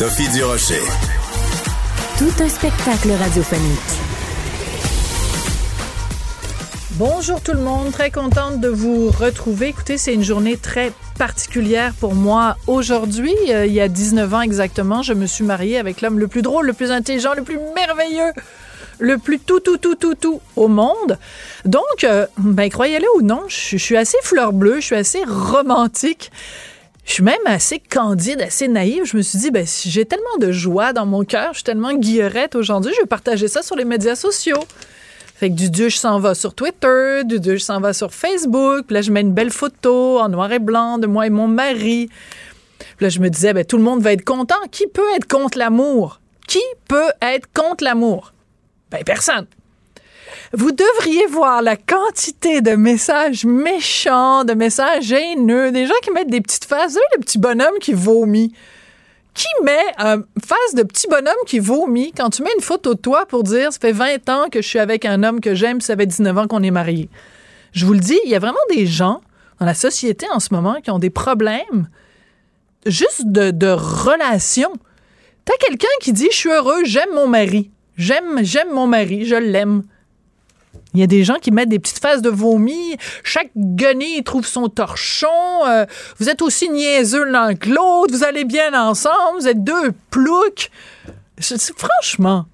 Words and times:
Sophie 0.00 0.30
Durocher. 0.30 0.80
Tout 2.16 2.42
un 2.42 2.48
spectacle 2.48 3.10
radiophonique. 3.10 3.78
Bonjour 6.92 7.42
tout 7.42 7.52
le 7.52 7.60
monde, 7.60 7.92
très 7.92 8.10
contente 8.10 8.60
de 8.60 8.68
vous 8.68 9.10
retrouver. 9.10 9.68
Écoutez, 9.68 9.98
c'est 9.98 10.14
une 10.14 10.22
journée 10.22 10.56
très 10.56 10.92
particulière 11.18 11.92
pour 12.00 12.14
moi 12.14 12.56
aujourd'hui. 12.66 13.34
Euh, 13.50 13.66
il 13.66 13.74
y 13.74 13.80
a 13.82 13.88
19 13.88 14.32
ans 14.32 14.40
exactement, 14.40 15.02
je 15.02 15.12
me 15.12 15.26
suis 15.26 15.44
mariée 15.44 15.76
avec 15.76 16.00
l'homme 16.00 16.18
le 16.18 16.28
plus 16.28 16.40
drôle, 16.40 16.64
le 16.64 16.72
plus 16.72 16.90
intelligent, 16.90 17.34
le 17.36 17.42
plus 17.42 17.58
merveilleux, 17.74 18.32
le 19.00 19.18
plus 19.18 19.38
tout, 19.38 19.60
tout, 19.60 19.76
tout, 19.76 19.96
tout, 19.96 20.14
tout 20.14 20.40
au 20.56 20.68
monde. 20.68 21.18
Donc, 21.66 22.04
euh, 22.04 22.26
ben, 22.38 22.70
croyez-le 22.70 23.06
ou 23.16 23.20
non, 23.20 23.42
je, 23.48 23.76
je 23.76 23.84
suis 23.84 23.98
assez 23.98 24.16
fleur 24.22 24.54
bleue, 24.54 24.76
je 24.76 24.86
suis 24.86 24.96
assez 24.96 25.22
romantique. 25.26 26.30
Je 27.10 27.14
suis 27.14 27.24
même 27.24 27.44
assez 27.44 27.80
candide, 27.80 28.40
assez 28.40 28.68
naïve. 28.68 29.04
Je 29.04 29.16
me 29.16 29.22
suis 29.22 29.40
dit, 29.40 29.50
ben, 29.50 29.66
j'ai 29.66 30.04
tellement 30.04 30.36
de 30.38 30.52
joie 30.52 30.92
dans 30.92 31.06
mon 31.06 31.24
cœur, 31.24 31.48
je 31.50 31.56
suis 31.56 31.64
tellement 31.64 31.92
guillerette 31.92 32.54
aujourd'hui, 32.54 32.92
je 32.94 33.00
vais 33.00 33.08
partager 33.08 33.48
ça 33.48 33.62
sur 33.62 33.74
les 33.74 33.84
médias 33.84 34.14
sociaux. 34.14 34.62
Fait 35.34 35.50
que 35.50 35.56
du 35.56 35.70
Dieu, 35.70 35.88
je 35.88 35.96
s'en 35.96 36.20
va 36.20 36.36
sur 36.36 36.54
Twitter, 36.54 37.22
du 37.24 37.40
Dieu, 37.40 37.56
je 37.56 37.64
s'en 37.64 37.80
va 37.80 37.94
sur 37.94 38.14
Facebook. 38.14 38.84
Puis 38.86 38.94
là, 38.94 39.02
je 39.02 39.10
mets 39.10 39.22
une 39.22 39.32
belle 39.32 39.50
photo 39.50 40.20
en 40.20 40.28
noir 40.28 40.52
et 40.52 40.60
blanc 40.60 40.98
de 40.98 41.08
moi 41.08 41.26
et 41.26 41.30
mon 41.30 41.48
mari. 41.48 42.08
Puis 42.78 43.06
là, 43.06 43.08
je 43.08 43.18
me 43.18 43.28
disais, 43.28 43.54
ben, 43.54 43.64
tout 43.64 43.76
le 43.76 43.82
monde 43.82 44.00
va 44.02 44.12
être 44.12 44.24
content. 44.24 44.54
Qui 44.70 44.86
peut 44.86 45.10
être 45.16 45.26
contre 45.26 45.58
l'amour? 45.58 46.20
Qui 46.46 46.62
peut 46.86 47.10
être 47.22 47.48
contre 47.52 47.82
l'amour? 47.82 48.32
Ben, 48.92 49.02
personne. 49.02 49.46
Vous 50.52 50.72
devriez 50.72 51.26
voir 51.26 51.62
la 51.62 51.76
quantité 51.76 52.60
de 52.60 52.72
messages 52.72 53.44
méchants, 53.44 54.44
de 54.44 54.54
messages 54.54 55.12
haineux, 55.12 55.70
des 55.70 55.86
gens 55.86 55.94
qui 56.02 56.10
mettent 56.10 56.30
des 56.30 56.40
petites 56.40 56.64
faces, 56.64 56.98
le 57.14 57.20
petit 57.20 57.38
bonhomme 57.38 57.78
qui 57.80 57.92
vomit. 57.92 58.52
Qui 59.32 59.46
met 59.62 59.94
une 59.98 60.24
face 60.44 60.74
de 60.74 60.82
petit 60.82 61.06
bonhomme 61.08 61.32
qui 61.46 61.60
vomit 61.60 62.12
quand 62.12 62.30
tu 62.30 62.42
mets 62.42 62.50
une 62.56 62.62
photo 62.62 62.94
de 62.94 62.98
toi 63.00 63.26
pour 63.26 63.44
dire 63.44 63.72
ça 63.72 63.78
fait 63.78 63.92
20 63.92 64.28
ans 64.28 64.48
que 64.50 64.60
je 64.60 64.66
suis 64.66 64.80
avec 64.80 65.04
un 65.04 65.22
homme 65.22 65.40
que 65.40 65.54
j'aime, 65.54 65.80
ça 65.80 65.96
fait 65.96 66.06
19 66.06 66.36
ans 66.36 66.46
qu'on 66.48 66.64
est 66.64 66.72
mariés. 66.72 67.08
Je 67.72 67.86
vous 67.86 67.92
le 67.92 68.00
dis, 68.00 68.18
il 68.24 68.30
y 68.30 68.34
a 68.34 68.40
vraiment 68.40 68.58
des 68.74 68.86
gens 68.86 69.20
dans 69.60 69.66
la 69.66 69.74
société 69.74 70.26
en 70.32 70.40
ce 70.40 70.52
moment 70.52 70.80
qui 70.82 70.90
ont 70.90 70.98
des 70.98 71.10
problèmes 71.10 71.88
juste 72.86 73.26
de, 73.26 73.52
de 73.52 73.68
relation. 73.68 74.72
T'as 75.44 75.56
quelqu'un 75.68 75.86
qui 76.00 76.12
dit 76.12 76.26
je 76.32 76.36
suis 76.36 76.50
heureux, 76.50 76.82
j'aime 76.84 77.14
mon 77.14 77.28
mari. 77.28 77.70
J'aime, 77.96 78.40
j'aime 78.42 78.72
mon 78.72 78.88
mari, 78.88 79.26
je 79.26 79.36
l'aime. 79.36 79.84
Il 80.94 81.00
y 81.00 81.02
a 81.02 81.06
des 81.06 81.24
gens 81.24 81.36
qui 81.40 81.50
mettent 81.50 81.68
des 81.68 81.78
petites 81.78 82.00
faces 82.00 82.22
de 82.22 82.30
vomi. 82.30 82.96
Chaque 83.22 83.50
guenille 83.56 84.22
trouve 84.24 84.46
son 84.46 84.68
torchon. 84.68 85.28
Euh, 85.66 85.86
vous 86.18 86.28
êtes 86.28 86.42
aussi 86.42 86.68
niaiseux 86.68 87.24
l'un 87.24 87.54
que 87.54 87.68
l'autre. 87.68 88.12
Vous 88.12 88.24
allez 88.24 88.44
bien 88.44 88.74
ensemble. 88.74 89.40
Vous 89.40 89.48
êtes 89.48 89.62
deux 89.62 89.92
ploucs. 90.10 90.70
Franchement, 91.76 92.46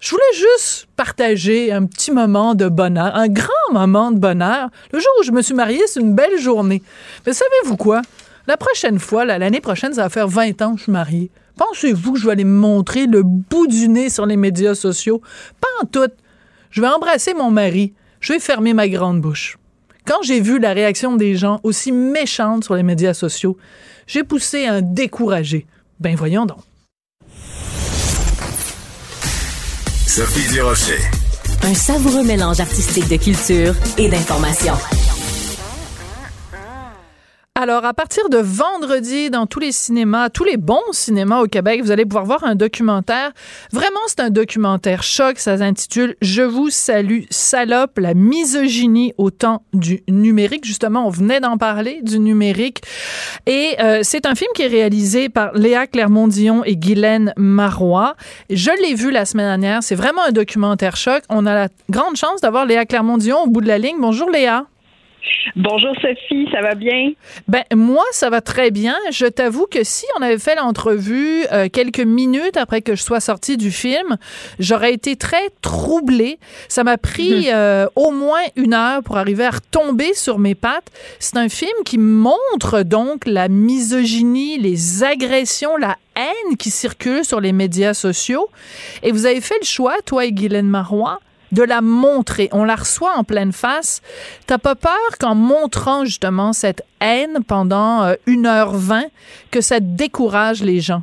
je 0.00 0.10
voulais 0.10 0.22
juste 0.34 0.88
partager 0.96 1.72
un 1.72 1.86
petit 1.86 2.10
moment 2.10 2.54
de 2.54 2.68
bonheur, 2.68 3.14
un 3.14 3.28
grand 3.28 3.72
moment 3.72 4.10
de 4.10 4.18
bonheur. 4.18 4.68
Le 4.92 4.98
jour 4.98 5.10
où 5.20 5.22
je 5.22 5.32
me 5.32 5.40
suis 5.40 5.54
mariée, 5.54 5.82
c'est 5.86 6.00
une 6.00 6.14
belle 6.14 6.38
journée. 6.38 6.82
Mais 7.26 7.32
savez-vous 7.32 7.76
quoi? 7.76 8.02
La 8.46 8.56
prochaine 8.56 8.98
fois, 8.98 9.24
l'année 9.24 9.60
prochaine, 9.60 9.94
ça 9.94 10.02
va 10.02 10.08
faire 10.08 10.28
20 10.28 10.62
ans 10.62 10.72
que 10.72 10.78
je 10.78 10.82
suis 10.84 10.92
mariée. 10.92 11.30
Pensez-vous 11.56 12.12
que 12.12 12.18
je 12.18 12.26
vais 12.26 12.32
aller 12.32 12.44
me 12.44 12.58
montrer 12.58 13.06
le 13.06 13.22
bout 13.22 13.66
du 13.66 13.88
nez 13.88 14.10
sur 14.10 14.26
les 14.26 14.36
médias 14.36 14.74
sociaux? 14.74 15.22
Pas 15.60 15.68
en 15.82 15.86
tout. 15.86 16.12
Je 16.70 16.80
vais 16.80 16.88
embrasser 16.88 17.34
mon 17.34 17.50
mari. 17.50 17.94
Je 18.20 18.32
vais 18.32 18.40
fermer 18.40 18.74
ma 18.74 18.88
grande 18.88 19.20
bouche. 19.20 19.58
Quand 20.06 20.22
j'ai 20.22 20.40
vu 20.40 20.58
la 20.58 20.72
réaction 20.72 21.16
des 21.16 21.36
gens 21.36 21.60
aussi 21.62 21.92
méchante 21.92 22.64
sur 22.64 22.74
les 22.76 22.82
médias 22.82 23.14
sociaux, 23.14 23.56
j'ai 24.06 24.22
poussé 24.22 24.66
un 24.66 24.80
découragé. 24.80 25.66
Ben 26.00 26.14
voyons 26.14 26.46
donc. 26.46 26.58
Sophie 30.06 30.48
Durocher. 30.52 31.00
Un 31.62 31.74
savoureux 31.74 32.24
mélange 32.24 32.60
artistique 32.60 33.08
de 33.08 33.16
culture 33.16 33.74
et 33.98 34.08
d'information. 34.08 34.74
Alors, 37.58 37.86
à 37.86 37.94
partir 37.94 38.28
de 38.28 38.36
vendredi, 38.36 39.30
dans 39.30 39.46
tous 39.46 39.60
les 39.60 39.72
cinémas, 39.72 40.28
tous 40.28 40.44
les 40.44 40.58
bons 40.58 40.92
cinémas 40.92 41.40
au 41.40 41.46
Québec, 41.46 41.80
vous 41.82 41.90
allez 41.90 42.04
pouvoir 42.04 42.26
voir 42.26 42.44
un 42.44 42.54
documentaire. 42.54 43.32
Vraiment, 43.72 44.00
c'est 44.08 44.20
un 44.20 44.28
documentaire 44.28 45.02
choc. 45.02 45.38
Ça 45.38 45.56
s'intitule 45.56 46.16
Je 46.20 46.42
vous 46.42 46.68
salue, 46.68 47.22
salope, 47.30 47.98
la 47.98 48.12
misogynie 48.12 49.14
au 49.16 49.30
temps 49.30 49.62
du 49.72 50.02
numérique. 50.06 50.66
Justement, 50.66 51.06
on 51.06 51.08
venait 51.08 51.40
d'en 51.40 51.56
parler, 51.56 52.00
du 52.02 52.18
numérique. 52.18 52.82
Et 53.46 53.76
euh, 53.80 54.00
c'est 54.02 54.26
un 54.26 54.34
film 54.34 54.50
qui 54.54 54.60
est 54.60 54.66
réalisé 54.66 55.30
par 55.30 55.54
Léa 55.54 55.86
Clermont-Dion 55.86 56.62
et 56.62 56.76
Guylaine 56.76 57.32
Marois. 57.38 58.16
Je 58.50 58.70
l'ai 58.82 58.92
vu 58.92 59.10
la 59.10 59.24
semaine 59.24 59.46
dernière. 59.46 59.82
C'est 59.82 59.94
vraiment 59.94 60.24
un 60.28 60.32
documentaire 60.32 60.96
choc. 60.96 61.22
On 61.30 61.46
a 61.46 61.54
la 61.54 61.68
grande 61.88 62.16
chance 62.16 62.42
d'avoir 62.42 62.66
Léa 62.66 62.84
Clermont-Dion 62.84 63.44
au 63.44 63.46
bout 63.46 63.62
de 63.62 63.68
la 63.68 63.78
ligne. 63.78 63.96
Bonjour 63.98 64.28
Léa. 64.28 64.66
Bonjour 65.54 65.94
Sophie, 66.02 66.48
ça 66.52 66.60
va 66.60 66.74
bien? 66.74 67.12
Ben 67.48 67.62
moi, 67.74 68.04
ça 68.10 68.30
va 68.30 68.40
très 68.40 68.70
bien. 68.70 68.94
Je 69.10 69.26
t'avoue 69.26 69.66
que 69.66 69.84
si 69.84 70.04
on 70.18 70.22
avait 70.22 70.38
fait 70.38 70.54
l'entrevue 70.54 71.44
euh, 71.52 71.68
quelques 71.72 72.00
minutes 72.00 72.56
après 72.56 72.82
que 72.82 72.94
je 72.94 73.02
sois 73.02 73.20
sortie 73.20 73.56
du 73.56 73.70
film, 73.70 74.16
j'aurais 74.58 74.92
été 74.92 75.16
très 75.16 75.50
troublée. 75.62 76.38
Ça 76.68 76.84
m'a 76.84 76.98
pris 76.98 77.46
euh, 77.52 77.86
au 77.96 78.10
moins 78.10 78.42
une 78.56 78.74
heure 78.74 79.02
pour 79.02 79.16
arriver 79.16 79.44
à 79.44 79.50
retomber 79.50 80.14
sur 80.14 80.38
mes 80.38 80.54
pattes. 80.54 80.90
C'est 81.20 81.36
un 81.36 81.48
film 81.48 81.72
qui 81.84 81.98
montre 81.98 82.82
donc 82.82 83.26
la 83.26 83.48
misogynie, 83.48 84.58
les 84.58 85.04
agressions, 85.04 85.76
la 85.76 85.96
haine 86.16 86.56
qui 86.58 86.70
circule 86.70 87.24
sur 87.24 87.40
les 87.40 87.52
médias 87.52 87.94
sociaux. 87.94 88.48
Et 89.02 89.12
vous 89.12 89.26
avez 89.26 89.40
fait 89.40 89.58
le 89.60 89.66
choix, 89.66 89.94
toi 90.04 90.24
et 90.24 90.32
Guylaine 90.32 90.68
Marois, 90.68 91.20
de 91.52 91.62
la 91.62 91.80
montrer. 91.80 92.48
On 92.52 92.64
la 92.64 92.76
reçoit 92.76 93.16
en 93.16 93.24
pleine 93.24 93.52
face. 93.52 94.02
T'as 94.46 94.58
pas 94.58 94.74
peur 94.74 95.18
qu'en 95.20 95.34
montrant 95.34 96.04
justement 96.04 96.52
cette 96.52 96.82
haine 97.00 97.38
pendant 97.46 98.02
euh, 98.02 98.14
1h20, 98.26 99.04
que 99.50 99.60
ça 99.60 99.80
décourage 99.80 100.62
les 100.62 100.80
gens? 100.80 101.02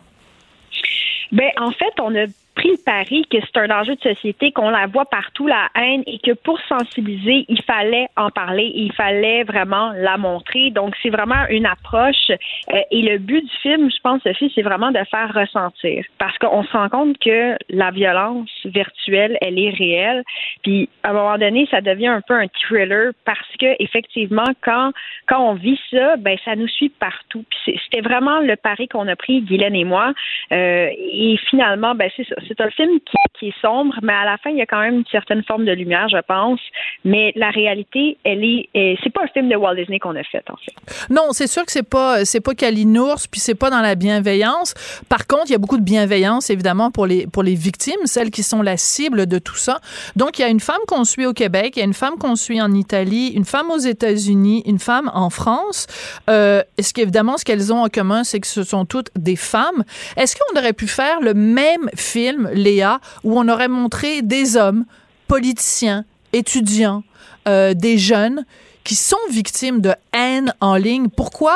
Ben, 1.31 1.49
en 1.57 1.71
fait, 1.71 1.93
on 1.99 2.15
a 2.15 2.25
pris 2.55 2.69
le 2.71 2.83
pari 2.83 3.25
que 3.29 3.37
c'est 3.41 3.59
un 3.59 3.69
enjeu 3.71 3.95
de 3.95 4.01
société, 4.01 4.51
qu'on 4.51 4.69
la 4.69 4.87
voit 4.87 5.05
partout, 5.05 5.47
la 5.47 5.69
haine, 5.75 6.03
et 6.05 6.19
que 6.19 6.33
pour 6.33 6.59
sensibiliser, 6.61 7.45
il 7.47 7.61
fallait 7.63 8.07
en 8.15 8.29
parler, 8.29 8.71
il 8.75 8.91
fallait 8.93 9.43
vraiment 9.43 9.91
la 9.95 10.17
montrer. 10.17 10.69
Donc, 10.71 10.95
c'est 11.01 11.09
vraiment 11.09 11.47
une 11.49 11.65
approche. 11.65 12.29
euh, 12.29 12.79
et 12.91 13.01
le 13.01 13.17
but 13.17 13.41
du 13.41 13.57
film, 13.61 13.89
je 13.89 13.99
pense, 14.03 14.21
Sophie, 14.23 14.51
c'est 14.53 14.61
vraiment 14.61 14.91
de 14.91 14.99
faire 15.09 15.33
ressentir. 15.33 16.05
Parce 16.17 16.37
qu'on 16.37 16.63
se 16.63 16.71
rend 16.71 16.89
compte 16.89 17.17
que 17.19 17.57
la 17.69 17.91
violence 17.91 18.49
virtuelle, 18.65 19.37
elle 19.41 19.59
est 19.59 19.71
réelle. 19.71 20.23
Puis, 20.61 20.89
à 21.03 21.09
un 21.09 21.13
moment 21.13 21.37
donné, 21.37 21.67
ça 21.71 21.81
devient 21.81 22.07
un 22.07 22.21
peu 22.21 22.33
un 22.33 22.47
thriller 22.47 23.11
parce 23.25 23.39
que, 23.59 23.75
effectivement, 23.79 24.47
quand, 24.61 24.91
quand 25.27 25.39
on 25.39 25.53
vit 25.53 25.79
ça, 25.91 26.17
ben, 26.17 26.37
ça 26.45 26.55
nous 26.55 26.67
suit 26.67 26.89
partout. 26.89 27.43
Puis, 27.49 27.79
c'était 27.83 28.01
vraiment 28.01 28.39
le 28.39 28.55
pari 28.55 28.87
qu'on 28.87 29.07
a 29.07 29.15
pris, 29.15 29.41
Guylaine 29.41 29.75
et 29.75 29.85
moi. 29.85 30.13
Euh, 30.51 30.89
et 30.97 31.37
finalement, 31.49 31.95
ben, 31.95 32.09
c'est 32.15 32.27
ça. 32.27 32.35
C'est 32.47 32.59
un 32.61 32.69
film 32.69 32.99
qui, 33.39 33.47
est 33.47 33.61
sombre, 33.61 33.93
mais 34.01 34.13
à 34.13 34.25
la 34.25 34.37
fin, 34.37 34.51
il 34.51 34.57
y 34.57 34.61
a 34.61 34.65
quand 34.65 34.79
même 34.79 34.95
une 34.99 35.05
certaine 35.11 35.43
forme 35.43 35.65
de 35.65 35.71
lumière, 35.71 36.07
je 36.09 36.21
pense. 36.27 36.59
Mais 37.03 37.33
la 37.35 37.49
réalité, 37.49 38.17
elle 38.23 38.43
est, 38.43 38.69
c'est 39.03 39.11
pas 39.11 39.23
un 39.23 39.27
film 39.27 39.49
de 39.49 39.55
Walt 39.55 39.75
Disney 39.75 39.99
qu'on 39.99 40.15
a 40.15 40.23
fait, 40.23 40.43
en 40.49 40.55
fait. 40.55 40.73
Non, 41.09 41.31
c'est 41.31 41.47
sûr 41.47 41.65
que 41.65 41.71
c'est 41.71 41.87
pas 41.87 42.25
c'est 42.25 42.41
pas 42.41 42.53
Kalinours, 42.53 43.27
puis 43.29 43.39
c'est 43.39 43.55
pas 43.55 43.69
dans 43.69 43.81
la 43.81 43.95
bienveillance. 43.95 44.73
Par 45.09 45.27
contre, 45.27 45.47
il 45.47 45.51
y 45.51 45.55
a 45.55 45.57
beaucoup 45.57 45.77
de 45.77 45.83
bienveillance 45.83 46.49
évidemment 46.49 46.91
pour 46.91 47.05
les 47.05 47.27
pour 47.27 47.43
les 47.43 47.55
victimes, 47.55 48.05
celles 48.05 48.31
qui 48.31 48.43
sont 48.43 48.61
la 48.61 48.77
cible 48.77 49.25
de 49.25 49.39
tout 49.39 49.55
ça. 49.55 49.79
Donc 50.15 50.39
il 50.39 50.43
y 50.43 50.45
a 50.45 50.49
une 50.49 50.59
femme 50.59 50.81
qu'on 50.87 51.03
suit 51.03 51.25
au 51.25 51.33
Québec, 51.33 51.73
il 51.75 51.79
y 51.79 51.81
a 51.81 51.85
une 51.85 51.93
femme 51.93 52.17
qu'on 52.17 52.35
suit 52.35 52.61
en 52.61 52.71
Italie, 52.73 53.33
une 53.35 53.45
femme 53.45 53.69
aux 53.71 53.77
États-Unis, 53.77 54.63
une 54.65 54.79
femme 54.79 55.11
en 55.13 55.29
France. 55.29 55.87
Euh, 56.29 56.61
est-ce 56.77 56.93
qu'évidemment 56.93 57.37
ce 57.37 57.45
qu'elles 57.45 57.73
ont 57.73 57.83
en 57.83 57.89
commun, 57.89 58.23
c'est 58.23 58.39
que 58.39 58.47
ce 58.47 58.63
sont 58.63 58.85
toutes 58.85 59.09
des 59.15 59.35
femmes? 59.35 59.83
Est-ce 60.17 60.35
qu'on 60.35 60.59
aurait 60.59 60.73
pu 60.73 60.87
faire 60.87 61.19
le 61.21 61.33
même 61.33 61.89
film, 61.95 62.32
Léa, 62.53 62.99
où 63.23 63.39
on 63.39 63.47
aurait 63.47 63.67
montré 63.67 64.21
des 64.21 64.57
hommes 64.57 64.85
politiciens, 65.27 66.05
étudiants, 66.33 67.03
euh, 67.47 67.73
des 67.73 67.97
jeunes 67.97 68.45
qui 68.83 68.95
sont 68.95 69.15
victimes 69.29 69.81
de 69.81 69.93
haine 70.13 70.53
en 70.59 70.75
ligne. 70.75 71.07
Pourquoi 71.09 71.55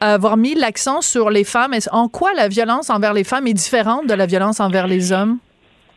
avoir 0.00 0.36
mis 0.36 0.54
l'accent 0.54 1.00
sur 1.00 1.30
les 1.30 1.44
femmes? 1.44 1.74
En 1.90 2.08
quoi 2.08 2.32
la 2.34 2.48
violence 2.48 2.90
envers 2.90 3.12
les 3.12 3.24
femmes 3.24 3.46
est 3.46 3.54
différente 3.54 4.06
de 4.06 4.14
la 4.14 4.26
violence 4.26 4.58
envers 4.60 4.86
les 4.86 5.12
hommes? 5.12 5.38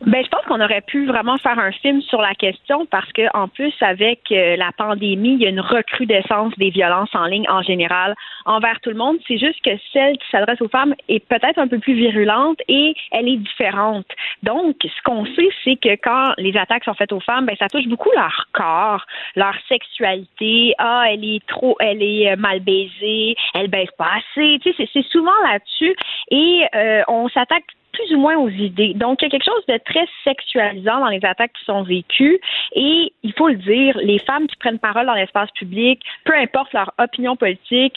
Ben, 0.02 0.24
je 0.24 0.30
pense 0.30 0.44
qu'on 0.46 0.60
aurait 0.60 0.82
pu 0.82 1.06
vraiment 1.06 1.38
faire 1.38 1.58
un 1.58 1.72
film 1.72 2.02
sur 2.02 2.22
la 2.22 2.36
question 2.36 2.86
parce 2.86 3.12
que, 3.14 3.24
en 3.34 3.48
plus, 3.48 3.74
avec 3.80 4.20
euh, 4.32 4.58
la 4.58 4.72
pandémie, 4.78 5.34
il 5.36 5.42
y 5.42 5.46
a 5.46 5.50
une 5.50 5.62
recrudescence 5.62 6.54
des 6.58 6.70
violences 6.70 7.14
en 7.16 7.26
ligne 7.26 7.50
en 7.50 7.62
général 7.62 8.14
envers 8.46 8.80
tout 8.82 8.90
le 8.90 8.98
monde. 8.98 9.18
C'est 9.26 9.38
juste 9.38 9.62
que 9.64 9.72
celle 9.94 10.18
qui 10.18 10.30
s'adresse 10.30 10.62
aux 10.62 10.68
femmes 10.68 10.96
est 11.08 11.26
peut-être 11.26 11.60
un 11.60 11.70
peu 11.70 11.80
plus 11.80 11.94
virulente 11.94 12.60
et 12.68 12.94
elle 13.12 13.30
est 13.30 13.38
différente. 13.38 14.06
Donc, 14.44 14.76
ce 14.84 15.02
qu'on 15.04 15.26
sait, 15.28 15.50
c'est 15.64 15.78
que 15.78 15.96
quand 15.96 16.34
les 16.38 16.58
attaques 16.58 16.84
sont 16.84 16.94
faites 16.94 17.14
aux 17.14 17.22
femmes, 17.22 17.46
ben, 17.46 17.56
ça 17.58 17.70
touche 17.70 17.88
beaucoup 17.88 18.12
leur 18.16 18.48
corps, 18.52 19.06
leur 19.38 19.56
sexualité. 19.70 20.74
Ah, 20.78 21.06
elle 21.10 21.24
est 21.24 21.46
trop, 21.48 21.78
elle 21.80 22.04
est 22.04 22.34
euh, 22.34 22.36
mal 22.36 22.60
baisée, 22.60 23.36
elle 23.54 23.70
baisse 23.70 23.92
pas 23.98 24.10
assez. 24.18 24.60
Tu 24.62 24.74
sais, 24.74 24.90
c'est 24.92 25.06
souvent 25.06 25.32
là-dessus 25.46 25.96
et 26.32 26.64
euh, 26.76 27.02
on 27.08 27.30
s'attaque 27.30 27.64
plus 27.96 28.14
ou 28.14 28.20
moins 28.20 28.38
aux 28.38 28.50
idées. 28.50 28.94
Donc, 28.94 29.22
il 29.22 29.26
y 29.26 29.28
a 29.28 29.30
quelque 29.30 29.46
chose 29.46 29.66
de 29.68 29.80
très 29.86 30.06
sexualisant 30.24 31.00
dans 31.00 31.08
les 31.08 31.24
attaques 31.24 31.54
qui 31.54 31.66
sont 31.66 31.84
vécues. 31.84 32.40
Et 32.74 33.14
il 33.24 33.34
faut 33.34 33.48
le 33.48 33.56
dire, 33.56 33.98
les 33.98 34.20
femmes 34.20 34.48
qui 34.48 34.56
prennent 34.58 34.80
parole 34.80 35.06
dans 35.06 35.14
l'espace 35.14 35.50
public, 35.52 36.02
peu 36.26 36.34
importe 36.36 36.74
leur 36.74 36.92
opinion 36.98 37.36
politique, 37.36 37.96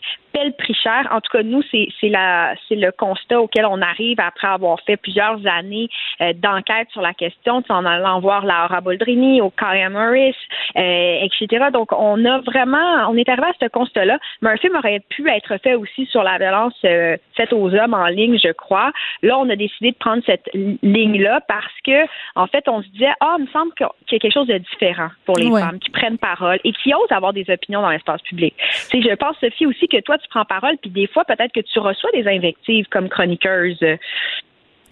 prix 0.59 0.75
cher. 0.75 1.09
En 1.11 1.21
tout 1.21 1.31
cas, 1.33 1.43
nous, 1.43 1.63
c'est 1.71 1.89
le 2.03 2.91
constat 2.91 3.41
auquel 3.41 3.67
on 3.67 3.81
arrive 3.83 4.21
après 4.21 4.49
avoir 4.49 4.81
fait 4.81 4.97
plusieurs 4.97 5.45
années 5.47 5.89
euh, 6.21 6.33
d'enquête 6.35 6.89
sur 6.91 7.03
la 7.03 7.15
question, 7.15 7.63
en 7.69 7.85
allant 7.85 8.21
voir 8.21 8.45
Laura 8.45 8.81
Boldrini, 8.81 9.41
au 9.41 9.51
Kaya 9.51 9.91
Morris, 9.91 10.37
euh, 10.77 11.19
etc. 11.23 11.67
Donc, 11.73 11.93
on 11.93 12.25
a 12.25 12.39
vraiment, 12.41 13.09
on 13.09 13.17
est 13.17 13.29
arrivé 13.29 13.49
à 13.49 13.53
ce 13.61 13.69
constat-là. 13.69 14.19
Mais 14.43 14.51
un 14.51 14.57
film 14.57 14.77
aurait 14.77 15.01
pu 15.09 15.29
être 15.29 15.57
fait 15.63 15.75
aussi 15.75 16.07
sur 16.07 16.23
la 16.23 16.39
violence 16.39 16.75
euh, 16.85 17.17
faite 17.37 17.53
aux 17.53 17.75
hommes 17.75 17.95
en 17.95 18.07
ligne, 18.07 18.39
je 18.43 18.53
crois. 18.53 18.93
Là, 19.23 19.39
on 19.39 19.49
a 19.51 19.57
décidé 19.57 19.93
de 19.93 19.97
prendre 19.97 20.23
cette 20.27 20.49
ligne-là 20.83 21.41
parce 21.49 21.65
que, 21.85 22.07
en 22.35 22.47
fait, 22.47 22.69
on 22.69 22.83
se 22.83 22.89
disait, 22.89 23.13
ah, 23.21 23.37
il 23.39 23.45
me 23.45 23.51
semble 23.51 23.73
qu'il 23.75 23.87
y 24.13 24.17
a 24.17 24.19
quelque 24.19 24.33
chose 24.33 24.47
de 24.47 24.59
différent 24.59 25.09
pour 25.25 25.37
les 25.37 25.51
femmes 25.51 25.79
qui 25.79 25.91
prennent 25.91 26.19
parole 26.19 26.59
et 26.65 26.73
qui 26.73 26.95
osent 26.95 27.11
avoir 27.11 27.33
des 27.33 27.49
opinions 27.49 27.83
dans 27.83 27.91
l'espace 27.91 28.23
public. 28.23 28.55
Je 28.93 29.15
pense, 29.15 29.37
Sophie, 29.41 29.67
aussi 29.67 29.89
que 29.89 30.01
toi, 30.01 30.19
tu 30.19 30.28
parole, 30.49 30.77
puis 30.81 30.91
des 30.91 31.07
fois, 31.07 31.25
peut-être 31.25 31.53
que 31.53 31.61
tu 31.61 31.79
reçois 31.79 32.11
des 32.13 32.27
invectives 32.27 32.87
comme 32.91 33.09
chroniqueuse. 33.09 33.79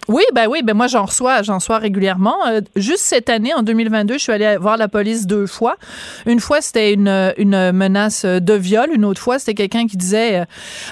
Oui, 0.07 0.23
ben 0.33 0.47
oui, 0.47 0.61
ben 0.63 0.73
moi 0.73 0.87
j'en 0.87 1.03
reçois, 1.03 1.41
j'en 1.41 1.55
reçois 1.55 1.79
régulièrement. 1.79 2.37
Euh, 2.47 2.61
juste 2.77 3.01
cette 3.01 3.29
année, 3.29 3.53
en 3.53 3.61
2022, 3.61 4.13
je 4.13 4.19
suis 4.19 4.31
allée 4.31 4.55
voir 4.55 4.77
la 4.77 4.87
police 4.87 5.27
deux 5.27 5.47
fois. 5.47 5.75
Une 6.25 6.39
fois, 6.39 6.61
c'était 6.61 6.93
une, 6.93 7.71
menace 7.73 8.23
de 8.23 8.53
viol. 8.53 8.89
Une 8.93 9.03
autre 9.03 9.19
fois, 9.19 9.37
c'était 9.37 9.53
quelqu'un 9.53 9.85
qui 9.85 9.97
disait 9.97 10.45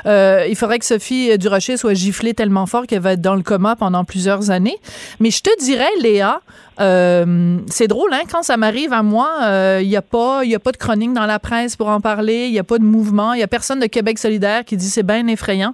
euh, 0.05 0.45
il 0.49 0.55
faudrait 0.57 0.79
que 0.79 0.85
Sophie 0.85 1.37
Durocher 1.37 1.77
soit 1.77 1.93
giflée 1.93 2.33
tellement 2.33 2.65
fort 2.65 2.87
qu'elle 2.87 2.99
va 2.99 3.13
être 3.13 3.21
dans 3.21 3.35
le 3.35 3.41
coma 3.41 3.77
pendant 3.77 4.03
plusieurs 4.03 4.51
années. 4.51 4.77
Mais 5.21 5.31
je 5.31 5.41
te 5.41 5.63
dirais, 5.63 5.87
Léa, 6.01 6.41
euh, 6.79 7.57
c'est 7.67 7.87
drôle, 7.87 8.13
hein, 8.13 8.21
quand 8.29 8.43
ça 8.43 8.57
m'arrive 8.57 8.93
à 8.93 9.03
moi, 9.03 9.29
il 9.41 9.45
euh, 9.45 9.83
n'y 9.83 9.95
a, 9.95 10.01
pas, 10.01 10.43
y 10.43 10.55
a 10.55 10.59
pas 10.59 10.71
de 10.71 10.77
chronique 10.77 11.13
dans 11.13 11.25
la 11.25 11.39
presse 11.39 11.75
pour 11.75 11.87
en 11.87 12.01
parler, 12.01 12.45
il 12.47 12.51
n'y 12.51 12.59
a 12.59 12.63
pas 12.63 12.77
de 12.77 12.83
mouvement, 12.83 13.33
il 13.33 13.37
n'y 13.37 13.43
a 13.43 13.47
personne 13.47 13.79
de 13.79 13.85
Québec 13.85 14.19
solidaire 14.19 14.65
qui 14.65 14.77
dit 14.77 14.89
c'est 14.89 15.03
bien 15.03 15.27
effrayant. 15.27 15.73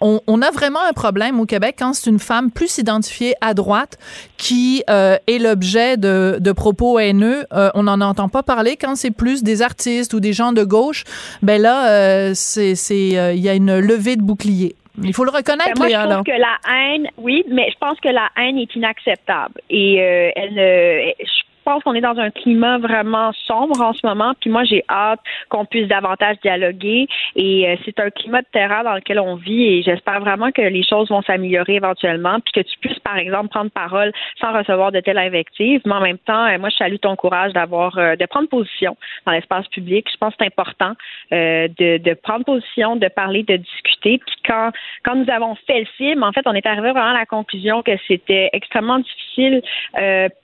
On, 0.00 0.20
on, 0.26 0.42
a 0.42 0.50
vraiment 0.50 0.80
un 0.88 0.92
problème 0.92 1.40
au 1.40 1.46
Québec 1.46 1.76
quand 1.78 1.92
c'est 1.94 2.10
une 2.10 2.18
femme 2.18 2.50
plus 2.50 2.78
identifiée 2.78 3.34
à 3.40 3.54
droite 3.54 3.98
qui 4.36 4.82
euh, 4.90 5.16
est 5.28 5.38
l'objet 5.38 5.96
de, 5.96 6.38
de, 6.40 6.52
propos 6.52 6.98
haineux. 6.98 7.44
Euh, 7.52 7.70
on 7.74 7.84
n'en 7.84 8.00
entend 8.00 8.28
pas 8.28 8.42
parler. 8.42 8.76
Quand 8.76 8.96
c'est 8.96 9.12
plus 9.12 9.42
des 9.44 9.62
artistes 9.62 10.14
ou 10.14 10.20
des 10.20 10.32
gens 10.32 10.52
de 10.52 10.64
gauche, 10.64 11.04
ben 11.42 11.62
là, 11.62 11.88
euh, 11.88 12.34
il 12.56 13.38
y 13.40 13.48
a 13.48 13.54
une 13.54 13.78
levée 13.78 14.16
de 14.16 14.22
bouclier. 14.22 14.74
Il 15.02 15.14
faut 15.14 15.24
le 15.24 15.30
reconnaître, 15.30 15.72
ben 15.74 15.78
moi, 15.78 15.88
je 15.88 16.10
trouve 16.10 16.24
que 16.24 16.38
la 16.38 16.58
haine, 16.70 17.08
oui, 17.16 17.44
mais 17.48 17.70
je 17.70 17.78
pense 17.78 17.98
que 18.00 18.08
la 18.08 18.28
haine 18.36 18.58
est 18.58 18.74
inacceptable. 18.74 19.60
Et 19.70 20.00
euh, 20.02 20.30
elle, 20.36 20.58
euh, 20.58 21.12
je 21.18 21.42
pense 21.64 21.82
qu'on 21.82 21.94
est 21.94 22.00
dans 22.00 22.18
un 22.18 22.30
climat 22.30 22.78
vraiment 22.78 23.32
sombre 23.46 23.80
en 23.80 23.92
ce 23.92 24.06
moment. 24.06 24.32
Puis 24.40 24.50
moi, 24.50 24.64
j'ai 24.64 24.84
hâte 24.88 25.20
qu'on 25.48 25.64
puisse 25.64 25.88
davantage 25.88 26.36
dialoguer. 26.42 27.06
Et 27.36 27.68
euh, 27.68 27.76
c'est 27.84 27.98
un 28.00 28.10
climat 28.10 28.42
de 28.42 28.46
terreur 28.52 28.84
dans 28.84 28.94
lequel 28.94 29.20
on 29.20 29.36
vit. 29.36 29.64
Et 29.64 29.82
j'espère 29.82 30.20
vraiment 30.20 30.50
que 30.50 30.62
les 30.62 30.82
choses 30.82 31.08
vont 31.08 31.22
s'améliorer 31.22 31.76
éventuellement. 31.76 32.38
Puis 32.40 32.52
que 32.52 32.68
tu 32.68 32.78
puisses, 32.78 32.98
par 33.00 33.16
exemple, 33.16 33.48
prendre 33.48 33.70
parole 33.70 34.12
sans 34.40 34.52
recevoir 34.52 34.92
de 34.92 35.00
telles 35.00 35.18
invectives. 35.18 35.80
Mais 35.84 35.94
en 35.94 36.00
même 36.00 36.18
temps, 36.18 36.46
euh, 36.46 36.58
moi, 36.58 36.70
je 36.70 36.76
salue 36.76 36.96
ton 36.96 37.16
courage 37.16 37.52
d'avoir 37.52 37.96
euh, 37.98 38.16
de 38.16 38.26
prendre 38.26 38.48
position 38.48 38.96
dans 39.26 39.32
l'espace 39.32 39.66
public. 39.68 40.06
Je 40.10 40.16
pense 40.16 40.30
que 40.34 40.36
c'est 40.40 40.46
important 40.46 40.92
de, 41.30 41.98
de 41.98 42.14
prendre 42.14 42.44
position, 42.44 42.96
de 42.96 43.08
parler, 43.08 43.42
de 43.42 43.56
discuter. 43.56 44.18
Puis 44.18 44.36
quand 44.46 44.70
quand 45.04 45.14
nous 45.14 45.30
avons 45.30 45.54
fait 45.66 45.80
le 45.80 45.86
film, 45.96 46.22
en 46.22 46.32
fait, 46.32 46.42
on 46.46 46.54
est 46.54 46.66
arrivé 46.66 46.90
vraiment 46.90 47.10
à 47.10 47.18
la 47.18 47.26
conclusion 47.26 47.82
que 47.82 47.92
c'était 48.08 48.50
extrêmement 48.52 48.98
difficile 48.98 49.62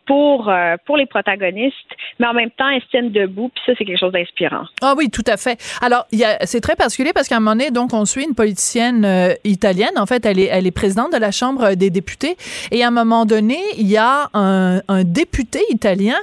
pour 0.07 0.53
pour 0.87 0.97
les 0.97 1.07
protagonistes, 1.09 1.77
mais 2.19 2.27
en 2.27 2.35
même 2.35 2.51
temps, 2.51 2.69
elles 2.69 2.83
tiennent 2.91 3.11
debout, 3.11 3.51
puis 3.55 3.63
ça, 3.67 3.73
c'est 3.77 3.85
quelque 3.85 3.99
chose 3.99 4.13
d'inspirant. 4.13 4.65
Ah 4.83 4.95
oui, 4.97 5.11
tout 5.11 5.25
à 5.27 5.37
fait. 5.37 5.61
Alors, 5.81 6.07
c'est 6.45 6.61
très 6.61 6.77
particulier 6.77 7.13
parce 7.13 7.29
qu'à 7.29 7.37
un 7.37 7.41
moment 7.41 7.57
donné, 7.57 7.71
donc, 7.71 7.93
on 7.93 8.05
suit 8.05 8.25
une 8.25 8.35
politicienne 8.35 9.05
euh, 9.05 9.35
italienne. 9.45 9.93
En 9.97 10.07
fait, 10.07 10.25
elle 10.27 10.39
est, 10.39 10.49
elle 10.51 10.67
est 10.67 10.73
présidente 10.73 11.13
de 11.13 11.19
la 11.19 11.31
Chambre 11.31 11.75
des 11.75 11.91
députés. 11.91 12.37
Et 12.71 12.83
à 12.83 12.89
un 12.89 12.91
moment 12.91 13.25
donné, 13.25 13.59
il 13.77 13.89
y 13.89 13.97
a 13.97 14.31
un, 14.35 14.81
député 15.05 15.61
italien 15.71 16.17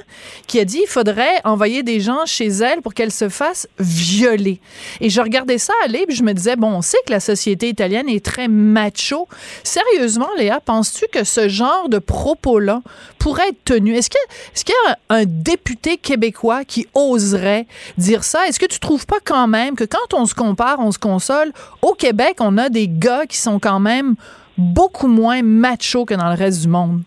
qui 0.46 0.60
a 0.60 0.64
dit 0.64 0.80
il 0.82 0.88
faudrait 0.88 1.40
envoyer 1.44 1.82
des 1.82 2.00
gens 2.00 2.26
chez 2.26 2.46
elle 2.46 2.82
pour 2.82 2.94
qu'elle 2.94 3.10
se 3.10 3.28
fasse 3.28 3.68
violer. 3.78 4.60
Et 5.00 5.10
je 5.10 5.20
regardais 5.20 5.58
ça 5.58 5.72
aller, 5.84 6.04
puis 6.06 6.16
je 6.16 6.22
me 6.22 6.32
disais, 6.32 6.56
bon, 6.56 6.68
on 6.68 6.82
sait 6.82 6.98
que 7.06 7.12
la 7.12 7.20
société 7.20 7.68
italienne 7.68 8.08
est 8.08 8.24
très 8.24 8.48
macho. 8.48 9.28
Sérieusement, 9.62 10.28
Léa, 10.36 10.60
penses-tu 10.60 11.06
que 11.12 11.24
ce 11.24 11.48
genre 11.48 11.88
de 11.88 11.98
propos-là 11.98 12.82
pourrait 13.18 13.48
être 13.48 13.64
tenu? 13.64 13.94
Est-ce 13.94 14.10
que, 14.10 14.18
est-ce 14.54 14.64
un 15.08 15.24
député 15.24 15.96
québécois 15.96 16.64
qui 16.64 16.86
oserait 16.94 17.66
dire 17.98 18.24
ça? 18.24 18.46
Est-ce 18.46 18.58
que 18.58 18.66
tu 18.66 18.78
trouves 18.78 19.06
pas 19.06 19.18
quand 19.24 19.46
même 19.46 19.74
que 19.76 19.84
quand 19.84 20.14
on 20.14 20.26
se 20.26 20.34
compare, 20.34 20.78
on 20.80 20.92
se 20.92 20.98
console, 20.98 21.52
au 21.82 21.92
Québec, 21.92 22.36
on 22.40 22.58
a 22.58 22.68
des 22.68 22.88
gars 22.88 23.26
qui 23.26 23.38
sont 23.38 23.58
quand 23.58 23.80
même 23.80 24.14
beaucoup 24.58 25.08
moins 25.08 25.42
machos 25.42 26.04
que 26.04 26.14
dans 26.14 26.28
le 26.28 26.36
reste 26.36 26.62
du 26.62 26.68
monde? 26.68 27.02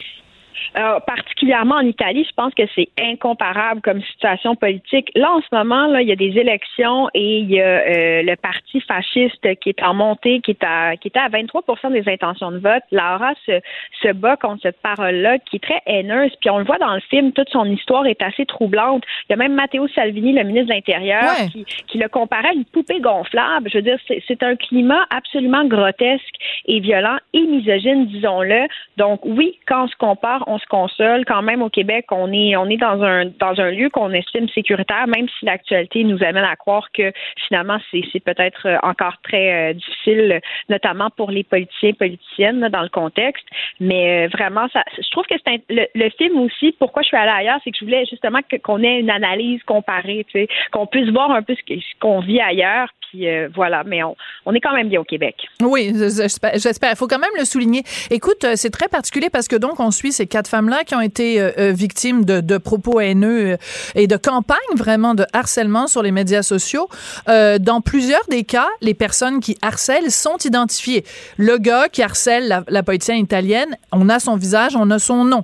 Euh, 0.78 1.00
particulièrement 1.00 1.76
en 1.76 1.86
Italie, 1.86 2.26
je 2.28 2.34
pense 2.36 2.54
que 2.54 2.64
c'est 2.76 2.90
incomparable 3.02 3.82
comme 3.82 4.02
situation 4.02 4.56
politique. 4.56 5.12
Là, 5.16 5.32
en 5.32 5.42
ce 5.42 5.48
moment, 5.52 5.88
là, 5.88 6.02
il 6.02 6.08
y 6.08 6.12
a 6.12 6.16
des 6.16 6.38
élections 6.38 7.10
et 7.14 7.40
il 7.40 7.50
y 7.52 7.62
a 7.62 7.66
euh, 7.66 8.22
le 8.24 8.36
parti 8.36 8.80
fasciste 8.82 9.60
qui 9.60 9.70
est 9.70 9.82
en 9.82 9.94
montée, 9.94 10.42
qui 10.42 10.52
est 10.52 10.64
à 10.64 10.96
qui 10.98 11.08
était 11.08 11.20
à 11.20 11.30
23% 11.30 11.92
des 11.92 12.08
intentions 12.12 12.52
de 12.52 12.60
vote. 12.60 12.84
Laura 12.92 13.34
se, 13.46 13.60
se 14.02 14.12
bat 14.12 14.38
contre 14.38 14.62
cette 14.62 14.80
parole-là, 14.82 15.40
qui 15.40 15.56
est 15.56 15.64
très 15.64 15.82
haineuse. 15.86 16.32
Puis 16.40 16.50
on 16.50 16.60
le 16.60 16.66
voit 16.66 16.78
dans 16.78 16.94
le 16.94 17.02
film, 17.02 17.32
toute 17.32 17.50
son 17.50 17.66
histoire 17.66 18.06
est 18.06 18.22
assez 18.22 18.46
troublante. 18.46 19.04
Il 19.28 19.32
y 19.32 19.34
a 19.34 19.38
même 19.38 19.54
Matteo 19.54 19.88
Salvini, 19.90 20.34
le 20.34 20.44
ministre 20.44 20.68
de 20.68 20.74
l'Intérieur, 20.74 21.24
qui, 21.52 21.66
qui 21.88 21.98
le 21.98 22.08
comparait 22.10 22.50
à 22.50 22.54
une 22.54 22.66
poupée 22.66 23.00
gonflable. 23.00 23.70
Je 23.72 23.78
veux 23.78 23.84
dire, 23.84 23.98
c'est 24.28 24.44
un 24.44 24.56
climat 24.56 25.06
absolument 25.10 25.66
grotesque 25.66 26.36
et 26.66 26.80
violent 26.80 27.18
et 27.34 27.42
misogyne, 27.42 28.06
disons-le. 28.06 28.68
Donc 28.98 29.22
oui, 29.24 29.58
quand 29.66 29.86
on 29.86 29.88
se 29.88 29.96
compare, 29.96 30.44
on 30.48 30.59
se 30.60 30.68
console. 30.68 31.26
Quand 31.26 31.42
même, 31.42 31.62
au 31.62 31.70
Québec, 31.70 32.06
on 32.12 32.32
est, 32.32 32.56
on 32.56 32.70
est 32.70 32.78
dans 32.78 33.02
un, 33.02 33.26
dans 33.26 33.60
un 33.60 33.72
lieu 33.72 33.90
qu'on 33.90 34.12
estime 34.12 34.48
sécuritaire, 34.50 35.08
même 35.08 35.28
si 35.38 35.46
l'actualité 35.46 36.04
nous 36.04 36.22
amène 36.24 36.44
à 36.44 36.56
croire 36.56 36.92
que 36.94 37.12
finalement, 37.48 37.78
c'est, 37.92 38.20
peut-être 38.20 38.68
euh, 38.68 38.78
encore 38.84 39.16
très 39.24 39.72
euh, 39.72 39.74
difficile, 39.74 40.42
notamment 40.70 41.10
pour 41.10 41.32
les 41.32 41.44
politiciens 41.44 41.90
et 41.90 41.94
politiciennes 41.94 42.68
dans 42.70 42.82
le 42.82 42.90
contexte. 42.90 43.46
Mais 43.80 44.26
euh, 44.26 44.30
vraiment, 44.32 44.68
ça, 44.74 44.84
je 44.98 45.10
trouve 45.12 45.26
que 45.26 45.36
c'est 45.46 45.62
le, 45.70 46.10
film 46.18 46.40
aussi, 46.40 46.76
pourquoi 46.80 47.02
je 47.02 47.08
suis 47.08 47.18
allée 47.18 47.32
ailleurs, 47.32 47.60
c'est 47.64 47.72
que 47.72 47.78
je 47.80 47.86
voulais 47.86 48.06
justement 48.06 48.40
qu'on 48.64 48.84
ait 48.84 49.00
une 49.00 49.10
analyse 49.10 49.62
comparée, 49.64 50.26
qu'on 50.72 50.88
puisse 50.88 51.10
voir 51.10 51.32
un 51.32 51.42
peu 51.42 51.56
ce 51.56 52.00
qu'on 52.00 52.20
vit 52.20 52.42
ailleurs, 52.42 52.90
puis 53.10 53.28
voilà, 53.54 53.84
mais 53.86 54.04
on, 54.04 54.16
on, 54.46 54.54
est 54.54 54.60
quand 54.60 54.74
même 54.74 54.90
bien 54.90 55.00
au 55.00 55.04
Québec. 55.04 55.36
Oui, 55.62 55.92
j'espère. 55.94 56.92
Il 56.92 56.98
faut 56.98 57.08
quand 57.08 57.20
même 57.20 57.30
le 57.38 57.46
souligner. 57.46 57.84
Écoute, 58.12 58.46
c'est 58.56 58.72
très 58.72 58.88
particulier 58.88 59.30
parce 59.30 59.48
que 59.48 59.56
donc 59.56 59.80
on 59.80 59.92
suit 59.92 60.12
ces 60.12 60.28
quatre 60.28 60.49
femmes-là 60.50 60.84
qui 60.84 60.96
ont 60.96 61.02
été 61.02 61.40
euh, 61.40 61.72
victimes 61.72 62.26
de, 62.26 62.42
de, 62.42 62.58
propos 62.58 63.00
haineux 63.00 63.58
et 63.96 64.08
de 64.08 64.18
campagnes 64.18 64.58
vraiment 64.76 65.16
de 65.16 65.26
harcèlement 65.34 65.88
sur 65.88 66.04
les 66.04 66.12
médias 66.12 66.44
sociaux. 66.44 66.90
dans 67.28 67.82
plusieurs 67.82 68.26
des 68.30 68.44
cas, 68.44 68.68
les 68.82 68.94
personnes 68.94 69.40
qui 69.40 69.58
harcèlent 69.62 70.12
sont 70.12 70.38
identifiées. 70.44 71.04
Le 71.38 71.58
gars 71.58 71.88
qui 71.90 72.02
harcèle 72.02 72.48
la, 72.48 72.64
la 72.68 72.84
politicienne 72.84 73.20
italienne, 73.20 73.78
on 73.92 74.10
a 74.10 74.20
son 74.20 74.36
visage, 74.36 74.76
on 74.76 74.90
a 74.92 75.00
son 75.00 75.24
nom. 75.24 75.44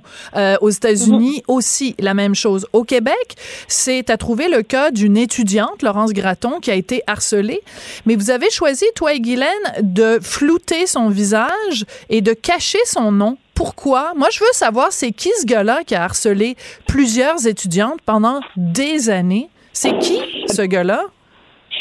aux 0.60 0.70
États-Unis 0.70 1.42
mhm. 1.48 1.54
aussi, 1.54 1.94
la 1.98 2.14
même 2.14 2.34
chose. 2.34 2.66
Au 2.72 2.84
Québec, 2.84 3.36
c'est 3.68 4.10
à 4.10 4.16
trouver 4.16 4.48
le 4.48 4.62
cas 4.62 4.90
d'une 4.90 5.16
étudiante, 5.16 5.82
Laurence 5.82 6.12
Graton, 6.12 6.60
qui 6.60 6.70
a 6.70 6.74
été 6.74 7.02
harcelée 7.06 7.62
mais 8.04 8.16
vous 8.16 8.30
avez 8.30 8.50
choisi, 8.50 8.84
toi 8.94 9.14
et 9.14 9.20
Guylaine, 9.20 9.48
de 9.82 10.18
flouter 10.20 10.86
son 10.86 11.08
visage 11.08 11.84
et 12.08 12.20
de 12.20 12.32
cacher 12.32 12.78
son 12.84 13.12
nom. 13.12 13.38
Pourquoi? 13.56 14.12
Moi, 14.14 14.28
je 14.30 14.40
veux 14.40 14.52
savoir, 14.52 14.92
c'est 14.92 15.12
qui 15.12 15.30
ce 15.40 15.46
gars-là 15.46 15.82
qui 15.84 15.94
a 15.94 16.04
harcelé 16.04 16.56
plusieurs 16.86 17.46
étudiantes 17.46 18.00
pendant 18.04 18.40
des 18.56 19.08
années? 19.08 19.48
C'est 19.72 19.98
qui, 19.98 20.20
ce 20.46 20.62
gars-là? 20.62 21.00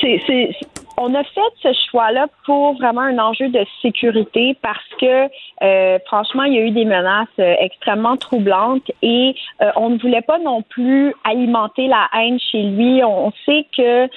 c'est 0.01 0.49
on 0.97 1.13
a 1.13 1.23
fait 1.23 1.41
ce 1.61 1.69
choix-là 1.89 2.27
pour 2.45 2.75
vraiment 2.75 3.01
un 3.01 3.19
enjeu 3.19 3.49
de 3.49 3.65
sécurité 3.81 4.57
parce 4.61 4.79
que 4.99 5.29
euh, 5.63 5.99
franchement, 6.05 6.43
il 6.43 6.53
y 6.53 6.57
a 6.57 6.61
eu 6.61 6.71
des 6.71 6.85
menaces 6.85 7.27
euh, 7.39 7.55
extrêmement 7.59 8.17
troublantes 8.17 8.89
et 9.01 9.35
euh, 9.61 9.71
on 9.75 9.89
ne 9.89 9.97
voulait 9.97 10.21
pas 10.21 10.37
non 10.39 10.61
plus 10.61 11.13
alimenter 11.23 11.87
la 11.87 12.07
haine 12.17 12.39
chez 12.39 12.63
lui. 12.63 13.03
On, 13.03 13.31
sait 13.45 13.65
que 13.75 14.07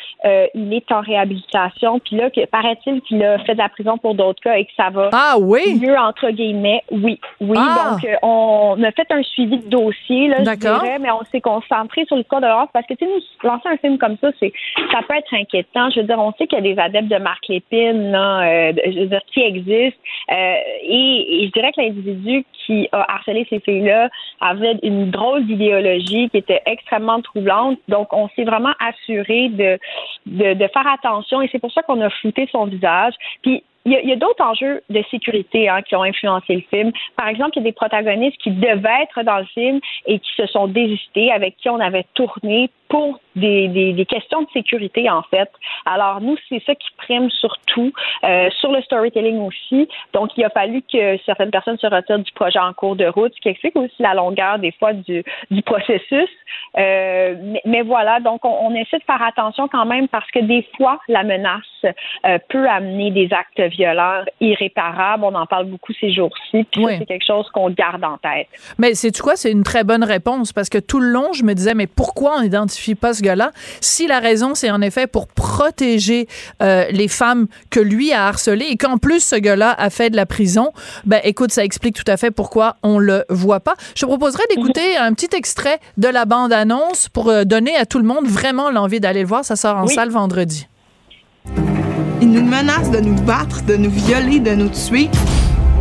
il 0.54 0.72
est 0.72 0.92
en 0.92 1.00
réhabilitation, 1.00 1.98
puis 1.98 2.16
là, 2.16 2.28
paraît-il 2.50 3.00
qu'il 3.02 3.22
a 3.24 3.38
fait 3.40 3.54
de 3.54 3.58
la 3.58 3.68
prison 3.68 3.98
pour 3.98 4.14
d'autres 4.14 4.40
cas 4.40 4.54
et 4.54 4.64
que 4.64 4.70
ça 4.76 4.90
va 4.90 5.10
ah, 5.12 5.36
oui? 5.38 5.78
mieux 5.80 5.96
entre 5.98 6.30
guillemets. 6.30 6.82
Oui, 6.90 7.20
oui. 7.40 7.58
Ah! 7.58 7.96
Donc, 8.00 8.08
on 8.22 8.82
a 8.82 8.90
fait 8.92 9.10
un 9.10 9.22
suivi 9.22 9.58
de 9.58 9.68
dossier, 9.68 10.28
là, 10.28 10.36
je 10.38 10.54
dirais, 10.54 10.98
mais 11.00 11.10
on 11.10 11.24
s'est 11.30 11.40
concentré 11.40 12.04
sur 12.06 12.16
le 12.16 12.22
cas 12.22 12.40
de 12.40 12.46
l'ordre 12.46 12.70
parce 12.72 12.86
que 12.86 12.94
tu 12.94 13.04
sais, 13.06 13.10
lancer 13.42 13.68
un 13.68 13.76
film 13.76 13.98
comme 13.98 14.16
ça, 14.20 14.30
c'est 14.38 14.52
ça 14.92 15.00
peut 15.06 15.14
être 15.16 15.34
inquiétant. 15.34 15.90
Je 15.90 16.00
veux 16.00 16.06
dire, 16.06 16.18
on 16.18 16.32
sait 16.32 16.46
qu'il 16.46 16.58
y 16.58 16.60
a 16.60 16.62
des 16.62 16.67
adeptes 16.76 17.08
de 17.08 17.18
Marc 17.18 17.46
Lépine, 17.48 18.10
là, 18.10 18.72
je 18.72 19.00
veux 19.00 19.06
dire, 19.06 19.20
qui 19.32 19.40
existent 19.40 20.00
et 20.28 21.18
et 21.28 21.46
je 21.46 21.52
dirais 21.52 21.72
que 21.72 21.80
l'individu 21.80 22.44
qui 22.66 22.88
a 22.92 23.14
harcelé 23.14 23.46
ces 23.48 23.60
filles-là 23.60 24.08
avait 24.40 24.76
une 24.82 25.10
drôle 25.10 25.46
d'idéologie 25.46 26.28
qui 26.30 26.36
était 26.36 26.62
extrêmement 26.66 27.20
troublante. 27.22 27.78
Donc, 27.88 28.12
on 28.12 28.28
s'est 28.30 28.44
vraiment 28.44 28.72
assuré 28.80 29.48
de, 29.48 29.78
de, 30.26 30.68
faire 30.68 30.86
attention 30.86 31.40
et 31.40 31.48
c'est 31.50 31.58
pour 31.58 31.72
ça 31.72 31.82
qu'on 31.82 32.00
a 32.00 32.10
flouté 32.10 32.48
son 32.50 32.66
visage. 32.66 33.14
Puis, 33.42 33.62
il 33.84 33.92
y 33.92 34.12
a, 34.12 34.16
d'autres 34.16 34.44
enjeux 34.44 34.82
de 34.90 35.02
sécurité 35.10 35.68
hein, 35.68 35.80
qui 35.80 35.96
ont 35.96 36.02
influencé 36.02 36.56
le 36.56 36.62
film. 36.68 36.92
Par 37.16 37.28
exemple, 37.28 37.52
il 37.56 37.60
y 37.60 37.62
a 37.62 37.70
des 37.70 37.72
protagonistes 37.72 38.36
qui 38.38 38.50
devaient 38.50 39.02
être 39.02 39.22
dans 39.22 39.38
le 39.38 39.46
film 39.46 39.80
et 40.04 40.18
qui 40.18 40.30
se 40.36 40.46
sont 40.46 40.66
désistés, 40.66 41.32
avec 41.32 41.56
qui 41.56 41.70
on 41.70 41.80
avait 41.80 42.04
tourné 42.12 42.68
pour 42.88 43.20
des, 43.36 43.68
des, 43.68 43.92
des, 43.92 44.06
questions 44.06 44.42
de 44.42 44.48
sécurité, 44.52 45.08
en 45.08 45.22
fait. 45.22 45.50
Alors, 45.84 46.20
nous, 46.20 46.36
c'est 46.48 46.62
ça 46.66 46.74
qui 46.74 46.88
prime 46.96 47.30
surtout, 47.30 47.92
euh, 48.24 48.48
sur 48.58 48.72
le 48.72 48.82
storytelling 48.82 49.38
aussi. 49.40 49.88
Donc, 50.12 50.30
il 50.36 50.44
a 50.44 50.50
fallu 50.50 50.82
que 50.82 51.18
certaines 51.24 51.50
personnes 51.50 51.78
se 51.78 51.86
retirent 51.86 52.18
du 52.18 52.32
projet 52.32 52.58
en 52.58 52.72
cours 52.72 52.96
de 52.96 53.06
route, 53.06 53.32
ce 53.34 53.40
qui 53.40 53.48
explique 53.48 53.76
aussi 53.76 53.94
la 54.00 54.14
longueur, 54.14 54.58
des 54.58 54.72
fois, 54.72 54.92
du, 54.92 55.22
du 55.50 55.62
processus. 55.62 56.28
Euh, 56.78 57.36
mais, 57.42 57.62
mais, 57.64 57.82
voilà, 57.82 58.20
donc, 58.20 58.44
on, 58.44 58.56
on, 58.68 58.74
essaie 58.74 58.98
de 58.98 59.04
faire 59.04 59.22
attention 59.22 59.68
quand 59.68 59.86
même 59.86 60.08
parce 60.08 60.30
que 60.30 60.40
des 60.40 60.66
fois, 60.76 60.98
la 61.08 61.22
menace 61.22 61.62
euh, 61.84 62.38
peut 62.48 62.68
amener 62.68 63.10
des 63.10 63.28
actes 63.32 63.60
violents 63.60 64.24
irréparables. 64.40 65.24
On 65.24 65.34
en 65.34 65.46
parle 65.46 65.66
beaucoup 65.66 65.92
ces 66.00 66.12
jours-ci. 66.12 66.64
Puis 66.72 66.84
c'est 66.98 67.06
quelque 67.06 67.26
chose 67.26 67.48
qu'on 67.50 67.70
garde 67.70 68.04
en 68.04 68.18
tête. 68.18 68.48
Mais 68.78 68.94
c'est 68.94 69.12
tu 69.12 69.22
quoi? 69.22 69.36
C'est 69.36 69.52
une 69.52 69.62
très 69.62 69.84
bonne 69.84 70.04
réponse 70.04 70.52
parce 70.52 70.68
que 70.68 70.78
tout 70.78 71.00
le 71.00 71.08
long, 71.08 71.32
je 71.32 71.44
me 71.44 71.54
disais, 71.54 71.74
mais 71.74 71.86
pourquoi 71.86 72.36
on 72.38 72.42
identifie 72.42 72.77
pas 72.94 73.14
ce 73.14 73.22
gars-là? 73.22 73.52
Si 73.80 74.06
la 74.06 74.20
raison, 74.20 74.54
c'est 74.54 74.70
en 74.70 74.80
effet 74.80 75.06
pour 75.06 75.28
protéger 75.28 76.28
euh, 76.62 76.86
les 76.90 77.08
femmes 77.08 77.46
que 77.70 77.80
lui 77.80 78.12
a 78.12 78.26
harcelées 78.26 78.66
et 78.70 78.76
qu'en 78.76 78.98
plus, 78.98 79.20
ce 79.20 79.36
gars-là 79.36 79.74
a 79.76 79.90
fait 79.90 80.10
de 80.10 80.16
la 80.16 80.26
prison, 80.26 80.72
ben 81.04 81.20
écoute, 81.24 81.52
ça 81.52 81.64
explique 81.64 81.96
tout 81.96 82.10
à 82.10 82.16
fait 82.16 82.30
pourquoi 82.30 82.76
on 82.82 82.98
le 82.98 83.24
voit 83.28 83.60
pas. 83.60 83.74
Je 83.94 84.02
te 84.02 84.06
proposerais 84.06 84.44
d'écouter 84.50 84.96
un 84.96 85.12
petit 85.12 85.34
extrait 85.36 85.78
de 85.96 86.08
la 86.08 86.24
bande-annonce 86.24 87.08
pour 87.08 87.28
euh, 87.28 87.44
donner 87.44 87.76
à 87.76 87.86
tout 87.86 87.98
le 87.98 88.04
monde 88.04 88.26
vraiment 88.26 88.70
l'envie 88.70 89.00
d'aller 89.00 89.22
le 89.22 89.28
voir. 89.28 89.44
Ça 89.44 89.56
sort 89.56 89.76
en 89.76 89.86
salle 89.86 90.10
vendredi. 90.10 90.66
Ils 92.20 92.30
nous 92.30 92.44
menacent 92.44 92.90
de 92.90 92.98
nous 92.98 93.14
battre, 93.22 93.62
de 93.64 93.76
nous 93.76 93.90
violer, 93.90 94.40
de 94.40 94.54
nous 94.54 94.68
tuer. 94.68 95.08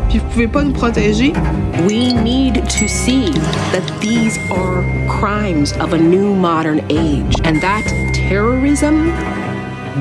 Puis 0.10 0.20
vous 0.20 0.26
pouvez 0.30 0.48
pas 0.48 0.64
nous 0.64 0.74
protéger? 0.74 1.34
We 1.88 2.14
need 2.14 2.64
to 2.66 2.88
see 2.88 3.32
that 3.72 3.84
these 4.00 4.40
are 4.52 4.84
crimes 5.08 5.74
of 5.82 5.94
a 5.94 5.98
new 5.98 6.34
modern 6.34 6.80
age 6.90 7.36
and 7.44 7.60
that 7.62 7.84
terrorism 8.14 9.14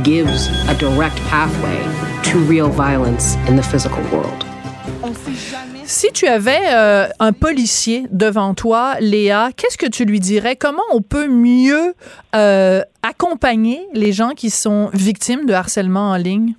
gives 0.03 0.49
a 0.69 0.75
direct 0.75 1.19
pathway 1.29 1.83
to 2.31 2.39
real 2.39 2.69
violence 2.69 3.37
in 3.49 3.57
the 3.57 3.63
physical 3.63 4.03
world. 4.13 4.45
Si 5.85 6.11
tu 6.13 6.27
avais 6.27 6.63
euh, 6.73 7.09
un 7.21 7.33
policier 7.33 8.07
devant 8.11 8.55
toi, 8.55 8.97
Léa, 9.01 9.51
qu'est-ce 9.57 9.79
que 9.79 9.87
tu 9.87 10.05
lui 10.05 10.19
dirais? 10.19 10.57
Comment 10.57 10.83
on 10.91 11.01
peut 11.01 11.29
mieux 11.29 11.95
euh, 12.35 12.83
accompagner 13.03 13.87
les 13.95 14.13
gens 14.13 14.31
qui 14.31 14.51
sont 14.51 14.91
victimes 14.93 15.47
de 15.47 15.53
harcèlement 15.53 16.11
en 16.11 16.17
ligne? 16.17 16.55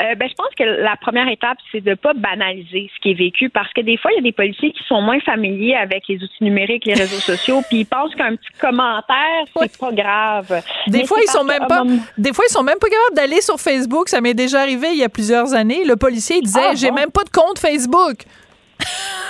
Euh, 0.00 0.14
ben, 0.14 0.28
je 0.28 0.34
pense 0.34 0.48
que 0.56 0.64
la 0.64 0.96
première 0.96 1.28
étape, 1.28 1.58
c'est 1.70 1.80
de 1.80 1.94
pas 1.94 2.12
banaliser 2.14 2.90
ce 2.94 3.00
qui 3.00 3.10
est 3.10 3.14
vécu 3.14 3.50
parce 3.50 3.72
que 3.72 3.80
des 3.82 3.96
fois, 3.96 4.10
il 4.12 4.16
y 4.16 4.18
a 4.18 4.22
des 4.22 4.32
policiers 4.32 4.72
qui 4.72 4.82
sont 4.84 5.00
moins 5.02 5.20
familiers 5.20 5.76
avec 5.76 6.08
les 6.08 6.16
outils 6.16 6.42
numériques, 6.42 6.86
les 6.86 6.94
réseaux 6.94 7.20
sociaux, 7.20 7.62
puis 7.68 7.80
ils 7.80 7.86
pensent 7.86 8.14
qu'un 8.14 8.36
petit 8.36 8.50
commentaire, 8.60 9.44
c'est 9.56 9.78
pas 9.78 9.92
grave. 9.92 10.62
Des 10.86 11.04
fois, 11.04 11.18
ils 11.22 11.30
sont 11.30 11.44
même 11.44 11.66
pas, 11.68 11.82
des 12.18 12.32
fois, 12.32 12.44
ils 12.48 12.52
sont 12.52 12.62
même 12.62 12.78
pas 12.78 12.88
capables 12.88 13.16
d'aller 13.16 13.40
sur 13.40 13.60
Facebook. 13.60 14.08
Ça 14.08 14.20
m'est 14.20 14.34
déjà 14.34 14.60
arrivé 14.60 14.88
il 14.92 14.98
y 14.98 15.04
a 15.04 15.08
plusieurs 15.08 15.54
années. 15.54 15.84
Le 15.84 15.96
policier 15.96 16.40
disait, 16.40 16.60
ah, 16.70 16.74
j'ai 16.74 16.90
même 16.90 17.10
pas 17.10 17.24
de 17.24 17.30
compte 17.30 17.58
Facebook. 17.58 18.24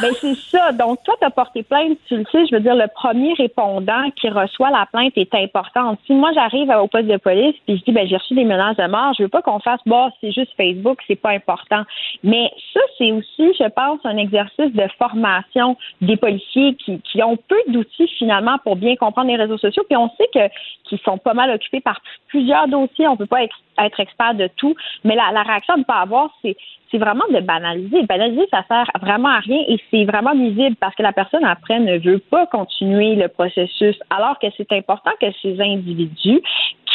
Ben 0.00 0.12
c'est 0.20 0.34
ça. 0.34 0.72
Donc 0.72 1.02
toi, 1.04 1.14
tu 1.20 1.26
as 1.26 1.30
porté 1.30 1.62
plainte, 1.62 1.98
tu 2.08 2.16
le 2.16 2.24
sais, 2.32 2.46
je 2.46 2.54
veux 2.54 2.60
dire, 2.60 2.74
le 2.74 2.88
premier 2.92 3.34
répondant 3.34 4.10
qui 4.16 4.28
reçoit 4.28 4.70
la 4.70 4.86
plainte 4.86 5.12
est 5.16 5.34
important. 5.34 5.96
Si 6.06 6.14
moi 6.14 6.32
j'arrive 6.34 6.70
au 6.70 6.86
poste 6.88 7.06
de 7.06 7.18
police 7.18 7.54
puis 7.66 7.78
je 7.78 7.84
dis 7.84 7.92
ben 7.92 8.08
j'ai 8.08 8.16
reçu 8.16 8.34
des 8.34 8.44
menaces 8.44 8.76
de 8.76 8.86
mort, 8.86 9.14
je 9.16 9.24
veux 9.24 9.28
pas 9.28 9.42
qu'on 9.42 9.60
fasse 9.60 9.80
bah 9.86 10.10
c'est 10.20 10.32
juste 10.32 10.52
Facebook, 10.56 10.98
c'est 11.06 11.20
pas 11.20 11.30
important. 11.30 11.82
Mais 12.24 12.50
ça, 12.72 12.80
c'est 12.98 13.12
aussi, 13.12 13.52
je 13.58 13.68
pense, 13.68 14.00
un 14.04 14.16
exercice 14.16 14.72
de 14.72 14.88
formation 14.98 15.76
des 16.00 16.16
policiers 16.16 16.74
qui, 16.76 17.22
ont 17.22 17.36
peu 17.36 17.58
d'outils 17.68 18.08
finalement 18.18 18.58
pour 18.64 18.76
bien 18.76 18.96
comprendre 18.96 19.28
les 19.28 19.36
réseaux 19.36 19.58
sociaux. 19.58 19.84
Puis 19.88 19.96
on 19.96 20.08
sait 20.16 20.28
que 20.34 20.48
qu'ils 20.88 20.98
sont 21.00 21.18
pas 21.18 21.34
mal 21.34 21.50
occupés 21.50 21.80
par 21.80 22.00
plusieurs 22.28 22.66
dossiers. 22.68 23.06
On 23.08 23.16
peut 23.16 23.26
pas 23.26 23.42
être, 23.44 23.56
expert 23.98 24.34
de 24.34 24.48
tout. 24.56 24.74
Mais 25.04 25.16
la, 25.16 25.32
la 25.32 25.42
réaction 25.42 25.74
à 25.74 25.76
ne 25.76 25.84
pas 25.84 26.00
avoir, 26.00 26.30
c'est 26.42 26.56
c'est 26.92 26.98
vraiment 26.98 27.24
de 27.32 27.40
banaliser. 27.40 28.02
Banaliser, 28.04 28.46
ça 28.50 28.62
sert 28.68 28.90
vraiment 29.00 29.30
à 29.30 29.40
rien 29.40 29.64
et 29.66 29.78
c'est 29.90 30.04
vraiment 30.04 30.34
visible 30.34 30.76
parce 30.76 30.94
que 30.94 31.02
la 31.02 31.12
personne 31.12 31.44
après 31.44 31.80
ne 31.80 31.98
veut 31.98 32.18
pas 32.18 32.46
continuer 32.46 33.16
le 33.16 33.28
processus, 33.28 33.98
alors 34.10 34.38
que 34.38 34.46
c'est 34.56 34.70
important 34.72 35.10
que 35.20 35.26
ces 35.40 35.58
individus 35.60 36.42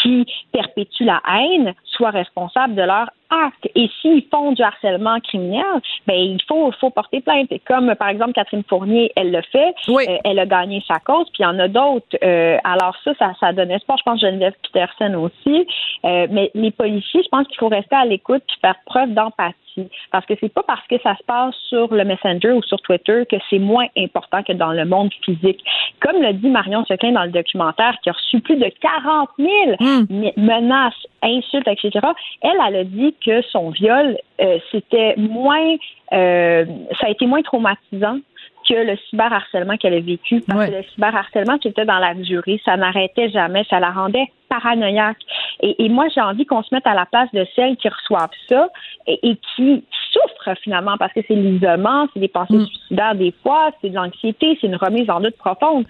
qui 0.01 0.25
perpétuent 0.54 1.06
la 1.06 1.22
haine 1.27 1.74
soient 1.86 2.12
responsables 2.12 2.75
de 2.75 2.84
leur 2.84 3.10
acte. 3.29 3.69
Et 3.75 3.89
s'ils 4.01 4.24
font 4.31 4.51
du 4.51 4.62
harcèlement 4.62 5.19
criminel, 5.19 5.81
ben 6.05 6.15
il 6.15 6.41
faut, 6.48 6.72
faut 6.79 6.89
porter 6.89 7.22
plainte. 7.22 7.50
Comme 7.67 7.93
par 7.96 8.10
exemple 8.10 8.34
Catherine 8.34 8.63
Fournier, 8.67 9.12
elle 9.15 9.31
le 9.31 9.41
fait, 9.51 9.74
euh, 9.89 10.17
elle 10.24 10.39
a 10.39 10.46
gagné 10.46 10.84
sa 10.88 11.00
cause, 11.00 11.27
puis 11.31 11.39
il 11.39 11.43
y 11.43 11.46
en 11.46 11.60
a 11.60 11.67
d'autres. 11.67 12.17
Euh, 12.24 12.57
alors 12.63 12.96
ça, 13.03 13.13
ça, 13.19 13.34
ça 13.39 13.53
donne 13.53 13.72
espoir. 13.72 13.98
Je 13.98 14.03
pense 14.03 14.22
Geneviève 14.22 14.53
Peterson 14.63 15.13
aussi. 15.15 15.67
Euh, 16.05 16.27
mais 16.29 16.51
les 16.53 16.72
policiers, 16.72 17.24
je 17.24 17.29
pense 17.29 17.48
qu'il 17.48 17.57
faut 17.57 17.69
rester 17.69 17.96
à 17.96 18.05
l'écoute 18.05 18.43
puis 18.48 18.57
faire 18.62 18.75
preuve 18.86 19.13
d'empathie 19.13 19.55
parce 20.12 20.25
que 20.25 20.34
c'est 20.39 20.53
pas 20.53 20.63
parce 20.63 20.86
que 20.88 20.96
ça 21.01 21.15
se 21.15 21.24
passe 21.24 21.55
sur 21.69 21.93
le 21.93 22.03
Messenger 22.03 22.51
ou 22.51 22.63
sur 22.63 22.79
Twitter 22.81 23.24
que 23.29 23.38
c'est 23.50 23.60
moins 23.60 23.88
important 23.98 24.43
que 24.43 24.53
dans 24.53 24.72
le 24.72 24.86
monde 24.86 25.12
physique. 25.24 25.63
Comme 26.00 26.22
le 26.22 26.34
dit 26.34 26.50
Marion 26.50 26.86
Seclin 26.86 27.12
dans 27.12 27.24
le 27.24 27.31
documentaire, 27.31 27.98
qui 28.03 28.10
a 28.10 28.13
reçu 28.13 28.39
plus 28.39 28.55
de 28.55 28.72
40 28.81 29.29
000 29.38 29.51
hmm. 29.79 30.29
menaces, 30.38 31.07
insultes, 31.24 31.67
etc., 31.67 31.91
elle, 32.41 32.57
elle 32.67 32.75
a 32.75 32.84
dit 32.84 33.15
que 33.26 33.42
son 33.44 33.70
viol, 33.70 34.18
euh, 34.42 34.60
c'était 34.72 35.16
moins, 35.18 35.76
euh, 36.14 36.66
ça 37.00 37.08
a 37.08 37.10
été 37.10 37.26
moins 37.26 37.42
traumatisant 37.42 38.20
que 38.68 38.74
le 38.74 38.98
cyberharcèlement 39.10 39.78
qu'elle 39.78 39.94
a 39.94 40.00
vécu. 40.00 40.42
Parce 40.42 40.70
que 40.70 40.76
le 40.76 40.84
cyberharcèlement, 40.94 41.58
c'était 41.64 41.86
dans 41.86 42.00
la 42.00 42.14
durée, 42.14 42.60
ça 42.66 42.76
n'arrêtait 42.76 43.30
jamais, 43.30 43.64
ça 43.70 43.80
la 43.80 43.92
rendait 43.92 44.32
paranoïaque. 44.50 45.18
Et, 45.62 45.90
moi, 45.90 46.08
j'ai 46.14 46.22
envie 46.22 46.46
qu'on 46.46 46.64
se 46.64 46.74
mette 46.74 46.86
à 46.86 46.94
la 46.94 47.06
place 47.06 47.30
de 47.34 47.46
celles 47.56 47.78
qui 47.78 47.90
reçoivent 47.90 48.30
ça 48.50 48.70
et, 49.08 49.38
qui 49.56 49.84
souffrent 50.12 50.58
finalement 50.62 50.98
parce 50.98 51.14
que 51.14 51.22
c'est 51.28 51.36
l'isolement, 51.36 52.08
c'est 52.14 52.20
des 52.20 52.28
pensées 52.28 52.54
mm. 52.54 52.66
suicidaires 52.66 53.16
des 53.16 53.34
fois, 53.44 53.72
c'est 53.82 53.90
de 53.90 53.96
l'anxiété, 53.96 54.58
c'est 54.60 54.68
une 54.68 54.76
remise 54.76 55.10
en 55.10 55.20
doute 55.20 55.38
profonde 55.38 55.86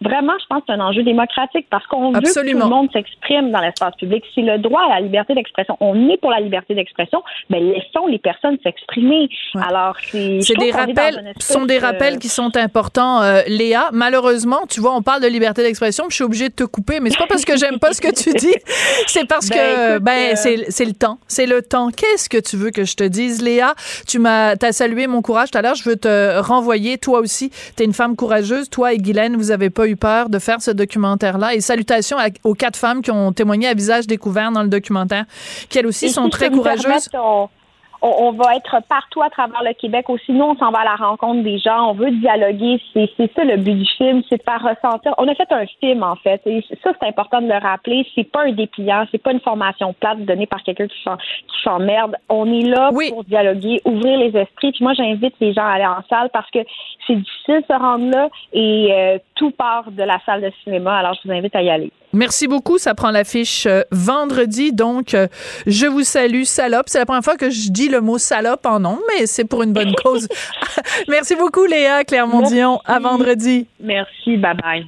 vraiment, 0.00 0.32
je 0.40 0.46
pense 0.46 0.60
que 0.60 0.64
c'est 0.68 0.74
un 0.74 0.80
enjeu 0.80 1.02
démocratique 1.02 1.66
parce 1.70 1.86
qu'on 1.86 2.12
veut 2.12 2.20
que 2.20 2.32
tout 2.32 2.58
le 2.58 2.64
monde 2.64 2.90
s'exprime 2.92 3.50
dans 3.50 3.60
l'espace 3.60 3.94
public. 3.96 4.24
C'est 4.34 4.42
le 4.42 4.58
droit 4.58 4.82
à 4.82 4.88
la 4.94 5.00
liberté 5.00 5.34
d'expression. 5.34 5.76
On 5.80 6.08
est 6.08 6.18
pour 6.18 6.30
la 6.30 6.40
liberté 6.40 6.74
d'expression, 6.74 7.22
mais 7.50 7.60
laissons 7.60 8.06
les 8.06 8.18
personnes 8.18 8.58
s'exprimer. 8.62 9.28
Alors, 9.54 9.96
c'est 10.10 10.58
des 10.58 10.70
rappels, 10.70 11.32
sont 11.40 11.66
des 11.66 11.78
rappels 11.78 12.18
qui 12.18 12.28
sont 12.28 12.56
importants, 12.56 13.22
euh, 13.22 13.42
Léa. 13.46 13.88
Malheureusement, 13.92 14.60
tu 14.68 14.80
vois, 14.80 14.94
on 14.94 15.02
parle 15.02 15.22
de 15.22 15.28
liberté 15.28 15.62
d'expression, 15.62 16.06
je 16.08 16.14
suis 16.14 16.24
obligée 16.24 16.48
de 16.48 16.54
te 16.54 16.64
couper, 16.64 17.00
mais 17.00 17.10
c'est 17.10 17.18
pas 17.18 17.26
parce 17.26 17.44
que 17.44 17.56
j'aime 17.56 17.78
pas 17.78 17.92
ce 17.92 18.00
que 18.00 18.12
tu 18.12 18.30
dis, 18.34 18.54
c'est 19.06 19.26
parce 19.26 19.48
ben, 19.48 19.56
que 19.56 19.98
ben 19.98 20.32
euh, 20.32 20.64
c'est 20.68 20.84
le 20.84 20.92
temps, 20.92 21.18
c'est 21.26 21.46
le 21.46 21.62
temps. 21.62 21.90
Qu'est-ce 21.90 22.28
que 22.28 22.38
tu 22.38 22.56
veux 22.56 22.70
que 22.70 22.84
je 22.84 22.94
te 22.94 23.04
dise, 23.04 23.42
Léa? 23.42 23.74
Tu 24.06 24.18
m'as 24.18 24.54
as 24.60 24.72
salué 24.72 25.06
mon 25.06 25.22
courage 25.22 25.50
tout 25.50 25.58
à 25.58 25.62
l'heure. 25.62 25.74
Je 25.74 25.88
veux 25.88 25.96
te 25.96 26.40
renvoyer, 26.40 26.98
toi 26.98 27.20
aussi. 27.20 27.50
Tu 27.76 27.82
es 27.82 27.86
une 27.86 27.92
femme 27.92 28.16
courageuse. 28.16 28.68
Toi 28.70 28.92
et 28.92 28.98
Guylaine, 28.98 29.36
vous 29.36 29.50
avez 29.50 29.70
pas 29.70 29.86
eu 29.88 29.96
peur 29.96 30.28
de 30.28 30.38
faire 30.38 30.60
ce 30.60 30.70
documentaire-là. 30.70 31.54
Et 31.54 31.60
salutations 31.60 32.16
aux 32.44 32.54
quatre 32.54 32.76
femmes 32.76 33.02
qui 33.02 33.10
ont 33.10 33.32
témoigné 33.32 33.68
à 33.68 33.74
visage 33.74 34.06
découvert 34.06 34.50
dans 34.52 34.62
le 34.62 34.68
documentaire, 34.68 35.24
qui 35.68 35.78
elles 35.78 35.86
aussi 35.86 36.10
sont 36.10 36.28
très 36.28 36.50
courageuses. 36.50 37.08
on, 38.00 38.32
va 38.32 38.54
être 38.56 38.76
partout 38.88 39.22
à 39.22 39.30
travers 39.30 39.62
le 39.62 39.72
Québec 39.74 40.08
aussi. 40.08 40.32
Nous, 40.32 40.44
on 40.44 40.56
s'en 40.56 40.70
va 40.70 40.80
à 40.80 40.84
la 40.84 40.96
rencontre 40.96 41.42
des 41.42 41.58
gens, 41.58 41.90
on 41.90 41.94
veut 41.94 42.10
dialoguer. 42.10 42.80
C'est, 42.92 43.10
c'est 43.16 43.32
ça 43.34 43.44
le 43.44 43.56
but 43.56 43.74
du 43.74 43.86
film, 43.96 44.22
c'est 44.28 44.36
de 44.36 44.42
faire 44.42 44.62
ressentir. 44.62 45.14
On 45.18 45.26
a 45.26 45.34
fait 45.34 45.50
un 45.50 45.66
film, 45.80 46.02
en 46.02 46.16
fait. 46.16 46.40
Et 46.46 46.64
ça, 46.82 46.92
c'est 47.00 47.08
important 47.08 47.40
de 47.40 47.48
le 47.48 47.58
rappeler. 47.58 48.06
C'est 48.14 48.30
pas 48.30 48.44
un 48.44 48.52
dépliant, 48.52 49.06
c'est 49.10 49.22
pas 49.22 49.32
une 49.32 49.40
formation 49.40 49.92
plate 49.94 50.24
donnée 50.24 50.46
par 50.46 50.62
quelqu'un 50.62 50.86
qui, 50.86 50.98
qui 51.02 51.62
s'emmerde. 51.64 52.16
On 52.28 52.46
est 52.52 52.66
là 52.66 52.90
pour 53.10 53.24
dialoguer, 53.24 53.80
ouvrir 53.84 54.18
les 54.18 54.36
esprits. 54.38 54.72
Puis 54.72 54.84
moi, 54.84 54.92
j'invite 54.94 55.34
les 55.40 55.52
gens 55.52 55.64
à 55.64 55.72
aller 55.72 55.86
en 55.86 56.02
salle 56.08 56.30
parce 56.32 56.50
que 56.50 56.60
c'est 57.06 57.16
difficile 57.16 57.62
de 57.62 57.74
se 57.74 57.78
rendre 57.78 58.10
là 58.10 58.28
et 58.52 58.88
euh, 58.92 59.18
tout 59.38 59.52
part 59.52 59.90
de 59.90 60.02
la 60.02 60.18
salle 60.26 60.42
de 60.42 60.50
cinéma. 60.62 60.98
Alors, 60.98 61.14
je 61.14 61.28
vous 61.28 61.34
invite 61.34 61.54
à 61.54 61.62
y 61.62 61.70
aller. 61.70 61.90
Merci 62.12 62.48
beaucoup. 62.48 62.76
Ça 62.78 62.94
prend 62.94 63.10
l'affiche 63.10 63.66
euh, 63.66 63.82
vendredi. 63.90 64.72
Donc, 64.72 65.14
euh, 65.14 65.28
je 65.66 65.86
vous 65.86 66.02
salue, 66.02 66.42
salope. 66.42 66.86
C'est 66.88 66.98
la 66.98 67.06
première 67.06 67.22
fois 67.22 67.36
que 67.36 67.48
je 67.48 67.70
dis 67.70 67.88
le 67.88 68.00
mot 68.00 68.18
salope 68.18 68.66
en 68.66 68.80
nom, 68.80 68.98
mais 69.08 69.26
c'est 69.26 69.44
pour 69.44 69.62
une 69.62 69.72
bonne 69.72 69.94
cause. 70.04 70.28
Merci 71.08 71.36
beaucoup, 71.36 71.64
Léa 71.64 72.04
Clermont-Dion. 72.04 72.80
À 72.84 72.98
vendredi. 72.98 73.66
Merci. 73.80 74.36
Bye 74.36 74.56
bye. 74.62 74.86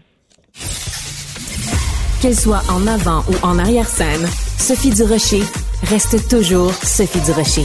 Qu'elle 2.20 2.34
soit 2.34 2.62
en 2.70 2.86
avant 2.86 3.22
ou 3.30 3.46
en 3.46 3.58
arrière-scène, 3.58 4.26
Sophie 4.58 4.90
Durocher 4.90 5.42
reste 5.84 6.28
toujours 6.28 6.72
Sophie 6.74 7.20
Durocher. 7.20 7.64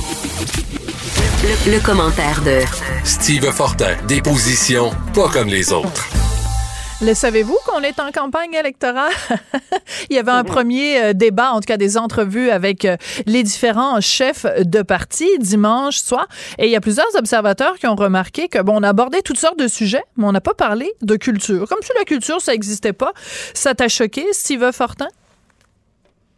Le, 1.43 1.73
le 1.73 1.85
commentaire 1.85 2.41
de 2.45 2.59
Steve 3.03 3.51
Fortin. 3.51 3.95
Des 4.07 4.21
positions 4.21 4.91
pas 5.13 5.27
comme 5.27 5.49
les 5.49 5.73
autres. 5.73 6.24
Le 7.05 7.13
savez-vous 7.13 7.57
qu'on 7.67 7.81
est 7.81 7.99
en 7.99 8.09
campagne 8.11 8.55
électorale? 8.55 9.11
il 10.09 10.15
y 10.15 10.19
avait 10.19 10.31
un 10.31 10.41
mhm. 10.41 10.49
premier 10.49 11.03
euh, 11.03 11.13
débat, 11.13 11.51
en 11.51 11.59
tout 11.59 11.67
cas 11.67 11.77
des 11.77 11.99
entrevues 11.99 12.49
avec 12.49 12.83
euh, 12.83 12.97
les 13.27 13.43
différents 13.43 14.01
chefs 14.01 14.47
de 14.65 14.81
parti 14.81 15.27
dimanche 15.37 15.97
soir. 15.97 16.27
Et 16.57 16.65
il 16.65 16.71
y 16.71 16.75
a 16.75 16.81
plusieurs 16.81 17.15
observateurs 17.15 17.75
qui 17.75 17.85
ont 17.85 17.93
remarqué 17.93 18.47
que, 18.47 18.59
bon, 18.59 18.79
on 18.79 18.83
abordait 18.83 19.21
toutes 19.21 19.37
sortes 19.37 19.59
de 19.59 19.67
sujets, 19.67 20.01
mais 20.17 20.25
on 20.25 20.31
n'a 20.31 20.41
pas 20.41 20.55
parlé 20.55 20.93
de 21.03 21.15
culture. 21.15 21.67
Comme 21.67 21.83
si 21.83 21.91
la 21.95 22.05
culture, 22.05 22.41
ça 22.41 22.53
n'existait 22.53 22.93
pas. 22.93 23.11
Ça 23.53 23.75
t'a 23.75 23.87
choqué, 23.87 24.23
Steve 24.31 24.71
Fortin? 24.71 25.09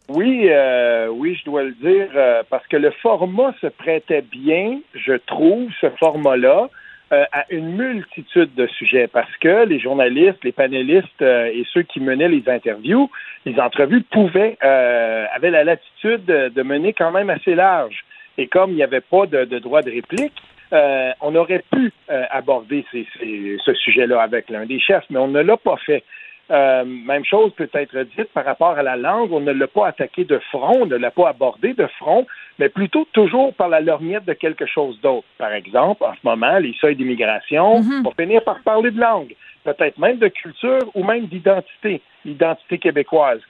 Oui, 0.10 0.50
euh, 0.50 1.08
oui, 1.08 1.38
je 1.40 1.46
dois 1.46 1.64
le 1.64 1.76
dire, 1.76 2.10
parce 2.50 2.68
que 2.68 2.76
le 2.76 2.92
format 3.02 3.54
se 3.62 3.68
prêtait 3.68 4.22
bien, 4.22 4.82
je 4.96 5.14
trouve, 5.14 5.70
ce 5.80 5.90
format-là. 5.92 6.70
Euh, 7.14 7.24
à 7.32 7.46
une 7.52 7.78
multitude 7.78 8.54
de 8.56 8.68
sujets 8.68 9.08
parce 9.08 9.34
que 9.38 9.64
les 9.64 9.80
journalistes, 9.80 10.44
les 10.44 10.52
panélistes 10.52 11.22
euh, 11.22 11.46
et 11.46 11.64
ceux 11.72 11.84
qui 11.84 12.02
menaient 12.02 12.28
les 12.28 12.44
interviews, 12.50 13.10
les 13.46 13.58
entrevues 13.62 14.02
pouvaient, 14.02 14.58
euh, 14.62 15.26
avaient 15.34 15.52
la 15.52 15.64
latitude 15.64 16.26
de, 16.26 16.64
mener 16.64 16.92
quand 16.92 17.12
même 17.12 17.30
assez 17.30 17.56
large. 17.56 18.04
Et 18.38 18.48
comme 18.48 18.72
il 18.72 18.76
n'y 18.76 18.84
avait 18.84 19.00
pas 19.00 19.26
de, 19.26 19.46
droit 19.60 19.82
de 19.84 19.92
réplique, 19.92 20.34
on 21.22 21.34
aurait 21.36 21.64
pu 21.72 21.94
aborder 22.10 22.84
ce 22.92 23.74
sujet-là 23.74 24.22
avec 24.22 24.50
l'un 24.50 24.66
des 24.66 24.82
chefs, 24.82 25.06
mais 25.10 25.18
on 25.18 25.30
ne 25.30 25.40
l'a 25.40 25.56
pas 25.56 25.78
fait. 25.78 26.04
Euh, 26.50 26.86
même 26.86 27.26
chose 27.26 27.52
peut 27.56 27.70
être 27.74 28.04
dite 28.18 28.32
par 28.34 28.46
rapport 28.46 28.78
à 28.78 28.84
la 28.84 28.96
langue. 28.96 29.32
On 29.34 29.42
ne 29.42 29.52
l'a 29.52 29.68
pas 29.68 29.88
attaqué 29.88 30.24
de 30.24 30.40
front, 30.52 30.84
on 30.84 30.86
ne 30.86 30.96
l'a 30.96 31.12
pas 31.12 31.30
abordé 31.30 31.74
de 31.74 31.88
front, 32.00 32.26
mais 32.60 32.70
plutôt 32.70 33.08
toujours 33.14 33.54
par 33.54 33.70
la 33.70 33.82
lorgnette 33.82 34.26
de 34.26 34.34
quelque 34.34 34.66
chose 34.66 35.00
d'autre. 35.02 35.28
Par 35.38 35.52
exemple, 35.52 36.04
en 36.04 36.14
ce 36.14 36.20
moment, 36.24 36.58
les 36.58 36.74
seuils 36.80 36.96
d'immigration 36.96 37.82
mhm. 37.82 38.04
vont 38.04 38.14
finir 38.20 38.44
par 38.44 38.60
parler 38.62 38.92
de 38.92 39.00
langue, 39.00 39.36
peut-être 39.64 39.98
même 39.98 40.18
de 40.18 40.28
culture 40.28 40.90
ou 40.96 41.04
même 41.04 41.28
d'identité, 41.28 42.02
l'identité 42.26 42.78
québécoise. 42.78 43.42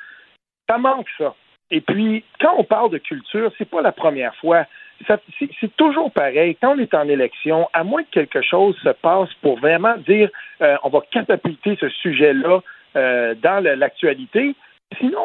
Ça 0.70 0.78
manque 0.78 1.08
ça. 1.18 1.34
Et 1.72 1.82
puis, 1.82 2.24
quand 2.40 2.54
on 2.58 2.64
parle 2.64 2.92
de 2.92 2.98
culture, 2.98 3.52
c'est 3.58 3.70
pas 3.70 3.82
la 3.82 3.92
première 3.92 4.36
fois. 4.36 4.66
C'est 5.08 5.76
toujours 5.78 6.12
pareil. 6.12 6.58
Quand 6.60 6.76
on 6.76 6.80
est 6.80 6.94
en 6.94 7.08
élection, 7.08 7.70
à 7.74 7.84
moins 7.84 8.04
que 8.04 8.10
quelque 8.12 8.42
chose 8.42 8.76
se 8.84 8.90
passe 8.90 9.30
pour 9.42 9.60
vraiment 9.60 9.96
dire 10.08 10.30
euh, 10.62 10.76
on 10.84 10.90
va 10.90 11.02
catapulter 11.12 11.78
ce 11.80 11.88
sujet-là 11.90 12.62
euh, 12.96 13.36
dans 13.36 13.64
l'actualité. 13.64 14.56
Sinon, 14.98 15.20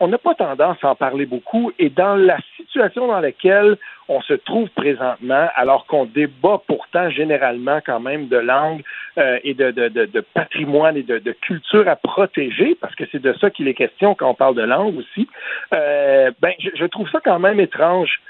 on 0.00 0.08
n'a 0.08 0.18
pas 0.18 0.34
tendance 0.34 0.78
à 0.82 0.88
en 0.88 0.94
parler 0.94 1.26
beaucoup. 1.26 1.70
Et 1.78 1.90
dans 1.90 2.16
la 2.16 2.38
situation 2.56 3.06
dans 3.06 3.20
laquelle 3.20 3.76
on 4.08 4.20
se 4.22 4.34
trouve 4.34 4.68
présentement, 4.70 5.48
alors 5.54 5.86
qu'on 5.86 6.06
débat 6.06 6.60
pourtant 6.66 7.10
généralement 7.10 7.80
quand 7.84 8.00
même 8.00 8.28
de 8.28 8.36
langue 8.36 8.82
euh, 9.18 9.38
et 9.44 9.54
de, 9.54 9.70
de, 9.70 10.20
patrimoine 10.34 10.96
et 10.96 11.02
de, 11.02 11.32
culture 11.32 11.88
à 11.88 11.96
protéger, 11.96 12.76
parce 12.80 12.94
que 12.94 13.04
c'est 13.12 13.20
de 13.20 13.34
ça 13.34 13.50
qu'il 13.50 13.68
est 13.68 13.74
question 13.74 14.14
quand 14.14 14.30
on 14.30 14.34
parle 14.34 14.54
de 14.54 14.62
langue 14.62 14.96
aussi, 14.96 15.28
euh, 15.74 16.30
ben, 16.40 16.52
je, 16.58 16.84
trouve 16.86 17.08
ça 17.10 17.20
quand 17.22 17.38
même 17.38 17.60
étrange 17.60 18.20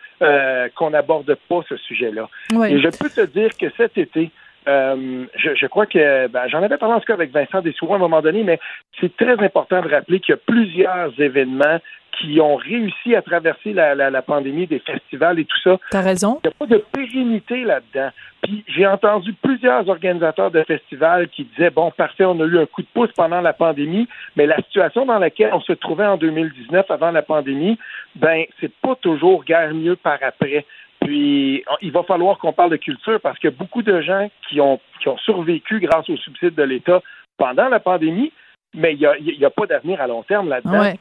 qu'on 0.77 0.90
n'aborde 0.90 1.37
pas 1.49 1.61
ce 1.69 1.77
sujet-là. 1.77 2.29
Et 2.69 2.81
je 2.81 2.88
peux 2.99 3.11
te 3.11 3.27
dire 3.27 3.51
que 3.59 3.67
cet 3.77 3.99
été, 3.99 4.31
euh, 4.68 5.26
je, 5.37 5.55
je, 5.55 5.66
crois 5.66 5.87
que 5.87 6.26
ben, 6.29 6.48
j'en 6.48 6.62
avais 6.62 6.76
parlé 6.76 6.94
en 6.94 7.00
tout 7.00 7.07
cas 7.07 7.14
avec 7.14 7.33
Vincent 7.33 7.61
Dessouroux 7.61 7.94
à 7.94 7.96
un 7.96 8.00
moment 8.00 8.22
donné, 8.22 8.42
mais 8.42 8.59
c'est 9.00 9.16
très 9.16 9.38
important 9.42 9.81
de 9.83 9.88
rappeler 9.88 10.20
qu'il 10.20 10.35
y 10.35 10.38
a 10.38 10.40
plusieurs 10.44 11.20
événements 11.20 11.79
qui 12.18 12.40
ont 12.40 12.57
réussi 12.57 13.14
à 13.14 13.22
traverser 13.22 13.72
la, 13.72 13.94
la, 13.94 14.11
la 14.11 14.22
pandémie 14.22 14.66
des 14.66 14.79
festivals 14.79 15.38
et 15.38 15.44
tout 15.44 15.61
ça. 15.62 15.79
T'as 15.90 16.00
raison. 16.00 16.40
Il 16.44 16.48
n'y 16.48 16.55
a 16.55 16.57
pas 16.59 16.66
de 16.66 16.85
pérennité 16.92 17.64
là-dedans. 17.64 18.11
Puis 18.42 18.64
j'ai 18.68 18.87
entendu 18.87 19.33
plusieurs 19.35 19.88
organisateurs 19.88 20.50
de 20.50 20.62
festivals 20.62 21.29
qui 21.29 21.44
disaient 21.44 21.70
bon, 21.70 21.90
parfait, 21.90 22.24
on 22.24 22.40
a 22.40 22.44
eu 22.44 22.59
un 22.59 22.66
coup 22.66 22.83
de 22.83 22.88
pouce 22.92 23.11
pendant 23.16 23.40
la 23.40 23.52
pandémie, 23.52 24.09
mais 24.37 24.46
la 24.46 24.57
situation 24.57 25.05
dans 25.05 25.18
laquelle 25.18 25.50
on 25.52 25.61
se 25.61 25.72
trouvait 25.72 26.07
en 26.07 26.16
2019 26.16 26.90
avant 26.90 27.11
la 27.11 27.22
pandémie, 27.22 27.79
ben 28.14 28.44
c'est 28.61 28.72
pas 28.72 28.94
toujours 28.96 29.44
guère 29.44 29.74
mieux 29.74 29.96
par 29.96 30.18
après. 30.22 30.64
Puis, 31.07 31.64
il 31.83 31.92
va 31.92 32.03
falloir 32.03 32.38
qu'on 32.38 32.53
parle 32.53 32.71
de 32.71 32.77
culture 32.77 33.21
parce 33.21 33.38
que 33.38 33.49
beaucoup 33.49 33.83
de 33.83 34.01
gens 34.01 34.29
qui 34.49 34.61
ont, 34.61 34.81
qui 35.01 35.09
ont 35.09 35.19
survécu 35.19 35.81
grâce 35.81 36.09
aux 36.11 36.16
subsides 36.16 36.55
de 36.55 36.62
l'État 36.62 37.01
pendant 37.38 37.69
la 37.69 37.81
pandémie, 37.81 38.33
mais 38.75 38.95
il 38.95 38.99
n'y 38.99 39.45
a, 39.45 39.47
a, 39.47 39.51
pas 39.51 39.66
d'avenir 39.66 40.01
à 40.01 40.07
long 40.07 40.23
terme 40.23 40.49
là-dedans. 40.49 40.92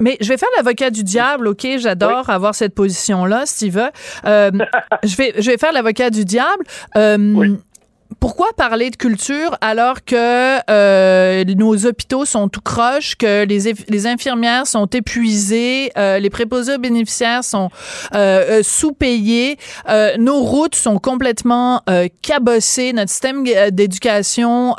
Mais 0.00 0.16
je 0.20 0.28
vais 0.28 0.36
faire 0.36 0.48
l'avocat 0.56 0.90
du 0.90 1.02
diable, 1.02 1.48
OK? 1.48 1.66
J'adore 1.78 2.28
avoir 2.30 2.54
cette 2.54 2.74
position-là, 2.74 3.46
Steve. 3.46 3.78
Euh, 4.24 4.50
je, 5.02 5.16
vais, 5.16 5.32
je 5.38 5.50
vais 5.50 5.58
faire 5.58 5.72
l'avocat 5.72 6.10
du 6.10 6.24
diable. 6.24 6.64
Euh, 6.96 7.56
pourquoi 8.20 8.48
parler 8.56 8.90
de 8.90 8.96
culture 8.96 9.56
alors 9.60 10.04
que 10.04 10.58
euh, 10.70 11.44
nos 11.56 11.86
hôpitaux 11.86 12.24
sont 12.24 12.48
tout 12.48 12.60
croches, 12.60 13.16
que 13.16 13.44
les, 13.44 14.06
infirmières 14.06 14.66
sont 14.66 14.86
épuisées, 14.86 15.90
euh, 15.96 16.18
les 16.18 16.30
préposés 16.30 16.74
aux 16.74 16.78
bénéficiaires 16.78 17.44
sont 17.44 17.70
euh, 18.14 18.62
sous-payés, 18.62 19.58
nos 20.18 20.40
routes 20.40 20.74
sont 20.74 20.98
complètement 20.98 21.82
cabossées, 22.22 22.92
notre 22.92 23.10
système 23.10 23.44
d'éducation 23.70 24.76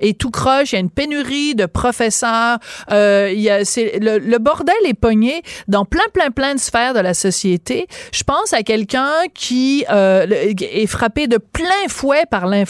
est 0.00 0.18
tout 0.18 0.30
croche, 0.30 0.72
il 0.72 0.76
y 0.76 0.78
a 0.78 0.80
une 0.80 0.90
pénurie 0.90 1.54
de 1.54 1.66
professeurs, 1.66 2.58
il 2.90 3.40
y 3.40 3.50
a, 3.50 3.58
le, 3.58 4.18
le, 4.18 4.38
bordel 4.38 4.74
est 4.84 4.94
pogné 4.94 5.42
dans 5.68 5.84
plein, 5.84 6.04
plein, 6.12 6.30
plein 6.30 6.54
de 6.54 6.60
sphères 6.60 6.94
de 6.94 7.00
la 7.00 7.14
société. 7.14 7.86
Je 8.12 8.22
pense 8.22 8.52
à 8.52 8.62
quelqu'un 8.62 9.12
qui 9.34 9.84
est 9.88 10.86
frappé 10.86 11.26
de 11.26 11.38
plein 11.38 11.88
fouet 11.88 12.24
par 12.30 12.46
l'inflation 12.46 12.65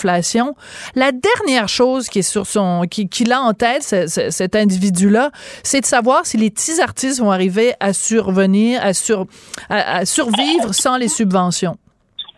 la 0.94 1.10
dernière 1.12 1.68
chose 1.68 2.08
qui 2.08 2.20
est 2.20 2.30
sur 2.30 2.46
son, 2.46 2.82
qui, 2.90 3.08
qui 3.08 3.30
a 3.30 3.40
en 3.40 3.52
tête, 3.52 3.82
cet 3.82 4.56
individu-là, 4.56 5.30
c'est 5.62 5.80
de 5.80 5.86
savoir 5.86 6.26
si 6.26 6.36
les 6.36 6.50
petits 6.50 6.80
artistes 6.80 7.20
vont 7.20 7.30
arriver 7.30 7.74
à 7.80 7.92
survenir, 7.92 8.80
à, 8.82 8.92
sur, 8.92 9.26
à, 9.68 10.04
survivre 10.04 10.72
sans 10.74 10.96
les 10.96 11.08
subventions. 11.08 11.76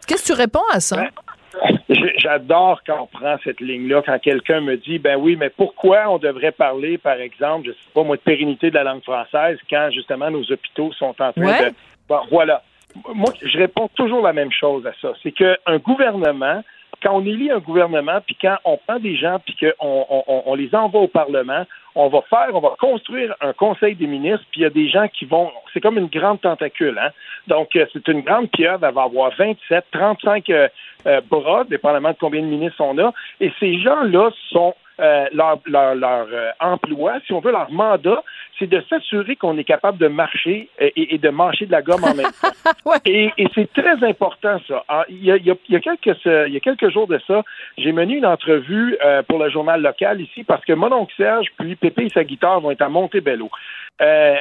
Qu'est-ce 0.06 0.22
que 0.22 0.34
tu 0.34 0.40
réponds 0.40 0.60
à 0.72 0.80
ça? 0.80 1.04
J'adore 2.18 2.80
quand 2.86 3.02
on 3.02 3.18
prend 3.18 3.36
cette 3.44 3.60
ligne-là, 3.60 4.02
quand 4.04 4.18
quelqu'un 4.18 4.60
me 4.60 4.76
dit, 4.76 4.98
ben 4.98 5.16
oui, 5.16 5.36
mais 5.36 5.50
pourquoi 5.50 6.08
on 6.08 6.18
devrait 6.18 6.52
parler, 6.52 6.98
par 6.98 7.18
exemple, 7.20 7.68
je 7.68 7.72
sais 7.72 7.90
pas 7.94 8.02
moi, 8.02 8.16
de 8.16 8.22
pérennité 8.22 8.70
de 8.70 8.74
la 8.74 8.84
langue 8.84 9.02
française 9.02 9.58
quand 9.70 9.90
justement 9.92 10.30
nos 10.30 10.42
hôpitaux 10.50 10.92
sont 10.92 11.14
en 11.18 11.32
train 11.32 11.32
de. 11.32 11.72
Bon, 12.08 12.20
voilà. 12.30 12.62
Moi, 13.14 13.32
je 13.42 13.58
réponds 13.58 13.88
toujours 13.94 14.22
la 14.22 14.32
même 14.32 14.52
chose 14.52 14.86
à 14.86 14.92
ça. 15.00 15.12
C'est 15.22 15.32
qu'un 15.32 15.78
gouvernement 15.78 16.62
quand 17.02 17.14
on 17.14 17.24
élit 17.24 17.50
un 17.50 17.58
gouvernement, 17.58 18.20
puis 18.24 18.36
quand 18.40 18.56
on 18.64 18.76
prend 18.76 18.98
des 18.98 19.16
gens, 19.16 19.38
puis 19.44 19.56
qu'on 19.56 20.06
on, 20.10 20.42
on, 20.46 20.54
les 20.54 20.74
envoie 20.74 21.02
au 21.02 21.08
Parlement, 21.08 21.64
on 21.94 22.08
va 22.08 22.22
faire, 22.22 22.48
on 22.52 22.60
va 22.60 22.74
construire 22.78 23.34
un 23.40 23.52
conseil 23.52 23.94
des 23.94 24.06
ministres, 24.06 24.44
puis 24.50 24.60
il 24.60 24.64
y 24.64 24.66
a 24.66 24.70
des 24.70 24.88
gens 24.88 25.06
qui 25.08 25.24
vont, 25.24 25.50
c'est 25.72 25.80
comme 25.80 25.98
une 25.98 26.06
grande 26.08 26.40
tentacule, 26.40 26.98
hein. 26.98 27.10
Donc, 27.46 27.76
euh, 27.76 27.86
c'est 27.92 28.06
une 28.08 28.20
grande 28.20 28.50
pieuvre, 28.50 28.84
elle 28.84 28.94
va 28.94 29.02
avoir 29.02 29.30
27, 29.36 29.84
35 29.90 30.50
euh, 30.50 30.68
euh, 31.06 31.20
bras, 31.28 31.64
dépendamment 31.64 32.10
de 32.10 32.16
combien 32.20 32.42
de 32.42 32.46
ministres 32.46 32.80
on 32.80 32.98
a, 32.98 33.12
et 33.40 33.52
ces 33.58 33.78
gens-là 33.80 34.30
sont 34.50 34.74
euh, 35.00 35.26
leur, 35.32 35.58
leur, 35.66 35.94
leur 35.94 36.26
euh, 36.32 36.50
emploi, 36.60 37.14
si 37.26 37.32
on 37.32 37.40
veut, 37.40 37.52
leur 37.52 37.70
mandat, 37.70 38.22
c'est 38.58 38.66
de 38.66 38.82
s'assurer 38.88 39.36
qu'on 39.36 39.56
est 39.56 39.64
capable 39.64 39.98
de 39.98 40.08
marcher 40.08 40.68
et, 40.80 41.14
et, 41.14 41.18
de 41.18 41.28
manger 41.28 41.66
de 41.66 41.72
la 41.72 41.82
gomme 41.82 42.02
en 42.02 42.14
même 42.14 42.32
temps. 42.42 42.48
Et, 43.04 43.30
et 43.36 43.46
c'est 43.54 43.70
très 43.72 44.02
important, 44.04 44.58
ça. 44.66 44.84
Ah, 44.88 45.04
il, 45.08 45.24
y 45.24 45.30
a, 45.30 45.36
il, 45.36 45.46
y 45.46 45.50
a, 45.50 45.54
il, 45.68 45.74
y 45.74 45.76
a 45.76 45.80
quelques, 45.80 46.18
il 46.24 46.52
y 46.52 46.56
a 46.56 46.60
quelques 46.60 46.90
jours 46.90 47.06
de 47.06 47.18
ça, 47.26 47.42
j'ai 47.76 47.92
mené 47.92 48.16
une 48.16 48.26
entrevue 48.26 48.96
euh, 49.04 49.22
pour 49.22 49.38
le 49.38 49.50
journal 49.50 49.80
local 49.82 50.20
ici 50.20 50.44
parce 50.44 50.64
que 50.64 50.72
mon 50.72 50.92
oncle 50.92 51.12
Serge 51.16 51.46
puis 51.58 51.76
Pépé 51.76 52.04
et 52.06 52.08
sa 52.10 52.24
guitare 52.24 52.60
vont 52.60 52.70
être 52.70 52.82
à 52.82 52.88
Montebello. 52.88 53.50
Euh, 54.00 54.36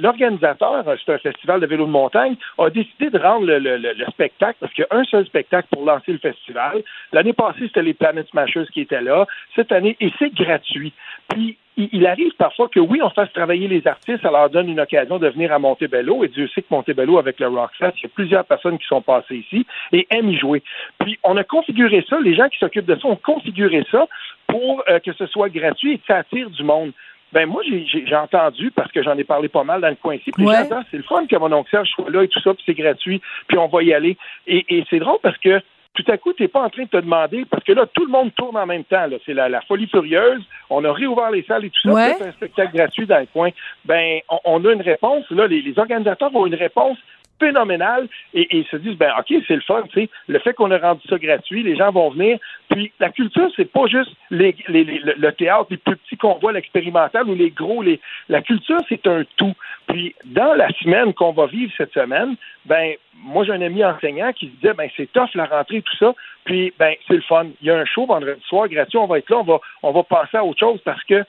l'organisateur, 0.00 0.84
c'est 1.04 1.12
un 1.12 1.18
festival 1.18 1.60
de 1.60 1.66
vélo 1.66 1.86
de 1.86 1.90
montagne, 1.90 2.36
a 2.58 2.70
décidé 2.70 3.10
de 3.10 3.18
rendre 3.18 3.46
le, 3.46 4.10
spectacle, 4.10 4.56
parce 4.60 4.72
qu'il 4.72 4.86
y 4.90 4.94
a 4.94 4.98
un 4.98 5.04
seul 5.04 5.26
spectacle 5.26 5.68
pour 5.70 5.84
lancer 5.84 6.12
le 6.12 6.18
festival. 6.18 6.82
L'année 7.12 7.32
passée, 7.32 7.66
c'était 7.66 7.82
les 7.82 7.94
Planet 7.94 8.26
Smashers 8.28 8.66
qui 8.72 8.82
étaient 8.82 9.00
là. 9.00 9.26
Cette 9.56 9.72
année, 9.72 9.96
et 10.00 10.10
c'est 10.18 10.32
gratuit. 10.32 10.92
Puis, 11.28 11.56
il, 11.76 12.06
arrive 12.06 12.32
parfois 12.36 12.68
que 12.68 12.80
oui, 12.80 13.00
on 13.02 13.10
fasse 13.10 13.32
travailler 13.32 13.66
les 13.66 13.86
artistes, 13.86 14.22
ça 14.22 14.30
leur 14.30 14.50
donne 14.50 14.68
une 14.68 14.80
occasion 14.80 15.18
de 15.18 15.28
venir 15.28 15.52
à 15.52 15.58
Montebello, 15.58 16.24
et 16.24 16.28
Dieu 16.28 16.46
sait 16.48 16.62
que 16.62 16.66
Montebello, 16.70 17.18
avec 17.18 17.40
le 17.40 17.48
Rockfest, 17.48 17.92
il 17.96 18.02
y 18.02 18.06
a 18.06 18.10
plusieurs 18.14 18.44
personnes 18.44 18.78
qui 18.78 18.86
sont 18.86 19.00
passées 19.00 19.36
ici 19.36 19.66
et 19.92 20.06
aiment 20.10 20.28
y 20.28 20.38
jouer. 20.38 20.62
Puis, 20.98 21.18
on 21.22 21.36
a 21.36 21.44
configuré 21.44 22.04
ça, 22.08 22.18
les 22.20 22.34
gens 22.34 22.48
qui 22.48 22.58
s'occupent 22.58 22.86
de 22.86 22.96
ça 22.96 23.08
ont 23.08 23.16
configuré 23.16 23.84
ça 23.90 24.06
pour 24.46 24.82
euh, 24.88 24.98
que 24.98 25.12
ce 25.12 25.26
soit 25.26 25.48
gratuit 25.48 25.94
et 25.94 25.98
que 25.98 26.06
ça 26.06 26.18
attire 26.18 26.50
du 26.50 26.62
monde. 26.62 26.92
Ben 27.32 27.46
moi, 27.46 27.62
j'ai 27.64 28.16
entendu, 28.16 28.70
parce 28.72 28.90
que 28.90 29.02
j'en 29.02 29.16
ai 29.16 29.24
parlé 29.24 29.48
pas 29.48 29.62
mal 29.62 29.80
dans 29.80 29.88
le 29.88 29.94
coin 29.94 30.16
ici, 30.16 30.32
puis 30.32 30.46
c'est 30.90 30.96
le 30.96 31.02
fun 31.04 31.26
que 31.26 31.36
mon 31.36 31.52
oncle 31.52 31.70
Serge 31.70 31.88
soit 31.90 32.10
là 32.10 32.24
et 32.24 32.28
tout 32.28 32.40
ça, 32.40 32.54
puis 32.54 32.62
c'est 32.66 32.74
gratuit, 32.74 33.20
puis 33.46 33.56
on 33.58 33.68
va 33.68 33.82
y 33.82 33.92
aller. 33.92 34.16
Et, 34.46 34.84
c'est 34.90 34.98
drôle 34.98 35.18
parce 35.22 35.38
que 35.38 35.60
tout 35.94 36.04
à 36.08 36.16
coup, 36.16 36.32
tu 36.32 36.42
n'es 36.42 36.48
pas 36.48 36.62
en 36.62 36.70
train 36.70 36.84
de 36.84 36.88
te 36.88 36.96
demander, 36.96 37.44
parce 37.50 37.64
que 37.64 37.72
là, 37.72 37.84
tout 37.92 38.04
le 38.04 38.12
monde 38.12 38.32
tourne 38.34 38.56
en 38.56 38.66
même 38.66 38.84
temps. 38.84 39.06
C'est 39.26 39.34
la, 39.34 39.60
folie 39.62 39.88
furieuse. 39.88 40.42
On 40.70 40.84
a 40.84 40.92
réouvert 40.92 41.30
les 41.30 41.42
salles 41.42 41.64
et 41.64 41.70
tout 41.70 41.90
ça. 41.90 42.14
C'est 42.16 42.28
un 42.28 42.32
spectacle 42.32 42.76
gratuit 42.76 43.06
dans 43.06 43.18
le 43.18 43.26
coin. 43.26 43.50
Ben, 43.84 44.20
on, 44.44 44.64
a 44.64 44.72
une 44.72 44.82
réponse. 44.82 45.28
Là, 45.30 45.48
les, 45.48 45.62
les 45.62 45.78
organisateurs 45.78 46.34
ont 46.34 46.46
une 46.46 46.54
réponse 46.54 46.96
phénoménal 47.40 48.08
et, 48.34 48.46
ils 48.56 48.66
se 48.66 48.76
disent 48.76 48.96
ben 48.96 49.12
ok 49.18 49.42
c'est 49.48 49.56
le 49.56 49.60
fun 49.62 49.82
tu 49.92 50.02
sais. 50.02 50.10
Le 50.28 50.38
fait 50.38 50.54
qu'on 50.54 50.70
a 50.70 50.78
rendu 50.78 51.00
ça 51.08 51.18
gratuit 51.18 51.62
les 51.62 51.76
gens 51.76 51.90
vont 51.90 52.10
venir. 52.10 52.38
Puis 52.68 52.92
la 53.00 53.10
culture 53.10 53.50
c'est 53.56 53.70
pas 53.70 53.86
juste 53.86 54.12
les, 54.30 54.54
le 54.68 55.30
théâtre 55.32 55.66
les 55.70 55.78
petits 55.78 56.16
convois 56.16 56.52
l'expérimental 56.52 57.28
ou 57.28 57.34
les 57.34 57.50
gros 57.50 57.82
les 57.82 58.00
la 58.28 58.42
culture 58.42 58.80
c'est 58.88 59.06
un 59.06 59.24
tout. 59.36 59.54
Puis 59.88 60.14
dans 60.24 60.54
la 60.54 60.68
semaine 60.74 61.12
qu'on 61.14 61.32
va 61.32 61.46
vivre 61.46 61.72
cette 61.76 61.92
semaine 61.92 62.36
ben 62.66 62.94
moi 63.14 63.44
j'ai 63.44 63.52
un 63.52 63.62
ami 63.62 63.84
enseignant 63.84 64.32
qui 64.32 64.46
se 64.46 64.52
disait 64.52 64.74
ben 64.74 64.88
c'est 64.96 65.10
tough 65.12 65.34
la 65.34 65.46
rentrée 65.46 65.82
tout 65.82 65.96
ça. 65.96 66.14
Puis 66.44 66.72
ben 66.78 66.94
c'est 67.08 67.14
le 67.14 67.22
fun. 67.22 67.46
Il 67.60 67.66
y 67.66 67.70
a 67.70 67.76
un 67.76 67.84
show 67.84 68.06
vendredi 68.06 68.40
soir 68.46 68.68
gratuit. 68.68 68.98
On 68.98 69.06
va 69.06 69.18
être 69.18 69.30
là. 69.30 69.38
On 69.38 69.44
va 69.44 69.60
on 69.82 69.92
va 69.92 70.02
passer 70.02 70.36
à 70.36 70.44
autre 70.44 70.60
chose 70.60 70.80
parce 70.84 71.02
que 71.04 71.24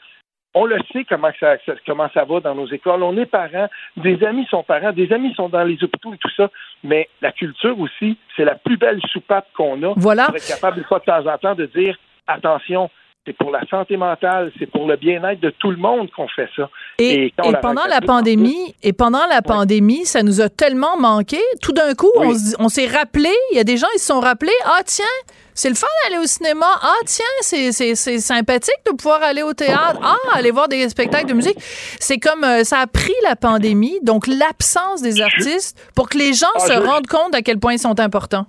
on 0.53 0.65
le 0.65 0.77
sait 0.91 1.05
comment 1.05 1.31
ça, 1.39 1.55
comment 1.85 2.09
ça 2.13 2.25
va 2.25 2.39
dans 2.39 2.55
nos 2.55 2.67
écoles. 2.67 3.03
On 3.03 3.17
est 3.17 3.25
parents, 3.25 3.69
des 3.97 4.23
amis 4.23 4.45
sont 4.49 4.63
parents, 4.63 4.91
des 4.91 5.11
amis 5.13 5.33
sont 5.33 5.49
dans 5.49 5.63
les 5.63 5.81
hôpitaux 5.83 6.13
et 6.13 6.17
tout 6.17 6.31
ça. 6.35 6.49
Mais 6.83 7.09
la 7.21 7.31
culture 7.31 7.79
aussi, 7.79 8.17
c'est 8.35 8.45
la 8.45 8.55
plus 8.55 8.77
belle 8.77 8.99
soupape 9.11 9.47
qu'on 9.55 9.81
a. 9.83 9.93
Voilà. 9.95 10.25
Pour 10.25 10.35
être 10.35 10.47
capable, 10.47 10.79
une 10.79 10.83
fois 10.83 10.99
de 10.99 11.05
temps 11.05 11.25
en 11.25 11.37
temps, 11.37 11.55
de 11.55 11.65
dire 11.67 11.97
attention, 12.27 12.89
c'est 13.25 13.33
pour 13.33 13.51
la 13.51 13.61
santé 13.69 13.97
mentale, 13.97 14.51
c'est 14.57 14.65
pour 14.65 14.87
le 14.87 14.95
bien-être 14.95 15.39
de 15.39 15.51
tout 15.59 15.69
le 15.69 15.77
monde 15.77 16.09
qu'on 16.15 16.27
fait 16.27 16.49
ça. 16.55 16.69
Et, 16.97 17.31
pendant 17.61 17.85
la 17.85 18.01
pandémie, 18.01 18.73
et 18.81 18.93
pendant 18.93 19.27
la 19.27 19.43
pandémie, 19.43 20.05
ça 20.05 20.23
nous 20.23 20.41
a 20.41 20.49
tellement 20.49 20.97
manqué. 20.97 21.37
Tout 21.61 21.71
d'un 21.71 21.93
coup, 21.93 22.11
on, 22.15 22.69
s'est 22.69 22.87
rappelé, 22.87 23.29
il 23.51 23.57
y 23.57 23.59
a 23.59 23.63
des 23.63 23.77
gens, 23.77 23.87
ils 23.95 23.99
se 23.99 24.07
sont 24.07 24.19
rappelés, 24.19 24.51
ah 24.65 24.79
tiens, 24.85 25.05
c'est 25.53 25.69
le 25.69 25.75
fun 25.75 25.87
d'aller 26.03 26.17
au 26.17 26.25
cinéma. 26.25 26.65
Ah 26.81 26.95
tiens, 27.05 27.25
c'est, 27.41 27.95
sympathique 27.95 28.81
de 28.87 28.95
pouvoir 28.95 29.21
aller 29.21 29.43
au 29.43 29.53
théâtre. 29.53 29.99
Ah, 30.01 30.15
aller 30.33 30.49
voir 30.49 30.67
des 30.67 30.89
spectacles 30.89 31.27
de 31.27 31.33
musique. 31.33 31.57
C'est 31.99 32.17
comme 32.17 32.43
euh, 32.43 32.63
ça 32.63 32.79
a 32.79 32.87
pris 32.87 33.13
la 33.23 33.35
pandémie, 33.35 33.99
donc 34.01 34.25
l'absence 34.25 35.03
des 35.03 35.21
artistes, 35.21 35.77
pour 35.95 36.09
que 36.09 36.17
les 36.17 36.33
gens 36.33 36.47
ah, 36.55 36.59
se 36.59 36.73
rendent 36.73 37.07
compte 37.07 37.35
à 37.35 37.43
quel 37.43 37.59
point 37.59 37.73
ils 37.73 37.79
sont 37.79 37.99
importants 37.99 38.47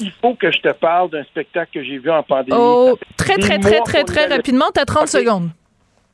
il 0.00 0.10
faut 0.10 0.34
que 0.34 0.50
je 0.50 0.60
te 0.60 0.72
parle 0.72 1.10
d'un 1.10 1.24
spectacle 1.24 1.70
que 1.72 1.84
j'ai 1.84 1.98
vu 1.98 2.10
en 2.10 2.22
pandémie. 2.22 2.56
Oh, 2.58 2.98
très, 3.16 3.36
très, 3.36 3.58
très, 3.58 3.80
très, 3.80 4.04
très 4.04 4.26
rapidement. 4.26 4.66
Tu 4.74 4.80
as 4.80 4.84
30 4.84 5.08
secondes. 5.08 5.50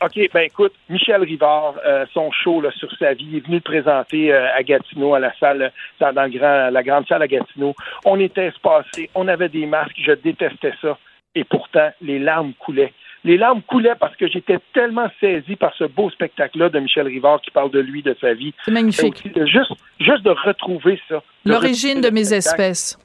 OK, 0.00 0.30
ben 0.32 0.42
écoute, 0.42 0.72
Michel 0.88 1.22
Rivard, 1.24 1.74
euh, 1.84 2.06
son 2.14 2.30
show 2.30 2.60
là, 2.60 2.70
sur 2.78 2.88
sa 2.98 3.14
vie, 3.14 3.38
est 3.38 3.44
venu 3.44 3.56
le 3.56 3.60
présenter 3.60 4.32
euh, 4.32 4.46
à 4.54 4.62
Gatineau, 4.62 5.14
à 5.14 5.18
la 5.18 5.36
salle, 5.38 5.72
dans, 6.00 6.28
grand, 6.28 6.70
la 6.70 6.82
grande 6.84 7.08
salle 7.08 7.22
à 7.22 7.26
Gatineau. 7.26 7.74
On 8.04 8.20
était 8.20 8.46
espacés, 8.46 9.10
on 9.16 9.26
avait 9.26 9.48
des 9.48 9.66
masques, 9.66 9.96
je 10.00 10.12
détestais 10.12 10.72
ça. 10.80 10.96
Et 11.34 11.42
pourtant, 11.42 11.90
les 12.00 12.20
larmes 12.20 12.52
coulaient. 12.60 12.92
Les 13.24 13.36
larmes 13.36 13.62
coulaient 13.62 13.96
parce 13.98 14.14
que 14.14 14.28
j'étais 14.28 14.58
tellement 14.72 15.08
saisi 15.20 15.56
par 15.56 15.74
ce 15.74 15.84
beau 15.84 16.10
spectacle-là 16.10 16.68
de 16.68 16.78
Michel 16.78 17.08
Rivard 17.08 17.40
qui 17.40 17.50
parle 17.50 17.72
de 17.72 17.80
lui, 17.80 18.02
de 18.02 18.16
sa 18.20 18.34
vie. 18.34 18.54
C'est 18.64 18.70
magnifique. 18.70 19.28
juste, 19.46 19.72
juste 19.98 20.22
de 20.22 20.30
retrouver 20.30 21.00
ça. 21.08 21.22
L'origine 21.44 22.00
de 22.00 22.10
mes 22.10 22.32
espèces. 22.32 22.96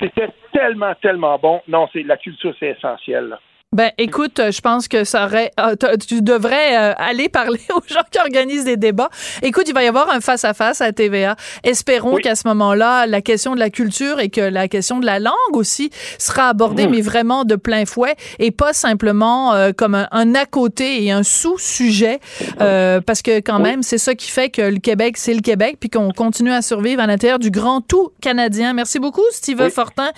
C'était 0.00 0.28
tellement, 0.52 0.94
tellement 0.94 1.38
bon. 1.38 1.60
Non, 1.68 1.88
c'est 1.92 2.02
la 2.02 2.16
culture, 2.16 2.54
c'est 2.58 2.68
essentiel. 2.68 3.36
Ben, 3.74 3.90
écoute, 3.98 4.40
je 4.52 4.60
pense 4.60 4.86
que 4.86 5.02
ça 5.02 5.26
aurait. 5.26 5.50
Ah, 5.56 5.72
tu 5.76 6.22
devrais 6.22 6.76
euh, 6.76 6.92
aller 6.96 7.28
parler 7.28 7.58
aux 7.74 7.82
gens 7.92 8.04
qui 8.08 8.20
organisent 8.20 8.66
des 8.66 8.76
débats. 8.76 9.10
Écoute, 9.42 9.64
il 9.66 9.74
va 9.74 9.82
y 9.82 9.88
avoir 9.88 10.10
un 10.10 10.20
face-à-face 10.20 10.80
-à, 10.80 10.92
TVA. 10.92 11.34
Espérons 11.64 12.14
qu'à 12.18 12.36
ce 12.36 12.46
moment-là, 12.46 13.08
la 13.08 13.20
question 13.20 13.56
de 13.56 13.58
la 13.58 13.70
culture 13.70 14.20
et 14.20 14.28
que 14.28 14.40
la 14.40 14.68
question 14.68 15.00
de 15.00 15.06
la 15.06 15.18
langue 15.18 15.34
aussi 15.54 15.90
sera 16.20 16.50
abordée, 16.50 16.86
mmh. 16.86 16.90
mais 16.90 17.00
vraiment 17.00 17.44
de 17.44 17.56
plein 17.56 17.84
fouet 17.84 18.14
et 18.38 18.52
pas 18.52 18.72
simplement 18.72 19.54
euh, 19.54 19.72
comme 19.76 19.96
un, 19.96 20.34
à 20.36 20.46
côté 20.46 21.04
et 21.04 21.10
un 21.10 21.24
sous-sujet. 21.24 22.20
Euh, 22.60 23.00
parce 23.00 23.22
que 23.22 23.40
quand 23.40 23.58
même, 23.58 23.82
c'est 23.82 23.98
ça 23.98 24.14
qui 24.14 24.30
fait 24.30 24.50
que 24.50 24.62
le 24.62 24.78
Québec, 24.78 25.16
c'est 25.16 25.34
le 25.34 25.40
Québec, 25.40 25.78
puis 25.80 25.90
qu'on 25.90 26.12
continue 26.12 26.52
à 26.52 26.62
survivre 26.62 27.02
à 27.02 27.08
l'intérieur 27.08 27.40
du 27.40 27.50
grand 27.50 27.80
tout 27.80 28.12
canadien. 28.20 28.72
Merci 28.72 29.00
beaucoup, 29.00 29.24
Steve 29.32 29.68
Fortin, 29.70 30.12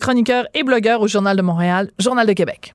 chroniqueur 0.00 0.48
et 0.54 0.64
blogueur 0.64 1.00
au 1.00 1.06
Journal 1.06 1.36
de 1.36 1.42
Montréal, 1.42 1.90
Journal 2.00 2.26
de 2.26 2.32
Québec. 2.32 2.72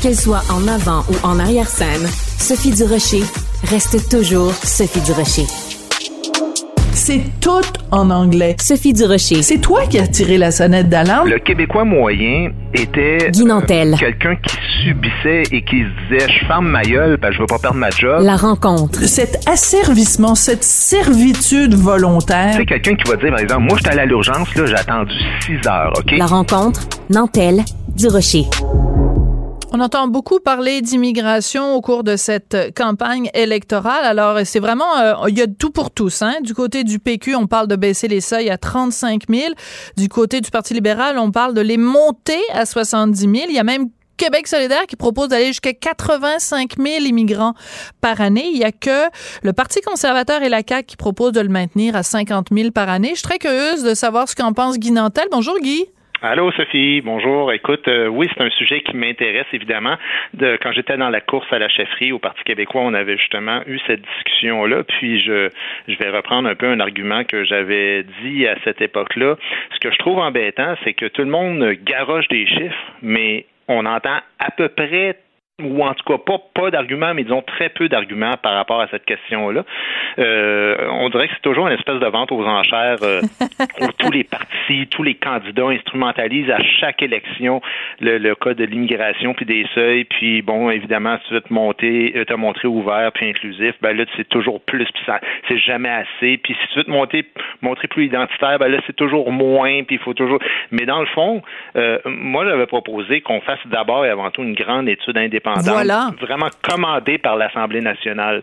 Qu'elle 0.00 0.16
soit 0.16 0.42
en 0.50 0.66
avant 0.66 1.04
ou 1.10 1.14
en 1.26 1.38
arrière-scène, 1.38 2.08
Sophie 2.38 2.72
Durocher 2.72 3.22
reste 3.70 4.08
toujours 4.08 4.52
Sophie 4.52 5.00
Durocher. 5.02 5.46
C'est 6.92 7.22
tout 7.40 7.62
en 7.90 8.10
anglais. 8.10 8.56
Sophie 8.60 8.92
Durocher. 8.92 9.42
C'est 9.42 9.58
toi 9.58 9.86
qui 9.86 9.98
as 9.98 10.06
tiré 10.08 10.38
la 10.38 10.50
sonnette 10.50 10.88
d'alarme? 10.88 11.28
Le 11.28 11.38
Québécois 11.38 11.84
moyen 11.84 12.50
était 12.74 13.28
euh, 13.28 13.96
quelqu'un 13.96 14.36
qui 14.36 14.56
subissait 14.84 15.42
et 15.52 15.62
qui 15.62 15.82
se 15.82 16.16
disait 16.16 16.32
je 16.32 16.46
ferme 16.46 16.68
ma 16.68 16.82
gueule 16.82 17.18
parce 17.18 17.30
que 17.32 17.36
je 17.36 17.40
veux 17.42 17.46
pas 17.46 17.58
perdre 17.58 17.78
ma 17.78 17.90
job. 17.90 18.22
La 18.22 18.36
rencontre. 18.36 19.00
Cet 19.04 19.48
asservissement, 19.48 20.34
cette 20.34 20.64
servitude 20.64 21.74
volontaire. 21.74 22.54
C'est 22.56 22.66
quelqu'un 22.66 22.94
qui 22.94 23.10
va 23.10 23.16
dire 23.16 23.30
par 23.30 23.40
exemple 23.40 23.62
moi 23.62 23.78
j'étais 23.78 23.98
à 23.98 24.04
l'urgence 24.04 24.54
là, 24.54 24.66
j'ai 24.66 24.74
attendu 24.74 25.14
six 25.44 25.68
heures, 25.68 25.92
OK? 25.96 26.12
La 26.16 26.26
rencontre 26.26 26.80
Nantel 27.10 27.64
Durocher. 27.96 28.46
On 29.72 29.80
entend 29.80 30.06
beaucoup 30.08 30.38
parler 30.38 30.80
d'immigration 30.82 31.74
au 31.74 31.80
cours 31.80 32.04
de 32.04 32.16
cette 32.16 32.74
campagne 32.76 33.30
électorale. 33.34 34.04
Alors, 34.04 34.38
c'est 34.44 34.60
vraiment, 34.60 34.98
euh, 34.98 35.14
il 35.28 35.38
y 35.38 35.42
a 35.42 35.46
tout 35.46 35.70
pour 35.70 35.90
tous. 35.90 36.22
Hein? 36.22 36.34
Du 36.42 36.54
côté 36.54 36.84
du 36.84 36.98
PQ, 36.98 37.36
on 37.36 37.46
parle 37.46 37.68
de 37.68 37.76
baisser 37.76 38.08
les 38.08 38.20
seuils 38.20 38.50
à 38.50 38.58
35 38.58 39.24
000. 39.28 39.52
Du 39.96 40.08
côté 40.08 40.40
du 40.40 40.50
Parti 40.50 40.74
libéral, 40.74 41.18
on 41.18 41.30
parle 41.30 41.54
de 41.54 41.60
les 41.60 41.76
monter 41.76 42.40
à 42.52 42.66
70 42.66 43.20
000. 43.20 43.32
Il 43.48 43.54
y 43.54 43.58
a 43.58 43.64
même 43.64 43.88
Québec 44.16 44.46
solidaire 44.46 44.86
qui 44.86 44.96
propose 44.96 45.28
d'aller 45.28 45.46
jusqu'à 45.46 45.72
85 45.72 46.76
000 46.78 47.04
immigrants 47.04 47.54
par 48.00 48.20
année. 48.20 48.50
Il 48.52 48.58
y 48.58 48.64
a 48.64 48.72
que 48.72 49.08
le 49.42 49.52
Parti 49.52 49.80
conservateur 49.80 50.42
et 50.42 50.48
la 50.48 50.62
CAQ 50.66 50.86
qui 50.86 50.96
proposent 50.96 51.32
de 51.32 51.40
le 51.40 51.48
maintenir 51.48 51.96
à 51.96 52.02
50 52.02 52.48
000 52.52 52.70
par 52.70 52.88
année. 52.88 53.10
Je 53.10 53.16
suis 53.16 53.22
très 53.22 53.38
curieuse 53.38 53.82
de 53.82 53.94
savoir 53.94 54.28
ce 54.28 54.36
qu'en 54.36 54.52
pense 54.52 54.78
Guy 54.78 54.92
Nantel. 54.92 55.28
Bonjour 55.30 55.58
Guy. 55.60 55.86
Allô 56.24 56.52
Sophie, 56.52 57.00
bonjour. 57.00 57.52
Écoute, 57.52 57.88
euh, 57.88 58.06
oui, 58.06 58.28
c'est 58.32 58.44
un 58.44 58.50
sujet 58.50 58.80
qui 58.82 58.96
m'intéresse 58.96 59.48
évidemment. 59.52 59.96
De, 60.34 60.56
quand 60.62 60.70
j'étais 60.70 60.96
dans 60.96 61.10
la 61.10 61.20
course 61.20 61.52
à 61.52 61.58
la 61.58 61.68
chefferie 61.68 62.12
au 62.12 62.20
Parti 62.20 62.44
québécois, 62.44 62.82
on 62.82 62.94
avait 62.94 63.18
justement 63.18 63.60
eu 63.66 63.80
cette 63.88 64.02
discussion-là. 64.02 64.84
Puis 64.84 65.20
je, 65.20 65.48
je 65.88 65.98
vais 65.98 66.10
reprendre 66.10 66.48
un 66.48 66.54
peu 66.54 66.68
un 66.68 66.78
argument 66.78 67.24
que 67.24 67.42
j'avais 67.42 68.04
dit 68.22 68.46
à 68.46 68.54
cette 68.62 68.80
époque-là. 68.80 69.34
Ce 69.74 69.80
que 69.80 69.90
je 69.90 69.98
trouve 69.98 70.20
embêtant, 70.20 70.76
c'est 70.84 70.94
que 70.94 71.06
tout 71.06 71.22
le 71.22 71.28
monde 71.28 71.72
garoche 71.84 72.28
des 72.28 72.46
chiffres, 72.46 72.92
mais 73.02 73.46
on 73.66 73.84
entend 73.84 74.18
à 74.38 74.52
peu 74.52 74.68
près 74.68 75.16
ou 75.60 75.84
en 75.84 75.92
tout 75.92 76.04
cas 76.04 76.18
pas, 76.18 76.38
pas 76.54 76.70
d'arguments, 76.70 77.12
mais 77.14 77.24
disons 77.24 77.42
très 77.42 77.68
peu 77.68 77.88
d'arguments 77.88 78.36
par 78.42 78.54
rapport 78.54 78.80
à 78.80 78.88
cette 78.88 79.04
question-là. 79.04 79.64
Euh, 80.18 80.88
on 80.90 81.10
dirait 81.10 81.28
que 81.28 81.34
c'est 81.34 81.42
toujours 81.42 81.66
une 81.66 81.74
espèce 81.74 82.00
de 82.00 82.06
vente 82.06 82.32
aux 82.32 82.44
enchères 82.44 82.98
euh, 83.02 83.20
où 83.80 83.86
tous 83.98 84.10
les 84.10 84.24
partis, 84.24 84.86
tous 84.88 85.02
les 85.02 85.14
candidats 85.14 85.68
instrumentalisent 85.68 86.50
à 86.50 86.62
chaque 86.80 87.02
élection 87.02 87.60
le, 88.00 88.16
le 88.16 88.34
cas 88.34 88.54
de 88.54 88.64
l'immigration 88.64 89.34
puis 89.34 89.44
des 89.44 89.66
seuils, 89.74 90.04
puis 90.04 90.40
bon, 90.40 90.70
évidemment, 90.70 91.18
si 91.18 91.28
tu 91.28 91.34
veux 91.34 91.40
te 91.42 91.52
monter, 91.52 92.14
euh, 92.16 92.24
te 92.24 92.34
montrer 92.34 92.68
ouvert 92.68 93.12
puis 93.12 93.28
inclusif, 93.28 93.74
ben 93.82 93.96
là, 93.96 94.04
c'est 94.16 94.28
toujours 94.28 94.60
plus, 94.62 94.86
puis 94.86 95.02
ça, 95.04 95.20
c'est 95.48 95.58
jamais 95.58 95.90
assez. 95.90 96.38
Puis 96.38 96.56
si 96.60 96.68
tu 96.72 96.78
veux 96.78 96.84
te 96.84 96.90
monter, 96.90 97.26
montrer 97.60 97.88
plus 97.88 98.06
identitaire, 98.06 98.58
ben 98.58 98.68
là, 98.68 98.78
c'est 98.86 98.96
toujours 98.96 99.30
moins, 99.30 99.82
puis 99.84 99.96
il 99.96 100.02
faut 100.02 100.14
toujours. 100.14 100.40
Mais 100.70 100.86
dans 100.86 101.00
le 101.00 101.06
fond, 101.06 101.42
euh, 101.76 101.98
moi, 102.06 102.46
j'avais 102.46 102.66
proposé 102.66 103.20
qu'on 103.20 103.42
fasse 103.42 103.60
d'abord 103.66 104.06
et 104.06 104.08
avant 104.08 104.30
tout 104.30 104.42
une 104.42 104.54
grande 104.54 104.88
étude 104.88 105.18
indépendante 105.18 105.41
voilà. 105.44 106.10
vraiment 106.20 106.48
commandé 106.62 107.18
par 107.18 107.36
l'Assemblée 107.36 107.80
nationale 107.80 108.42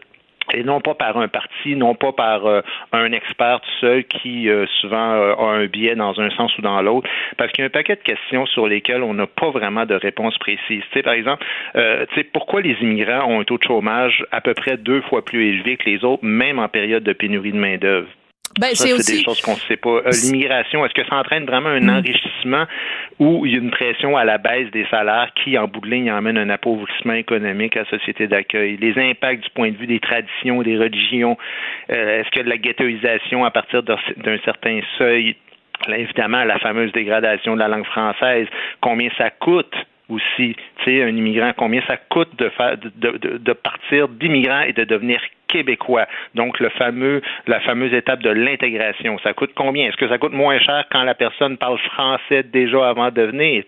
et 0.53 0.63
non 0.63 0.81
pas 0.81 0.93
par 0.93 1.17
un 1.17 1.27
parti, 1.27 1.75
non 1.75 1.95
pas 1.95 2.11
par 2.11 2.45
euh, 2.45 2.61
un 2.91 3.11
expert 3.11 3.61
tout 3.61 3.69
seul 3.81 4.03
qui 4.05 4.49
euh, 4.49 4.65
souvent 4.81 5.13
euh, 5.13 5.35
a 5.35 5.43
un 5.43 5.65
biais 5.65 5.95
dans 5.95 6.19
un 6.19 6.29
sens 6.31 6.55
ou 6.57 6.61
dans 6.61 6.81
l'autre, 6.81 7.09
parce 7.37 7.51
qu'il 7.51 7.61
y 7.61 7.63
a 7.63 7.67
un 7.67 7.69
paquet 7.69 7.95
de 7.95 8.01
questions 8.01 8.45
sur 8.47 8.67
lesquelles 8.67 9.03
on 9.03 9.13
n'a 9.13 9.27
pas 9.27 9.51
vraiment 9.51 9.85
de 9.85 9.95
réponse 9.95 10.37
précise. 10.37 10.59
Tu 10.69 10.83
sais, 10.93 11.03
par 11.03 11.13
exemple, 11.13 11.45
tu 11.73 12.15
sais, 12.15 12.23
pourquoi 12.23 12.61
les 12.61 12.75
immigrants 12.81 13.25
ont 13.27 13.41
un 13.41 13.43
taux 13.43 13.57
de 13.57 13.63
chômage 13.63 14.25
à 14.31 14.41
peu 14.41 14.53
près 14.53 14.77
deux 14.77 15.01
fois 15.01 15.23
plus 15.23 15.49
élevé 15.49 15.77
que 15.77 15.89
les 15.89 16.03
autres, 16.03 16.23
même 16.23 16.59
en 16.59 16.67
période 16.67 17.03
de 17.03 17.13
pénurie 17.13 17.51
de 17.51 17.57
main-d'œuvre? 17.57 18.07
Ben, 18.59 18.71
c'est 18.73 18.91
aussi... 18.91 19.19
des 19.19 19.23
choses 19.23 19.39
qu'on 19.39 19.53
ne 19.53 19.59
sait 19.69 19.77
pas. 19.77 19.89
Euh, 19.89 20.11
l'immigration, 20.23 20.85
est-ce 20.85 20.93
que 20.93 21.07
ça 21.07 21.15
entraîne 21.15 21.45
vraiment 21.45 21.69
un 21.69 21.79
mm. 21.79 21.89
enrichissement 21.89 22.65
ou 23.17 23.45
une 23.45 23.71
pression 23.71 24.17
à 24.17 24.25
la 24.25 24.37
baisse 24.37 24.69
des 24.71 24.85
salaires 24.91 25.31
qui, 25.41 25.57
en 25.57 25.67
bout 25.67 25.79
de 25.79 25.89
ligne, 25.89 26.11
emmène 26.11 26.37
un 26.37 26.49
appauvrissement 26.49 27.13
économique 27.13 27.77
à 27.77 27.81
la 27.81 27.89
société 27.89 28.27
d'accueil? 28.27 28.75
Les 28.75 28.97
impacts 28.99 29.43
du 29.43 29.49
point 29.51 29.71
de 29.71 29.77
vue 29.77 29.87
des 29.87 30.01
traditions, 30.01 30.61
des 30.61 30.77
religions, 30.77 31.37
euh, 31.89 32.19
est-ce 32.19 32.29
que 32.31 32.43
de 32.43 32.49
la 32.49 32.57
ghettoisation 32.57 33.45
à 33.45 33.51
partir 33.51 33.81
d'un 33.83 34.37
certain 34.43 34.81
seuil 34.97 35.37
évidemment, 35.87 36.43
la 36.43 36.59
fameuse 36.59 36.91
dégradation 36.91 37.53
de 37.53 37.59
la 37.59 37.69
langue 37.69 37.85
française, 37.85 38.47
combien 38.81 39.09
ça 39.17 39.29
coûte 39.29 39.73
aussi, 40.09 40.55
tu 40.55 40.83
sais, 40.83 41.03
un 41.03 41.15
immigrant, 41.15 41.51
combien 41.55 41.81
ça 41.87 41.97
coûte 41.97 42.35
de, 42.37 42.51
de, 42.97 43.17
de, 43.17 43.37
de 43.37 43.53
partir 43.53 44.07
d'immigrant 44.07 44.61
et 44.61 44.73
de 44.73 44.83
devenir 44.83 45.21
québécois. 45.47 46.07
Donc, 46.35 46.59
le 46.59 46.69
fameux, 46.69 47.21
la 47.47 47.59
fameuse 47.61 47.93
étape 47.93 48.21
de 48.21 48.29
l'intégration. 48.29 49.17
Ça 49.19 49.33
coûte 49.33 49.51
combien? 49.55 49.87
Est-ce 49.87 49.97
que 49.97 50.07
ça 50.07 50.17
coûte 50.17 50.33
moins 50.33 50.59
cher 50.59 50.85
quand 50.91 51.03
la 51.03 51.15
personne 51.15 51.57
parle 51.57 51.79
français 51.79 52.43
déjà 52.43 52.89
avant 52.89 53.11
de 53.11 53.21
venir? 53.23 53.63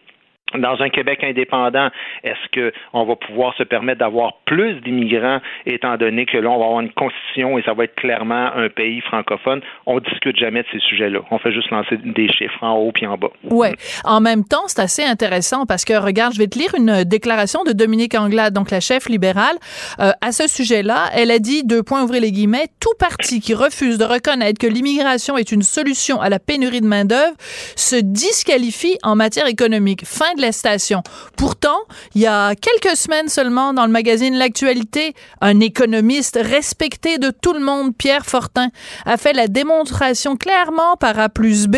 Dans 0.58 0.82
un 0.82 0.90
Québec 0.90 1.24
indépendant, 1.24 1.90
est-ce 2.24 2.72
qu'on 2.92 3.06
va 3.06 3.16
pouvoir 3.16 3.56
se 3.56 3.64
permettre 3.64 4.00
d'avoir 4.00 4.38
plus 4.46 4.76
d'immigrants, 4.82 5.40
étant 5.66 5.98
donné 5.98 6.26
que 6.26 6.38
là, 6.38 6.50
on 6.50 6.60
va 6.60 6.66
avoir 6.66 6.82
une 6.82 6.92
constitution 6.92 7.58
et 7.58 7.64
ça 7.64 7.74
va 7.74 7.86
être 7.86 7.96
clairement 7.96 8.52
un 8.56 8.70
pays 8.70 9.02
francophone? 9.02 9.62
On 9.86 10.00
discute 10.00 10.38
jamais 10.38 10.64
de 10.64 10.68
ces 10.72 10.80
sujets-là. 10.80 11.20
On 11.32 11.38
fait 11.38 11.52
juste 11.52 11.70
lancer 11.72 11.98
des 11.98 12.32
chiffres 12.32 12.64
en 12.64 12.76
haut 12.76 12.92
puis 12.92 13.06
en 13.06 13.18
bas. 13.18 13.32
Oui. 13.44 13.70
En 14.04 14.22
même 14.22 14.44
temps, 14.44 14.68
c'est 14.68 14.82
assez 14.82 15.04
intéressant 15.04 15.66
parce 15.66 15.86
que, 15.86 15.94
regarde, 15.94 16.34
je 16.34 16.40
vais 16.40 16.48
te 16.48 16.58
lire 16.58 16.74
une 16.78 17.04
déclaration 17.04 17.64
de 17.64 17.72
Dominique 17.72 18.16
Anglade, 18.16 18.54
donc 18.54 18.72
la 18.72 18.80
chef 18.80 19.10
libérale, 19.10 19.56
euh, 20.00 20.12
à 20.22 20.32
ce 20.32 20.48
sujet-là. 20.48 21.10
Elle 21.16 21.32
a 21.32 21.40
dit, 21.40 21.64
deux 21.64 21.84
points, 21.84 22.04
ouvrez 22.04 22.20
les 22.20 22.32
guillemets, 22.32 22.68
tout 22.80 22.94
parti 23.00 23.40
qui 23.40 23.54
refuse 23.54 23.98
de 23.98 24.06
reconnaître 24.06 24.60
que 24.60 24.68
l'immigration 24.68 25.38
est 25.38 25.52
une 25.52 25.62
solution 25.62 26.20
à 26.22 26.30
la 26.30 26.40
pénurie 26.40 26.82
de 26.82 26.88
main-d'œuvre 26.88 27.36
se 27.76 27.96
disqualifie 27.96 28.98
en 29.04 29.16
matière 29.16 29.48
économique. 29.48 30.06
Fin 30.06 30.34
station. 30.50 31.04
Pourtant, 31.38 31.78
il 32.16 32.22
y 32.22 32.28
a 32.28 32.56
quelques 32.56 32.98
semaines 32.98 33.30
seulement, 33.30 33.74
dans 33.74 33.86
le 33.86 33.92
magazine 33.92 34.36
L'actualité, 34.36 35.14
un 35.42 35.60
économiste 35.60 36.40
respecté 36.42 37.20
de 37.20 37.30
tout 37.30 37.54
le 37.54 37.60
monde, 37.60 37.96
Pierre 37.96 38.26
Fortin, 38.26 38.70
a 39.06 39.18
fait 39.18 39.34
la 39.34 39.48
démonstration 39.48 40.36
clairement 40.36 40.96
par 41.00 41.20
A 41.20 41.30
plus 41.30 41.68
B 41.68 41.78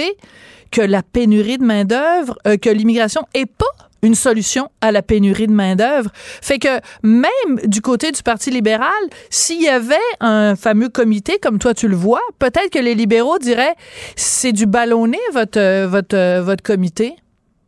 que 0.72 0.82
la 0.82 1.04
pénurie 1.04 1.58
de 1.58 1.66
main-d'œuvre, 1.66 2.38
euh, 2.48 2.58
que 2.58 2.70
l'immigration 2.70 3.24
est 3.34 3.46
pas 3.46 3.66
une 4.04 4.16
solution 4.16 4.70
à 4.82 4.92
la 4.92 5.02
pénurie 5.02 5.48
de 5.48 5.54
main-d'œuvre. 5.54 6.12
Fait 6.42 6.60
que 6.60 6.80
même 7.04 7.60
du 7.66 7.82
côté 7.82 8.12
du 8.12 8.22
Parti 8.22 8.52
libéral, 8.52 8.92
s'il 9.30 9.62
y 9.62 9.70
avait 9.70 9.96
un 10.20 10.56
fameux 10.56 10.90
comité 10.90 11.40
comme 11.42 11.58
toi 11.58 11.74
tu 11.74 11.88
le 11.88 11.96
vois, 11.96 12.22
peut-être 12.38 12.70
que 12.70 12.80
les 12.80 12.96
libéraux 12.96 13.40
diraient 13.40 13.76
c'est 14.16 14.52
du 14.52 14.66
ballonné 14.66 15.20
votre 15.34 15.60
euh, 15.60 15.88
votre 15.88 16.16
euh, 16.16 16.42
votre 16.44 16.64
comité. 16.64 17.16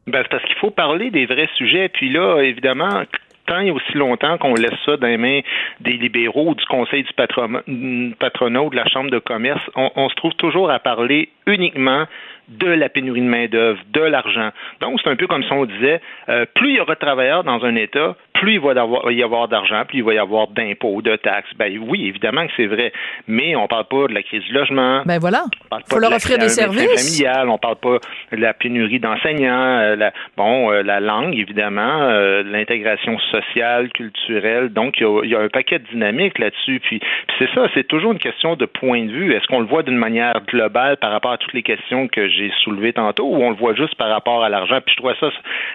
Ben, 0.08 0.24
parce 0.30 0.44
qu'il 0.44 0.56
faut 0.58 0.72
parler 0.72 1.10
des 1.10 1.26
vrais 1.26 1.50
sujets. 1.56 1.90
Puis 1.90 2.10
là, 2.10 2.42
évidemment, 2.42 3.04
tant 3.48 3.60
et 3.60 3.72
aussi 3.72 3.94
longtemps 3.94 4.38
qu'on 4.38 4.54
laisse 4.54 4.78
ça 4.86 4.98
dans 4.98 5.08
les 5.08 5.18
mains 5.18 5.42
des 5.80 5.94
libéraux, 5.94 6.54
du 6.54 6.66
Conseil 6.66 7.04
du 7.04 7.14
patronat, 7.14 8.62
ou 8.62 8.70
de 8.70 8.76
la 8.76 8.88
Chambre 8.88 9.10
de 9.10 9.20
commerce, 9.20 9.62
on 9.76 10.10
se 10.10 10.16
trouve 10.16 10.34
toujours 10.34 10.70
à 10.70 10.80
parler 10.80 11.30
uniquement 11.48 12.06
de 12.48 12.68
la 12.68 12.90
pénurie 12.90 13.22
de 13.22 13.28
main-d'œuvre, 13.28 13.80
de 13.92 14.02
l'argent. 14.02 14.50
Donc, 14.82 15.00
c'est 15.04 15.10
un 15.10 15.16
peu 15.16 15.28
comme 15.28 15.44
si 15.44 15.52
on 15.52 15.66
disait, 15.66 16.02
euh, 16.30 16.46
plus 16.54 16.72
il 16.72 16.76
y 16.76 16.80
aura 16.80 16.96
de 16.96 17.00
travailleurs 17.00 17.44
dans 17.44 17.64
un 17.64 17.76
État, 17.76 18.16
plus 18.34 18.56
il 18.56 18.60
va 18.60 18.74
y 19.12 19.24
avoir 19.24 19.48
d'argent, 19.48 19.84
plus 19.88 20.00
il 20.00 20.04
va 20.04 20.14
y 20.14 20.18
avoir 20.18 20.48
d'impôts, 20.50 21.02
de 21.02 21.16
taxes. 21.16 21.50
Ben 21.58 21.78
oui, 21.88 22.08
évidemment 22.08 22.46
que 22.46 22.54
c'est 22.58 22.66
vrai, 22.66 22.92
mais 23.28 23.56
on 23.56 23.68
parle 23.68 23.86
pas 23.86 24.08
de 24.08 24.14
la 24.14 24.24
crise 24.24 24.44
du 24.44 24.54
logement. 24.54 25.04
Ben 25.06 25.20
voilà. 25.20 25.46
Il 25.72 25.78
faut 25.90 26.00
leur 26.00 26.12
offrir 26.12 26.38
des 26.38 26.50
services. 26.50 27.18
Familial, 27.18 27.50
on 27.50 27.58
parle 27.58 27.78
pas 27.78 27.98
de 28.32 28.38
la 28.38 28.54
pénurie 28.54 29.00
d'enseignants, 29.00 29.80
euh, 29.80 29.96
la, 29.96 30.12
bon, 30.36 30.72
euh, 30.72 30.84
la 30.84 31.00
langue 31.00 31.38
évidemment, 31.38 32.10
l'intégration 32.46 33.18
sociale, 33.32 33.90
culturelle. 33.94 34.70
Donc 34.70 34.96
il 35.00 35.30
y, 35.30 35.36
a, 35.36 35.40
un 35.40 35.50
paquet 35.50 35.80
de 35.80 35.86
dynamiques 35.88 36.40
là-dessus. 36.40 36.80
Puis, 36.82 37.00
puis 37.00 37.38
c'est 37.40 37.54
ça, 37.54 37.68
c'est 37.74 37.88
toujours 37.88 38.12
une 38.12 38.20
question 38.20 38.56
de 38.56 38.66
point 38.66 39.06
de 39.06 39.12
vue. 39.12 39.34
Est-ce 39.34 39.48
qu'on 39.48 39.60
le 39.60 39.66
voit 39.66 39.84
d'une 39.84 39.98
manière 39.98 40.42
globale 40.48 40.98
par 40.98 41.12
rapport 41.12 41.32
à 41.32 41.38
toutes 41.38 41.54
les 41.54 41.64
questions 41.64 42.08
que 42.08 42.28
j'ai 42.36 42.52
soulevées 42.64 42.94
tantôt, 42.94 43.26
ou 43.26 43.44
on 43.44 43.50
le 43.50 43.56
voit 43.56 43.76
juste 43.76 43.96
par 43.96 44.10
rapport 44.10 44.44
à 44.44 44.50
l'argent? 44.50 44.80
Puis 44.86 44.96
je 44.96 45.02
trouvais 45.02 45.16
ça 45.20 45.30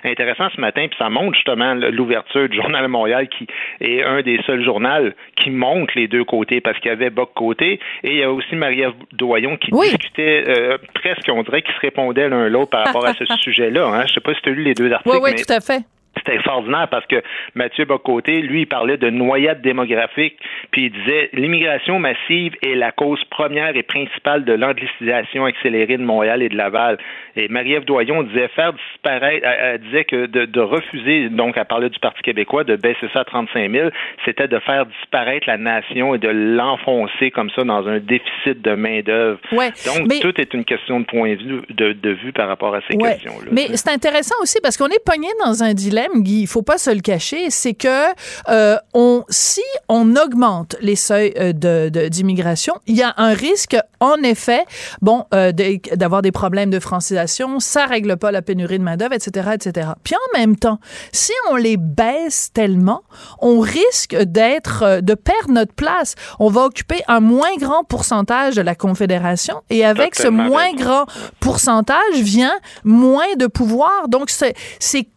intéressant 0.04 0.48
ce 0.54 0.60
matin, 0.60 0.86
puis 0.88 0.98
ça 0.98 1.10
montre 1.10 1.34
justement 1.34 1.74
l'ouverture 1.74 2.48
du 2.48 2.56
Journal 2.56 2.82
de 2.82 2.88
Montréal 2.88 3.28
qui 3.28 3.46
est 3.80 4.02
un 4.02 4.22
des 4.22 4.40
seuls 4.46 4.64
journaux 4.64 5.10
qui 5.36 5.50
montre 5.50 5.92
les 5.96 6.08
deux 6.08 6.24
côtés, 6.24 6.60
parce 6.60 6.78
qu'il 6.78 6.90
y 6.90 6.92
avait 6.92 7.10
Boc 7.10 7.30
côté, 7.34 7.80
et 8.02 8.10
il 8.10 8.16
y 8.16 8.22
a 8.22 8.30
aussi 8.30 8.54
Marie-Ève 8.54 8.94
Doyon 9.12 9.56
qui 9.56 9.70
discutait 9.70 10.44
euh, 10.48 10.78
presque, 10.94 11.28
on 11.32 11.42
dirait, 11.42 11.62
qui 11.62 11.72
se 11.72 11.80
répondait 11.80 12.28
l'un 12.28 12.48
l'autre 12.48 12.70
par 12.70 12.86
rapport 12.86 13.06
à 13.06 13.14
ce 13.14 13.24
sujet-là. 13.42 13.86
Hein? 13.86 14.04
Je 14.06 14.14
sais 14.14 14.20
pas 14.20 14.34
si 14.34 14.40
tu 14.42 14.50
as 14.50 14.52
lu 14.52 14.62
les 14.62 14.74
deux 14.74 14.92
articles. 14.92 15.14
Oui, 15.14 15.20
oui, 15.22 15.34
tout 15.34 15.52
à 15.52 15.60
fait. 15.60 15.82
C'était 16.20 16.36
extraordinaire 16.36 16.88
parce 16.90 17.06
que 17.06 17.22
Mathieu 17.54 17.84
Bocoté, 17.84 18.40
lui, 18.40 18.62
il 18.62 18.66
parlait 18.66 18.96
de 18.96 19.10
noyade 19.10 19.60
démographique, 19.62 20.36
puis 20.70 20.86
il 20.86 20.92
disait 20.92 21.30
l'immigration 21.32 21.98
massive 21.98 22.54
est 22.62 22.74
la 22.74 22.92
cause 22.92 23.22
première 23.30 23.76
et 23.76 23.82
principale 23.82 24.44
de 24.44 24.52
l'anglicisation 24.52 25.44
accélérée 25.44 25.96
de 25.96 26.02
Montréal 26.02 26.42
et 26.42 26.48
de 26.48 26.56
Laval. 26.56 26.98
Et 27.36 27.48
Marie-Ève 27.48 27.84
Doyon 27.84 28.22
disait 28.24 28.48
faire 28.48 28.72
disparaître, 28.72 29.46
elle, 29.46 29.80
disait 29.80 30.04
que 30.04 30.26
de, 30.26 30.60
refuser, 30.60 31.28
donc 31.28 31.56
elle 31.56 31.64
parlait 31.64 31.88
du 31.88 31.98
Parti 31.98 32.22
québécois, 32.22 32.64
de 32.64 32.76
baisser 32.76 33.08
ça 33.12 33.20
à 33.20 33.24
35 33.24 33.70
000, 33.70 33.88
c'était 34.24 34.48
de 34.48 34.58
faire 34.60 34.86
disparaître 34.86 35.46
la 35.46 35.56
nation 35.56 36.14
et 36.14 36.18
de 36.18 36.28
l'enfoncer 36.28 37.30
comme 37.30 37.50
ça 37.50 37.64
dans 37.64 37.86
un 37.88 37.98
déficit 37.98 38.60
de 38.62 38.74
main-d'œuvre. 38.74 39.38
donc, 39.52 40.20
tout 40.20 40.40
est 40.40 40.54
une 40.54 40.64
question 40.64 41.00
de 41.00 41.04
point 41.06 41.34
de 41.34 41.42
vue, 41.42 41.62
de, 41.70 42.10
vue 42.10 42.32
par 42.32 42.48
rapport 42.48 42.74
à 42.74 42.80
ces 42.90 42.96
questions-là. 42.96 43.48
Mais 43.52 43.68
c'est 43.74 43.90
intéressant 43.90 44.34
aussi 44.42 44.58
parce 44.62 44.76
qu'on 44.76 44.88
est 44.88 45.04
pogné 45.04 45.28
dans 45.44 45.62
un 45.62 45.72
dilemme 45.72 46.09
Guy, 46.16 46.42
il 46.42 46.46
faut 46.46 46.62
pas 46.62 46.78
se 46.78 46.90
le 46.90 47.00
cacher, 47.00 47.50
c'est 47.50 47.74
que 47.74 48.06
euh, 48.48 48.76
on, 48.94 49.24
si 49.28 49.62
on 49.88 50.16
augmente 50.16 50.76
les 50.80 50.96
seuils 50.96 51.32
euh, 51.38 51.52
de, 51.52 52.08
d'immigration, 52.08 52.74
il 52.86 52.96
y 52.96 53.02
a 53.02 53.14
un 53.16 53.32
risque, 53.32 53.76
en 54.00 54.16
effet, 54.22 54.64
bon, 55.02 55.24
euh, 55.34 55.52
d'avoir 55.94 56.22
des 56.22 56.32
problèmes 56.32 56.70
de 56.70 56.80
francisation, 56.80 57.60
ça 57.60 57.86
règle 57.86 58.16
pas 58.16 58.30
la 58.30 58.42
pénurie 58.42 58.78
de 58.78 58.84
main 58.84 58.96
d'œuvre, 58.96 59.14
etc., 59.14 59.50
etc. 59.54 59.90
Puis 60.02 60.14
en 60.14 60.38
même 60.38 60.56
temps, 60.56 60.78
si 61.12 61.32
on 61.50 61.56
les 61.56 61.76
baisse 61.76 62.50
tellement, 62.52 63.02
on 63.40 63.60
risque 63.60 64.16
d'être, 64.16 65.00
de 65.00 65.14
perdre 65.14 65.52
notre 65.52 65.74
place. 65.74 66.14
On 66.38 66.50
va 66.50 66.62
occuper 66.62 67.02
un 67.08 67.20
moins 67.20 67.56
grand 67.58 67.84
pourcentage 67.84 68.56
de 68.56 68.62
la 68.62 68.74
confédération, 68.74 69.62
et 69.70 69.84
avec 69.84 70.14
ce 70.14 70.28
moins 70.28 70.72
grand 70.74 71.06
pourcentage 71.40 72.14
vient 72.14 72.58
moins 72.84 73.34
de 73.36 73.46
pouvoir. 73.46 74.08
Donc 74.08 74.30
c'est 74.30 74.54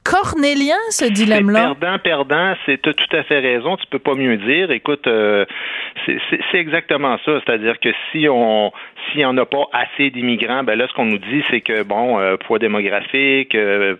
cornélien 0.04 0.76
ce 0.89 1.06
dilemme-là? 1.06 1.76
Perdant, 1.80 2.00
perdant, 2.00 2.54
c'est 2.65 2.82
tout 2.82 2.93
à 3.12 3.24
fait 3.24 3.39
raison. 3.39 3.78
Tu 3.78 3.88
peux 3.88 4.00
pas 4.00 4.15
mieux 4.15 4.38
dire. 4.38 4.72
Écoute, 4.72 5.08
euh, 5.08 5.46
c'est 6.06 6.58
exactement 6.58 7.17
ça. 7.26 7.39
C'est-à-dire 7.46 7.80
que 7.80 7.89
si 8.12 8.28
on 8.30 8.72
s'il 9.10 9.20
n'y 9.20 9.26
en 9.26 9.38
a 9.38 9.46
pas 9.46 9.66
assez 9.72 10.10
d'immigrants, 10.10 10.63
ben 10.63 10.78
là, 10.78 10.88
ce 10.88 10.94
qu'on 10.94 11.06
nous 11.06 11.18
dit, 11.18 11.44
c'est 11.50 11.62
que 11.62 11.84
bon, 11.84 12.20
euh, 12.20 12.38
poids 12.38 12.60
démographique, 12.60 13.56
euh, 13.56 13.96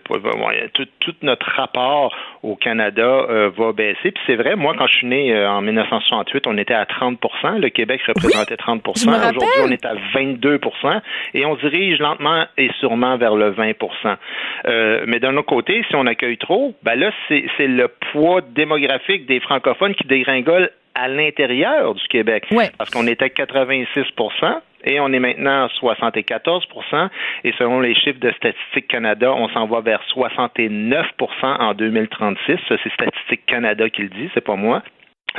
tout, 0.72 0.86
tout, 1.00 1.14
notre 1.22 1.48
rapport 1.50 2.14
au 2.42 2.56
Canada 2.56 3.26
va 3.56 3.72
baisser. 3.72 4.10
Puis 4.10 4.22
c'est 4.26 4.36
vrai, 4.36 4.56
moi, 4.56 4.74
quand 4.76 4.86
je 4.86 4.98
suis 4.98 5.06
né 5.06 5.46
en 5.46 5.62
1968, 5.62 6.46
on 6.46 6.58
était 6.58 6.74
à 6.74 6.84
30% 6.84 7.58
Le 7.58 7.70
Québec 7.70 8.02
représentait 8.06 8.56
30% 8.56 9.08
Aujourd'hui, 9.08 9.48
on 9.62 9.70
est 9.70 9.84
à 9.84 9.94
22% 10.14 11.00
et 11.32 11.46
on 11.46 11.56
dirige 11.56 11.98
lentement 12.00 12.44
et 12.58 12.70
sûrement 12.80 13.16
vers 13.16 13.34
le 13.34 13.52
20% 13.52 15.06
Mais 15.06 15.20
d'un 15.20 15.36
autre 15.36 15.46
côté, 15.46 15.84
si 15.88 15.96
on 15.96 16.06
accueille 16.06 16.38
trop, 16.38 16.74
ben 16.82 16.96
là, 16.96 17.10
c'est 17.28 17.66
le 17.66 17.88
poids 18.12 18.42
démographique 18.42 19.26
des 19.26 19.40
francophones 19.40 19.94
qui 19.94 20.06
dégringole 20.06 20.70
à 20.94 21.08
l'intérieur 21.08 21.94
du 21.94 22.06
Québec. 22.08 22.46
Parce 22.78 22.90
qu'on 22.90 23.06
était 23.06 23.24
à 23.24 23.28
86% 23.28 24.60
et 24.84 25.00
on 25.00 25.12
est 25.12 25.18
maintenant 25.18 25.64
à 25.64 25.68
74% 25.68 27.08
et 27.44 27.52
selon 27.58 27.80
les 27.80 27.94
chiffres 27.94 28.20
de 28.20 28.30
Statistique 28.32 28.88
Canada, 28.88 29.32
on 29.32 29.48
s'en 29.48 29.66
va 29.66 29.80
vers 29.80 30.02
69% 30.14 31.02
en 31.42 31.74
2036. 31.74 32.56
Ça, 32.68 32.76
c'est 32.82 32.92
Statistique 32.92 33.46
Canada 33.46 33.88
qui 33.88 34.02
le 34.02 34.08
dit, 34.08 34.30
c'est 34.34 34.44
pas 34.44 34.56
moi. 34.56 34.82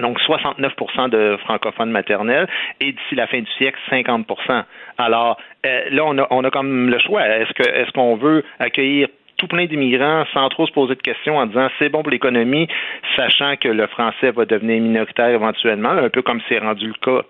Donc 0.02 0.20
69% 0.20 1.10
de 1.10 1.38
francophones 1.46 1.92
maternels 1.92 2.48
et 2.82 2.92
d'ici 2.92 3.16
la 3.16 3.28
fin 3.28 3.40
du 3.40 3.52
siècle 3.58 3.80
50% 3.90 4.64
Alors 4.98 5.38
euh, 5.66 5.84
là 5.90 6.04
on 6.06 6.18
a 6.18 6.28
on 6.32 6.44
a 6.44 6.52
comme 6.52 6.90
le 6.90 7.00
choix 7.00 7.26
est-ce 7.26 7.54
que 7.54 7.64
est-ce 7.64 7.92
qu'on 7.92 8.18
veut 8.18 8.44
accueillir 8.60 9.08
tout 9.38 9.48
plein 9.48 9.66
d'immigrants 9.66 10.26
sans 10.34 10.50
trop 10.50 10.66
se 10.68 10.72
poser 10.72 10.96
de 10.96 11.02
questions 11.02 11.38
en 11.38 11.46
disant 11.46 11.68
c'est 11.80 11.90
bon 11.90 12.02
pour 12.02 12.12
l'économie, 12.12 12.68
sachant 13.16 13.56
que 13.58 13.68
le 13.68 13.88
français 13.88 14.32
va 14.32 14.46
devenir 14.46 14.82
minoritaire 14.82 15.30
éventuellement, 15.30 15.90
un 15.90 16.10
peu 16.10 16.22
comme 16.22 16.42
c'est 16.48 16.60
rendu 16.60 16.88
le 16.88 16.94
cas 16.94 17.26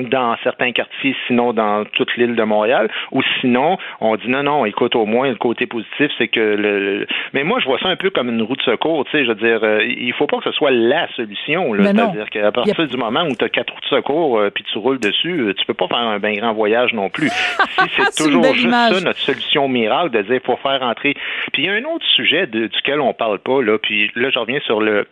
dans 0.00 0.36
certains 0.42 0.72
quartiers, 0.72 1.16
sinon 1.26 1.52
dans 1.52 1.84
toute 1.84 2.14
l'île 2.16 2.36
de 2.36 2.42
Montréal, 2.42 2.90
ou 3.12 3.22
sinon 3.40 3.78
on 4.00 4.16
dit 4.16 4.28
non, 4.28 4.42
non, 4.42 4.64
écoute, 4.66 4.94
au 4.94 5.06
moins 5.06 5.28
le 5.28 5.36
côté 5.36 5.66
positif, 5.66 6.10
c'est 6.18 6.28
que 6.28 6.40
le, 6.40 7.06
mais 7.32 7.44
moi 7.44 7.58
je 7.60 7.66
vois 7.66 7.78
ça 7.78 7.88
un 7.88 7.96
peu 7.96 8.10
comme 8.10 8.28
une 8.28 8.42
roue 8.42 8.56
de 8.56 8.62
secours, 8.62 9.04
tu 9.06 9.12
sais, 9.12 9.24
je 9.24 9.28
veux 9.28 9.34
dire, 9.34 9.60
euh, 9.62 9.84
il 9.84 10.12
faut 10.12 10.26
pas 10.26 10.38
que 10.38 10.44
ce 10.44 10.52
soit 10.52 10.70
la 10.70 11.08
solution, 11.14 11.74
c'est-à-dire 11.74 12.30
qu'à 12.30 12.52
partir 12.52 12.86
du 12.86 12.96
moment 12.96 13.22
où 13.24 13.34
tu 13.34 13.44
as 13.44 13.48
quatre 13.48 13.72
roues 13.72 13.80
de 13.80 13.96
secours 13.96 14.38
euh, 14.38 14.50
puis 14.50 14.64
tu 14.64 14.78
roules 14.78 15.00
dessus, 15.00 15.40
euh, 15.40 15.54
tu 15.54 15.64
peux 15.66 15.74
pas 15.74 15.88
faire 15.88 15.98
un 15.98 16.18
bien 16.18 16.34
grand 16.34 16.52
voyage 16.52 16.92
non 16.92 17.08
plus. 17.10 17.28
si 17.30 17.88
c'est 17.96 18.24
toujours 18.24 18.54
juste 18.54 18.70
ça 18.70 19.00
notre 19.00 19.18
solution 19.18 19.68
miracle 19.68 20.10
de 20.10 20.22
dire 20.22 20.40
faut 20.44 20.56
faire 20.56 20.82
entrer. 20.82 21.14
Puis 21.52 21.64
il 21.64 21.66
y 21.66 21.68
a 21.68 21.72
un 21.72 21.84
autre 21.84 22.04
sujet 22.06 22.46
duquel 22.46 23.00
on 23.00 23.12
parle 23.12 23.38
pas 23.38 23.62
là, 23.62 23.78
puis 23.78 24.10
là 24.14 24.30
je 24.30 24.38
reviens 24.38 24.60
sur 24.60 24.80
le 24.80 25.06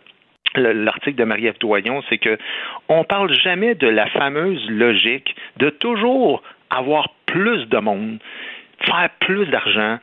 l'article 0.61 1.17
de 1.17 1.23
Marie-Ève 1.23 1.57
Doyon, 1.59 2.03
c'est 2.09 2.17
que 2.17 2.37
on 2.89 3.03
parle 3.03 3.33
jamais 3.33 3.75
de 3.75 3.87
la 3.87 4.07
fameuse 4.07 4.69
logique 4.69 5.35
de 5.57 5.69
toujours 5.69 6.43
avoir 6.69 7.09
plus 7.25 7.67
de 7.67 7.77
monde, 7.77 8.19
faire 8.85 9.09
plus 9.19 9.45
d'argent. 9.47 9.97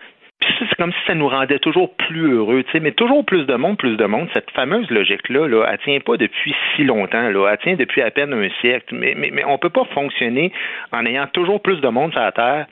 C'est 0.59 0.75
comme 0.77 0.93
si 0.93 0.99
ça 1.07 1.15
nous 1.15 1.29
rendait 1.29 1.61
toujours 1.61 1.95
plus 1.95 2.33
heureux, 2.33 2.65
mais 2.81 2.91
toujours 2.93 3.25
plus 3.25 3.47
de 3.47 3.55
monde, 3.55 3.79
plus 3.79 3.97
de 3.97 4.05
monde. 4.05 4.29
Cette 4.35 4.51
fameuse 4.51 4.91
logique-là, 4.91 5.47
là, 5.47 5.67
elle 5.71 5.79
tient 5.79 6.01
pas 6.01 6.17
depuis 6.17 6.55
si 6.75 6.83
longtemps, 6.83 7.23
elle 7.23 7.59
tient 7.59 7.77
depuis 7.77 8.03
à 8.03 8.11
peine 8.11 8.33
un 8.33 8.49
siècle. 8.61 8.93
Mais, 8.93 9.15
mais, 9.17 9.45
on 9.45 9.59
peut 9.59 9.71
pas 9.71 9.85
fonctionner 9.95 10.53
en 10.91 11.07
ayant 11.07 11.29
toujours 11.29 11.63
plus 11.63 11.81
de 11.81 11.89
monde 11.89 12.11
sur 12.11 12.21
la 12.21 12.33
Terre 12.33 12.67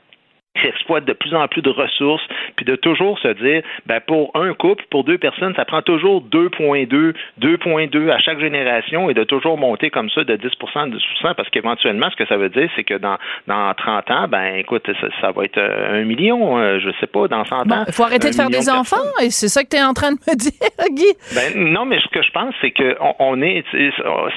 qui 0.58 0.66
exploite 0.66 1.04
de 1.04 1.12
plus 1.12 1.34
en 1.34 1.46
plus 1.46 1.62
de 1.62 1.70
ressources, 1.70 2.22
puis 2.56 2.64
de 2.64 2.74
toujours 2.74 3.18
se 3.20 3.28
dire, 3.28 3.62
ben 3.86 4.00
pour 4.00 4.32
un 4.34 4.52
couple, 4.54 4.84
pour 4.90 5.04
deux 5.04 5.18
personnes, 5.18 5.54
ça 5.54 5.64
prend 5.64 5.80
toujours 5.82 6.22
2,2, 6.22 7.14
2,2 7.40 8.10
à 8.10 8.18
chaque 8.18 8.40
génération 8.40 9.08
et 9.10 9.14
de 9.14 9.22
toujours 9.24 9.58
monter 9.58 9.90
comme 9.90 10.10
ça 10.10 10.24
de 10.24 10.36
10% 10.36 10.90
de 10.90 10.98
10% 10.98 11.34
parce 11.34 11.48
qu'éventuellement, 11.50 12.10
ce 12.10 12.16
que 12.16 12.26
ça 12.26 12.36
veut 12.36 12.48
dire, 12.48 12.68
c'est 12.74 12.82
que 12.82 12.94
dans, 12.94 13.16
dans 13.46 13.72
30 13.74 14.10
ans, 14.10 14.28
ben 14.28 14.56
écoute, 14.56 14.90
ça, 15.20 15.30
va 15.30 15.44
être 15.44 15.58
euh, 15.58 16.00
un 16.00 16.04
million, 16.04 16.58
euh, 16.58 16.80
je 16.80 16.90
sais 16.98 17.06
pas, 17.06 17.28
dans 17.28 17.44
100 17.44 17.70
ans. 17.70 17.84
Il 17.86 17.92
faut 17.92 18.02
arrêter 18.02 18.30
de 18.30 18.34
faire 18.34 18.50
des 18.50 18.68
enfants, 18.68 18.96
et 19.22 19.30
c'est 19.30 19.48
ça 19.48 19.62
que 19.62 19.68
tu 19.68 19.76
es 19.76 19.82
en 19.82 19.94
train 19.94 20.12
de 20.12 20.18
me 20.18 20.36
dire, 20.36 20.50
Guy. 20.90 21.12
Ben, 21.34 21.72
non, 21.72 21.84
mais 21.84 22.00
ce 22.00 22.08
que 22.08 22.22
je 22.22 22.30
pense, 22.32 22.54
c'est 22.60 22.72
que 22.72 22.96
on, 23.20 23.40
est, 23.40 23.64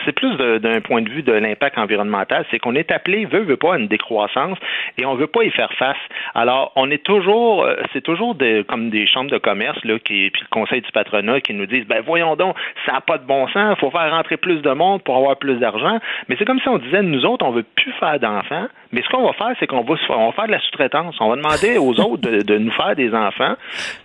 c'est 0.05 0.11
plus 0.11 0.37
d'un 0.59 0.81
point 0.81 1.01
de 1.01 1.09
vue 1.09 1.23
de 1.23 1.33
l'impact 1.33 1.77
environnemental, 1.79 2.45
c'est 2.51 2.59
qu'on 2.59 2.75
est 2.75 2.91
appelé, 2.91 3.25
veut, 3.25 3.41
veut 3.41 3.57
pas, 3.57 3.73
à 3.73 3.77
une 3.77 3.87
décroissance, 3.87 4.57
et 4.97 5.05
on 5.05 5.15
veut 5.15 5.27
pas 5.27 5.43
y 5.43 5.49
faire 5.49 5.73
face. 5.73 5.97
Alors, 6.35 6.71
on 6.75 6.89
est 6.91 7.03
toujours, 7.03 7.63
euh, 7.63 7.75
c'est 7.93 8.01
toujours 8.01 8.35
comme 8.67 8.89
des 8.89 9.07
chambres 9.07 9.31
de 9.31 9.37
commerce, 9.37 9.83
là, 9.83 9.99
qui, 9.99 10.29
puis 10.31 10.41
le 10.41 10.47
conseil 10.49 10.81
du 10.81 10.91
patronat 10.91 11.41
qui 11.41 11.53
nous 11.53 11.65
disent, 11.65 11.85
ben 11.85 12.01
voyons 12.05 12.35
donc, 12.35 12.55
ça 12.85 12.93
n'a 12.93 13.01
pas 13.01 13.17
de 13.17 13.25
bon 13.25 13.47
sens, 13.47 13.75
il 13.77 13.79
faut 13.79 13.91
faire 13.91 14.11
rentrer 14.11 14.37
plus 14.37 14.61
de 14.61 14.71
monde 14.71 15.03
pour 15.03 15.17
avoir 15.17 15.37
plus 15.37 15.57
d'argent. 15.57 15.99
Mais 16.27 16.35
c'est 16.37 16.45
comme 16.45 16.59
si 16.59 16.67
on 16.67 16.77
disait, 16.77 17.01
nous 17.01 17.25
autres, 17.25 17.45
on 17.45 17.51
veut 17.51 17.65
plus 17.75 17.91
faire 17.93 18.19
d'enfants, 18.19 18.67
mais 18.91 19.01
ce 19.01 19.09
qu'on 19.09 19.25
va 19.25 19.33
faire, 19.33 19.53
c'est 19.59 19.67
qu'on 19.67 19.81
va, 19.81 19.95
on 20.09 20.27
va 20.27 20.31
faire 20.33 20.45
de 20.45 20.51
la 20.51 20.59
sous-traitance. 20.59 21.15
On 21.19 21.29
va 21.29 21.35
demander 21.35 21.77
aux 21.77 21.99
autres 21.99 22.29
de, 22.29 22.57
nous 22.57 22.71
faire 22.71 22.95
des 22.95 23.13
enfants. 23.13 23.55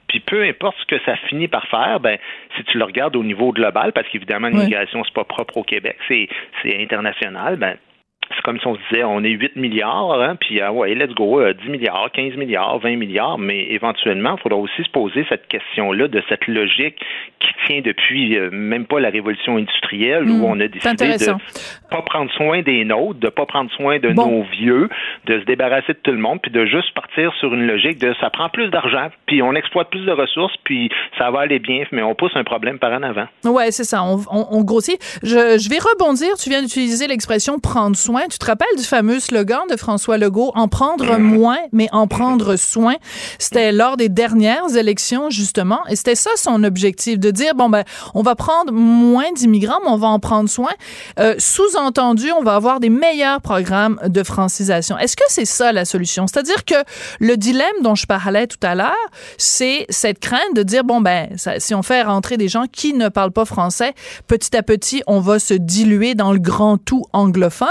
Puis 0.09 0.21
peu 0.21 0.43
importe 0.43 0.77
ce 0.81 0.87
que 0.87 1.03
ça 1.05 1.17
finit 1.29 1.49
par 1.49 1.67
faire, 1.67 2.01
ben 2.01 2.17
si 2.57 2.65
tu 2.65 2.79
le 2.79 2.85
regardes 2.85 3.15
au 3.15 3.23
niveau 3.23 3.53
global, 3.53 3.93
parce 3.93 4.09
qu'évidemment 4.09 4.49
l'immigration 4.49 5.05
c'est 5.05 5.13
pas 5.13 5.25
propre 5.25 5.59
au 5.59 5.63
Québec, 5.63 5.99
c'est 6.09 6.29
c'est 6.63 6.83
international, 6.83 7.57
ben 7.57 7.77
c'est 8.35 8.43
comme 8.43 8.59
si 8.61 8.67
on 8.67 8.75
se 8.75 8.81
disait, 8.91 9.05
on 9.05 9.25
est 9.25 9.31
8 9.31 9.57
milliards, 9.57 10.21
hein, 10.21 10.37
puis 10.37 10.61
ah 10.61 10.73
ouais, 10.73 10.95
let's 10.95 11.14
go, 11.14 11.41
10 11.41 11.45
euh, 11.45 11.71
milliards, 11.71 12.11
15 12.12 12.35
milliards, 12.37 12.79
20 12.79 12.97
milliards, 12.97 13.38
mais 13.38 13.67
éventuellement, 13.71 14.37
il 14.37 14.43
faudra 14.43 14.59
aussi 14.59 14.83
se 14.83 14.91
poser 14.91 15.25
cette 15.29 15.49
question-là 15.49 16.09
de 16.09 16.23
cette 16.29 16.47
logique 16.47 17.01
qui 17.41 17.49
tient 17.67 17.81
depuis 17.81 18.37
euh, 18.37 18.51
même 18.51 18.87
pas 18.87 19.01
la 19.01 19.11
révolution 19.11 19.57
industrielle 19.57 20.29
où 20.29 20.38
hmm. 20.38 20.45
on 20.45 20.61
a 20.61 20.69
décidé 20.69 21.17
de 21.17 21.33
pas 21.91 22.03
prendre 22.03 22.31
soin 22.33 22.62
des 22.62 22.85
nôtres, 22.85 23.19
de 23.19 23.29
pas 23.29 23.47
prendre 23.47 23.71
soin 23.73 23.99
de 23.99 24.11
nos 24.11 24.43
vieux, 24.43 24.88
de 25.27 25.41
se 25.41 25.45
débarrasser 25.45 25.93
de 25.93 25.99
tout 26.03 26.12
le 26.12 26.19
monde, 26.19 26.41
puis 26.43 26.51
de 26.51 26.67
juste 26.67 26.93
partir 26.95 27.33
sur 27.35 27.55
une 27.55 27.67
logique 27.67 27.99
de 27.99 28.14
ça 28.21 28.31
prend 28.31 28.49
plus 28.49 28.69
d'argent, 28.71 29.09
puis 29.27 29.43
on 29.43 29.55
exploite 29.55 29.91
plus 29.91 30.05
de 30.05 30.12
ressources, 30.12 30.55
puis 30.64 30.91
ça 31.17 31.31
va 31.31 31.41
aller 31.41 31.59
bien, 31.59 31.85
mais 31.93 32.03
on 32.03 32.14
pousse 32.14 32.33
un 32.35 32.45
problème 32.45 32.79
par 32.79 32.93
en 32.93 33.03
avant. 33.03 33.27
Ouais, 33.45 33.71
c'est 33.71 33.85
ça, 33.85 34.03
on, 34.03 34.19
on, 34.31 34.64
grossit. 34.64 34.99
Je, 35.23 35.59
je 35.59 35.71
vais 35.71 35.79
rebondir, 35.79 36.35
tu 36.37 36.51
viens 36.51 36.61
d'utiliser 36.61 37.07
l'expression 37.07 37.59
prendre 37.59 37.97
soin 37.97 38.17
tu 38.28 38.38
te 38.38 38.46
rappelles 38.46 38.66
du 38.76 38.85
fameux 38.85 39.20
slogan 39.20 39.62
de 39.70 39.76
François 39.76 40.18
Legault, 40.18 40.52
en 40.54 40.68
prendre 40.68 41.18
moins, 41.18 41.59
mais 41.72 41.88
en 41.92 42.07
prendre 42.07 42.57
soin? 42.57 42.96
C'était 43.38 43.72
lors 43.72 43.96
des 43.96 44.09
dernières 44.09 44.76
élections, 44.76 45.31
justement. 45.31 45.81
Et 45.88 45.96
c'était 45.96 46.14
ça 46.14 46.31
son 46.37 46.64
objectif, 46.64 47.18
de 47.18 47.31
dire, 47.31 47.54
bon, 47.54 47.68
ben, 47.68 47.85
on 48.14 48.22
va 48.22 48.35
prendre 48.35 48.72
moins 48.72 49.31
d'immigrants, 49.35 49.78
mais 49.85 49.90
on 49.90 49.96
va 49.96 50.09
en 50.09 50.18
prendre 50.18 50.48
soin. 50.48 50.70
Euh, 51.18 51.35
sous-entendu, 51.38 52.33
on 52.33 52.42
va 52.42 52.54
avoir 52.54 52.81
des 52.81 52.90
meilleurs 52.90 53.40
programmes 53.40 54.00
de 54.07 54.22
francisation. 54.22 54.98
Est-ce 54.98 55.16
que 55.16 55.24
c'est 55.28 55.44
ça 55.44 55.72
la 55.72 55.85
solution? 55.85 56.26
C'est-à-dire 56.26 56.64
que 56.64 56.74
le 57.20 57.37
dilemme 57.37 57.66
dont 57.83 57.94
je 57.94 58.07
parlais 58.07 58.46
tout 58.46 58.59
à 58.62 58.74
l'heure, 58.74 58.94
c'est 59.37 59.87
cette 59.88 60.18
crainte 60.18 60.54
de 60.54 60.62
dire, 60.62 60.85
bon, 60.85 61.00
ben, 61.00 61.28
si 61.59 61.74
on 61.74 61.83
fait 61.83 62.02
rentrer 62.02 62.37
des 62.37 62.48
gens 62.48 62.64
qui 62.70 62.94
ne 62.94 63.09
parlent 63.09 63.33
pas 63.33 63.44
français, 63.44 63.94
petit 64.26 64.57
à 64.57 64.62
petit, 64.62 65.02
on 65.07 65.20
va 65.20 65.38
se 65.38 65.54
diluer 65.54 66.14
dans 66.14 66.33
le 66.33 66.38
grand 66.38 66.78
tout 66.78 67.04
anglophone. 67.12 67.68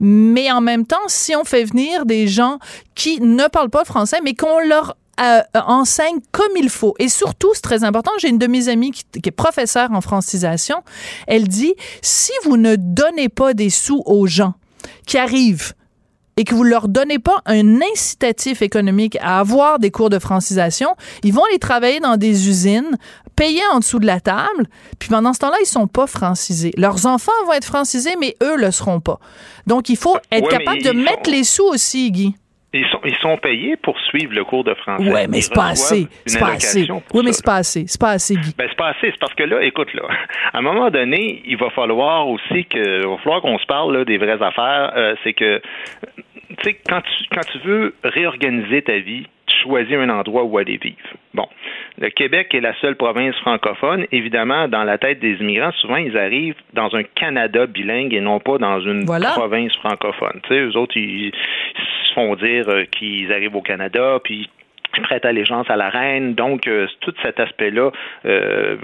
Mais 0.00 0.50
en 0.50 0.60
même 0.60 0.86
temps, 0.86 0.96
si 1.08 1.34
on 1.36 1.44
fait 1.44 1.64
venir 1.64 2.06
des 2.06 2.28
gens 2.28 2.58
qui 2.94 3.20
ne 3.20 3.46
parlent 3.48 3.70
pas 3.70 3.84
français, 3.84 4.18
mais 4.22 4.34
qu'on 4.34 4.60
leur 4.60 4.96
euh, 5.20 5.42
enseigne 5.54 6.20
comme 6.32 6.56
il 6.56 6.70
faut. 6.70 6.94
Et 6.98 7.08
surtout, 7.08 7.50
c'est 7.54 7.60
très 7.60 7.84
important, 7.84 8.10
j'ai 8.18 8.28
une 8.28 8.38
de 8.38 8.46
mes 8.46 8.68
amies 8.68 8.92
qui, 8.92 9.04
qui, 9.20 9.28
est 9.28 9.32
professeure 9.32 9.92
en 9.92 10.00
francisation, 10.00 10.82
elle 11.26 11.48
dit, 11.48 11.74
si 12.00 12.32
vous 12.44 12.56
ne 12.56 12.76
donnez 12.76 13.28
pas 13.28 13.54
des 13.54 13.70
sous 13.70 14.02
aux 14.06 14.26
gens 14.26 14.54
qui 15.06 15.18
arrivent 15.18 15.74
et 16.36 16.44
que 16.44 16.54
vous 16.54 16.64
leur 16.64 16.88
donnez 16.88 17.18
pas 17.18 17.42
un 17.46 17.80
incitatif 17.80 18.62
économique 18.62 19.18
à 19.20 19.40
avoir 19.40 19.78
des 19.78 19.90
cours 19.90 20.10
de 20.10 20.18
francisation, 20.18 20.94
ils 21.22 21.32
vont 21.32 21.44
aller 21.44 21.58
travailler 21.58 22.00
dans 22.00 22.16
des 22.16 22.48
usines, 22.48 22.96
payer 23.36 23.62
en 23.72 23.80
dessous 23.80 23.98
de 23.98 24.06
la 24.06 24.20
table, 24.20 24.66
puis 24.98 25.08
pendant 25.08 25.32
ce 25.32 25.40
temps-là, 25.40 25.56
ils 25.60 25.66
sont 25.66 25.86
pas 25.86 26.06
francisés. 26.06 26.72
Leurs 26.76 27.06
enfants 27.06 27.32
vont 27.46 27.52
être 27.52 27.64
francisés, 27.64 28.16
mais 28.18 28.36
eux 28.42 28.56
le 28.56 28.70
seront 28.70 29.00
pas. 29.00 29.18
Donc, 29.66 29.88
il 29.88 29.96
faut 29.96 30.16
être 30.30 30.48
capable 30.48 30.82
de 30.82 30.90
mettre 30.90 31.30
les 31.30 31.44
sous 31.44 31.64
aussi, 31.64 32.10
Guy. 32.10 32.34
Ils 32.74 32.86
sont, 32.86 33.00
ils 33.04 33.16
sont 33.16 33.36
payés 33.36 33.76
pour 33.76 33.98
suivre 34.00 34.32
le 34.34 34.44
cours 34.44 34.64
de 34.64 34.72
français. 34.74 35.04
Oui, 35.12 35.20
mais 35.28 35.42
c'est 35.42 35.54
pas 35.54 35.68
assez. 35.68 36.06
C'est 36.24 36.38
pas 36.38 36.52
assez. 36.52 36.88
Oui, 37.12 37.22
mais 37.22 37.32
c'est 37.32 37.44
pas 37.44 37.56
assez. 37.56 37.84
C'est 37.86 38.00
pas 38.00 38.10
assez, 38.10 38.34
Guy. 38.34 38.54
Ben, 38.56 38.66
c'est 38.68 38.76
pas 38.76 38.88
assez. 38.88 39.10
C'est 39.10 39.18
parce 39.18 39.34
que 39.34 39.42
là, 39.42 39.62
écoute, 39.62 39.92
là, 39.92 40.04
à 40.54 40.58
un 40.58 40.62
moment 40.62 40.90
donné, 40.90 41.42
il 41.46 41.58
va 41.58 41.68
falloir 41.70 42.28
aussi 42.28 42.64
que, 42.64 43.02
il 43.02 43.06
va 43.06 43.18
falloir 43.18 43.42
qu'on 43.42 43.58
se 43.58 43.66
parle 43.66 43.94
là, 43.94 44.04
des 44.06 44.16
vraies 44.16 44.42
affaires. 44.42 44.92
Euh, 44.96 45.14
c'est 45.22 45.34
que, 45.34 45.60
tu 46.48 46.56
sais, 46.62 46.78
quand 46.88 47.02
tu, 47.02 47.24
quand 47.30 47.44
tu 47.52 47.58
veux 47.58 47.94
réorganiser 48.04 48.80
ta 48.80 48.98
vie, 48.98 49.26
tu 49.46 49.56
choisis 49.64 49.94
un 49.94 50.08
endroit 50.08 50.44
où 50.44 50.56
aller 50.56 50.78
vivre. 50.78 50.96
Bon. 51.34 51.46
Le 51.98 52.08
Québec 52.08 52.54
est 52.54 52.60
la 52.60 52.74
seule 52.80 52.96
province 52.96 53.36
francophone. 53.40 54.06
Évidemment, 54.12 54.66
dans 54.68 54.84
la 54.84 54.96
tête 54.96 55.20
des 55.20 55.34
immigrants, 55.34 55.72
souvent, 55.72 55.96
ils 55.96 56.16
arrivent 56.16 56.56
dans 56.72 56.94
un 56.94 57.02
Canada 57.02 57.66
bilingue 57.66 58.14
et 58.14 58.20
non 58.20 58.40
pas 58.40 58.56
dans 58.56 58.80
une 58.80 59.04
province 59.04 59.74
francophone. 59.76 60.40
Tu 60.44 60.48
sais, 60.48 60.60
eux 60.60 60.76
autres, 60.76 60.96
ils, 60.96 61.32
font 62.14 62.34
dire 62.36 62.68
euh, 62.68 62.84
qu'ils 62.84 63.32
arrivent 63.32 63.56
au 63.56 63.62
Canada, 63.62 64.18
puis 64.22 64.48
ils 64.96 65.02
prêtent 65.02 65.24
allégeance 65.24 65.68
à 65.70 65.76
la 65.76 65.88
reine. 65.88 66.34
Donc, 66.34 66.66
euh, 66.66 66.86
tout 67.00 67.14
cet 67.22 67.40
aspect-là, 67.40 67.90
euh, 68.26 68.76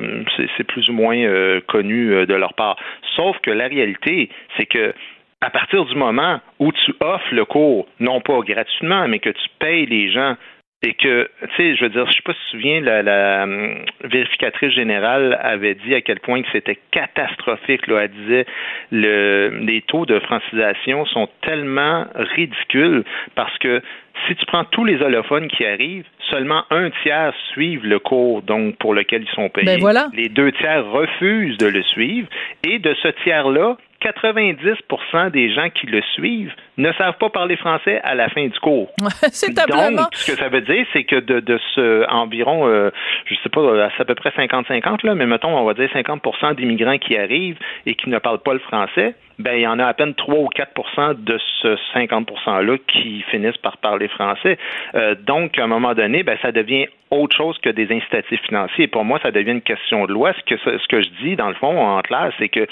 c'est 0.57 0.65
plus 0.65 0.89
ou 0.89 0.93
moins 0.93 1.61
connu 1.67 2.27
de 2.27 2.35
leur 2.35 2.55
part. 2.55 2.77
Sauf 3.15 3.39
que 3.41 3.51
la 3.51 3.69
réalité, 3.69 4.31
c'est 4.57 4.67
que 4.67 4.95
à 5.41 5.51
partir 5.51 5.85
du 5.85 5.95
moment 5.95 6.41
où 6.59 6.73
tu 6.73 6.95
offres 7.01 7.33
le 7.33 7.45
cours, 7.45 7.87
non 8.01 8.21
pas 8.21 8.41
gratuitement, 8.41 9.07
mais 9.07 9.21
que 9.21 9.31
tu 9.31 9.49
payes 9.61 9.87
les 9.87 10.11
gens 10.11 10.35
et 10.81 10.95
que, 10.95 11.29
tu 11.41 11.57
sais, 11.57 11.75
je 11.75 11.83
veux 11.83 11.91
dire, 11.91 12.07
je 12.07 12.13
sais 12.13 12.23
pas 12.25 12.33
si 12.35 12.39
tu 12.39 12.45
te 12.45 12.51
souviens, 12.51 12.81
la, 12.81 13.03
la 13.03 13.43
hum, 13.43 13.85
vérificatrice 14.05 14.73
générale 14.73 15.37
avait 15.43 15.75
dit 15.75 15.93
à 15.93 16.01
quel 16.03 16.21
point 16.21 16.41
que 16.43 16.49
c'était 16.53 16.79
catastrophique. 16.93 17.89
Là. 17.89 18.03
Elle 18.03 18.11
disait 18.11 18.47
le, 18.93 19.59
les 19.61 19.83
taux 19.83 20.07
de 20.07 20.21
francisation 20.21 21.05
sont 21.07 21.29
tellement 21.43 22.07
ridicules 22.15 23.03
parce 23.35 23.57
que 23.59 23.83
si 24.27 24.37
tu 24.37 24.47
prends 24.47 24.65
tous 24.65 24.85
les 24.85 25.03
holophones 25.03 25.49
qui 25.49 25.65
arrivent, 25.65 26.07
seulement 26.31 26.65
un 26.71 26.91
tiers 27.03 27.35
suivent 27.53 27.85
le 27.87 27.99
cours 27.99 28.43
donc 28.43 28.77
pour 28.77 28.95
lequel 28.95 29.23
ils 29.23 29.35
sont 29.35 29.49
payés. 29.49 29.67
Ben 29.67 29.81
voilà. 29.81 30.09
Les 30.15 30.29
deux 30.29 30.53
tiers 30.53 30.87
refusent 30.87 31.59
de 31.59 31.67
le 31.67 31.83
suivre 31.83 32.29
et 32.65 32.79
de 32.79 32.95
ce 33.03 33.09
tiers-là, 33.25 33.77
90% 34.03 35.31
des 35.31 35.53
gens 35.53 35.71
qui 35.71 35.87
le 35.87 36.03
suivent 36.15 36.53
ne 36.77 36.93
savent 36.93 37.19
pas 37.19 37.31
parler 37.31 37.57
français 37.57 38.01
à 38.05 38.15
la 38.15 38.29
fin 38.29 38.47
du 38.47 38.59
cours. 38.61 38.93
c'est 39.33 39.55
Donc, 39.55 40.15
ce 40.15 40.33
que 40.33 40.39
ça 40.39 40.49
veut 40.49 40.61
dire, 40.61 40.87
c'est 40.93 41.05
que 41.05 41.17
de, 41.17 41.41
de 41.41 41.59
ce 41.75 42.09
environ, 42.09 42.69
euh, 42.69 42.91
je 43.27 43.35
sais 43.43 43.49
pas, 43.49 43.91
c'est 43.97 44.03
à 44.03 44.05
peu 44.05 44.15
près 44.15 44.31
50-50, 44.31 45.05
là, 45.05 45.15
mais 45.15 45.27
mettons, 45.27 45.57
on 45.57 45.65
va 45.65 45.75
dire 45.75 45.89
50% 45.93 46.55
d'immigrants 46.55 46.99
qui 46.99 47.17
arrivent 47.17 47.59
et 47.87 47.95
qui 47.95 48.09
ne 48.09 48.19
parlent 48.19 48.43
pas 48.43 48.53
le 48.53 48.61
français, 48.61 49.15
ben, 49.39 49.55
il 49.55 49.63
y 49.63 49.67
en 49.67 49.79
a 49.79 49.87
à 49.87 49.95
peine 49.95 50.15
3 50.15 50.35
ou 50.35 50.49
4% 50.49 51.23
de 51.23 51.39
ce 51.63 51.77
50 51.95 52.31
%-là 52.47 52.77
qui 52.89 53.23
finissent 53.31 53.57
par 53.59 53.77
parler 53.79 54.09
français. 54.09 54.59
Euh, 54.95 55.15
donc, 55.15 55.59
à 55.59 55.65
un 55.65 55.69
moment 55.69 55.95
donné, 55.95 56.23
ben, 56.23 56.37
ça 56.43 56.51
devient 56.51 56.87
autre 57.11 57.37
chose 57.37 57.57
que 57.59 57.71
des 57.71 57.91
incitatifs 57.93 58.43
financiers. 58.43 58.89
Pour 58.89 59.05
moi, 59.05 59.19
ça 59.23 59.31
devient 59.31 59.53
une 59.53 59.63
question 59.63 60.07
de 60.07 60.13
loi. 60.13 60.33
Ce 60.35 60.55
que, 60.55 60.59
ce 60.59 60.89
que 60.89 61.03
je 61.03 61.09
dis, 61.23 61.37
dans 61.37 61.49
le 61.49 61.55
fond, 61.55 61.79
en 61.79 62.01
classe, 62.03 62.35
c'est 62.39 62.49
que 62.49 62.67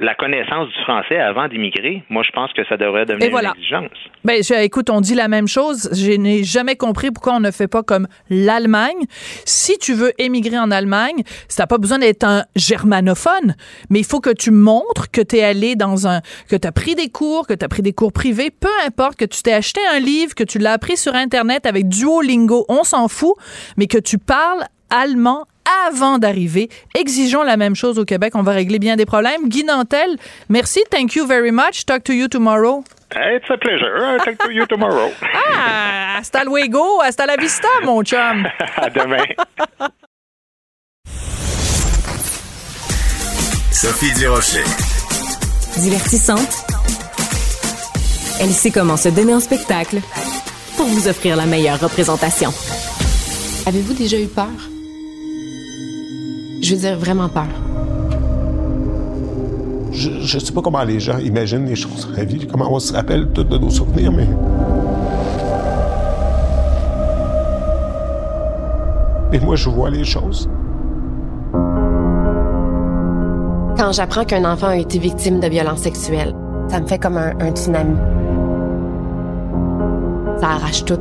la 0.00 0.14
connaissance 0.14 0.68
du 0.68 0.82
français 0.82 1.18
avant 1.18 1.46
d'immigrer, 1.46 2.02
moi, 2.10 2.22
je 2.26 2.32
pense 2.32 2.52
que 2.52 2.64
ça 2.66 2.76
devrait 2.76 3.06
devenir 3.06 3.30
une 3.30 3.46
exigence. 3.46 3.90
Ben, 4.24 4.42
écoute, 4.62 4.90
on 4.90 5.00
dit 5.00 5.14
la 5.14 5.28
même 5.28 5.46
chose. 5.46 5.88
Je 5.92 6.12
n'ai 6.12 6.42
jamais 6.42 6.74
compris 6.74 7.12
pourquoi 7.12 7.34
on 7.34 7.40
ne 7.40 7.52
fait 7.52 7.68
pas 7.68 7.82
comme 7.82 8.08
l'Allemagne. 8.28 9.04
Si 9.44 9.78
tu 9.78 9.94
veux 9.94 10.12
émigrer 10.18 10.58
en 10.58 10.70
Allemagne, 10.70 11.22
tu 11.22 11.56
n'as 11.58 11.66
pas 11.66 11.78
besoin 11.78 11.98
d'être 11.98 12.24
un 12.24 12.44
germanophone, 12.56 13.54
mais 13.88 14.00
il 14.00 14.04
faut 14.04 14.20
que 14.20 14.34
tu 14.34 14.50
montres 14.50 15.10
que 15.12 15.20
tu 15.20 15.36
es 15.36 15.44
allé 15.44 15.76
dans 15.76 16.08
un, 16.08 16.20
que 16.48 16.56
tu 16.56 16.66
as 16.66 16.72
pris 16.72 16.96
des 16.96 17.08
cours, 17.08 17.46
que 17.46 17.54
tu 17.54 17.64
as 17.64 17.68
pris 17.68 17.82
des 17.82 17.92
cours 17.92 18.12
privés, 18.12 18.50
peu 18.50 18.68
importe, 18.86 19.16
que 19.16 19.24
tu 19.24 19.42
t'es 19.42 19.52
acheté 19.52 19.80
un 19.92 20.00
livre, 20.00 20.34
que 20.34 20.44
tu 20.44 20.58
l'as 20.58 20.72
appris 20.72 20.96
sur 20.96 21.14
Internet 21.14 21.66
avec 21.66 21.88
Duolingo, 21.88 22.64
on 22.68 22.82
s'en 22.82 23.06
fout, 23.06 23.34
mais 23.76 23.86
que 23.86 23.98
tu 23.98 24.18
parles 24.18 24.64
allemand 24.90 25.44
avant 25.86 26.18
d'arriver. 26.18 26.68
Exigeons 26.94 27.42
la 27.42 27.56
même 27.56 27.74
chose 27.74 27.98
au 27.98 28.04
Québec. 28.04 28.34
On 28.34 28.42
va 28.42 28.52
régler 28.52 28.78
bien 28.78 28.96
des 28.96 29.06
problèmes. 29.06 29.48
Guy 29.48 29.64
Nantel, 29.64 30.16
merci. 30.48 30.80
Thank 30.90 31.14
you 31.14 31.26
very 31.26 31.50
much. 31.50 31.86
Talk 31.86 32.04
to 32.04 32.12
you 32.12 32.28
tomorrow. 32.28 32.84
It's 33.14 33.48
a 33.50 33.56
pleasure. 33.56 34.18
Talk 34.24 34.38
to 34.38 34.50
you 34.50 34.66
tomorrow. 34.66 35.10
ah, 35.56 36.16
hasta 36.18 36.44
luego. 36.44 37.00
Hasta 37.00 37.26
la 37.26 37.36
vista, 37.36 37.68
mon 37.84 38.02
chum. 38.02 38.46
à 38.76 38.90
demain. 38.90 39.24
Sophie 43.70 44.12
Durocher. 44.18 44.64
Divertissante. 45.78 46.64
Elle 48.40 48.50
sait 48.50 48.70
comment 48.70 48.96
se 48.96 49.08
donner 49.08 49.34
en 49.34 49.40
spectacle 49.40 50.00
pour 50.76 50.86
vous 50.86 51.08
offrir 51.08 51.36
la 51.36 51.46
meilleure 51.46 51.80
représentation. 51.80 52.52
Avez-vous 53.66 53.94
déjà 53.94 54.18
eu 54.18 54.26
peur? 54.26 54.73
Je 56.64 56.74
veux 56.74 56.80
dire, 56.80 56.98
vraiment 56.98 57.28
peur. 57.28 57.44
Je, 59.92 60.08
ne 60.08 60.40
sais 60.40 60.50
pas 60.50 60.62
comment 60.62 60.82
les 60.82 60.98
gens 60.98 61.18
imaginent 61.18 61.66
les 61.66 61.76
choses 61.76 62.08
dans 62.08 62.16
la 62.16 62.24
vie, 62.24 62.46
comment 62.46 62.72
on 62.72 62.78
se 62.78 62.90
rappelle 62.90 63.28
tous 63.34 63.44
de 63.44 63.58
nos 63.58 63.68
souvenirs, 63.68 64.10
mais. 64.10 64.26
Mais 69.30 69.38
moi, 69.40 69.56
je 69.56 69.68
vois 69.68 69.90
les 69.90 70.04
choses. 70.04 70.48
Quand 73.76 73.92
j'apprends 73.92 74.24
qu'un 74.24 74.50
enfant 74.50 74.68
a 74.68 74.78
été 74.78 74.98
victime 74.98 75.40
de 75.40 75.48
violences 75.48 75.80
sexuelles, 75.80 76.34
ça 76.68 76.80
me 76.80 76.86
fait 76.86 76.98
comme 76.98 77.18
un, 77.18 77.38
un 77.40 77.50
tsunami. 77.50 77.94
Ça 80.40 80.48
arrache 80.48 80.82
tout. 80.86 80.98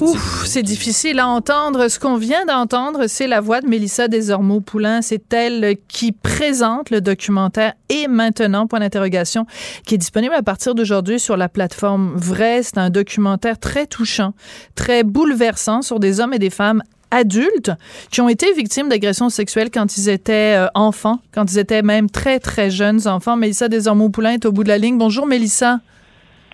Ouf, 0.00 0.44
c'est 0.46 0.62
difficile 0.62 1.18
à 1.18 1.26
entendre. 1.26 1.88
Ce 1.88 1.98
qu'on 1.98 2.16
vient 2.16 2.46
d'entendre, 2.46 3.08
c'est 3.08 3.26
la 3.26 3.40
voix 3.40 3.60
de 3.60 3.66
Mélissa 3.66 4.06
Desormeaux-Poulain. 4.06 5.02
C'est 5.02 5.32
elle 5.32 5.76
qui 5.88 6.12
présente 6.12 6.90
le 6.90 7.00
documentaire 7.00 7.74
Et 7.88 8.06
maintenant, 8.06 8.68
point 8.68 8.78
d'interrogation, 8.78 9.44
qui 9.86 9.96
est 9.96 9.98
disponible 9.98 10.34
à 10.34 10.42
partir 10.42 10.76
d'aujourd'hui 10.76 11.18
sur 11.18 11.36
la 11.36 11.48
plateforme 11.48 12.12
Vrai. 12.14 12.62
C'est 12.62 12.78
un 12.78 12.90
documentaire 12.90 13.58
très 13.58 13.86
touchant, 13.86 14.34
très 14.76 15.02
bouleversant 15.02 15.82
sur 15.82 15.98
des 15.98 16.20
hommes 16.20 16.32
et 16.32 16.38
des 16.38 16.50
femmes 16.50 16.84
adultes 17.10 17.72
qui 18.12 18.20
ont 18.20 18.28
été 18.28 18.52
victimes 18.52 18.88
d'agressions 18.88 19.30
sexuelles 19.30 19.70
quand 19.72 19.96
ils 19.96 20.08
étaient 20.10 20.54
euh, 20.56 20.68
enfants, 20.74 21.18
quand 21.32 21.50
ils 21.50 21.58
étaient 21.58 21.82
même 21.82 22.08
très, 22.08 22.38
très 22.38 22.70
jeunes 22.70 23.08
enfants. 23.08 23.36
Mélissa 23.36 23.68
Desormeaux-Poulain 23.68 24.32
est 24.32 24.44
au 24.44 24.52
bout 24.52 24.62
de 24.62 24.68
la 24.68 24.78
ligne. 24.78 24.98
Bonjour, 24.98 25.26
Mélissa. 25.26 25.80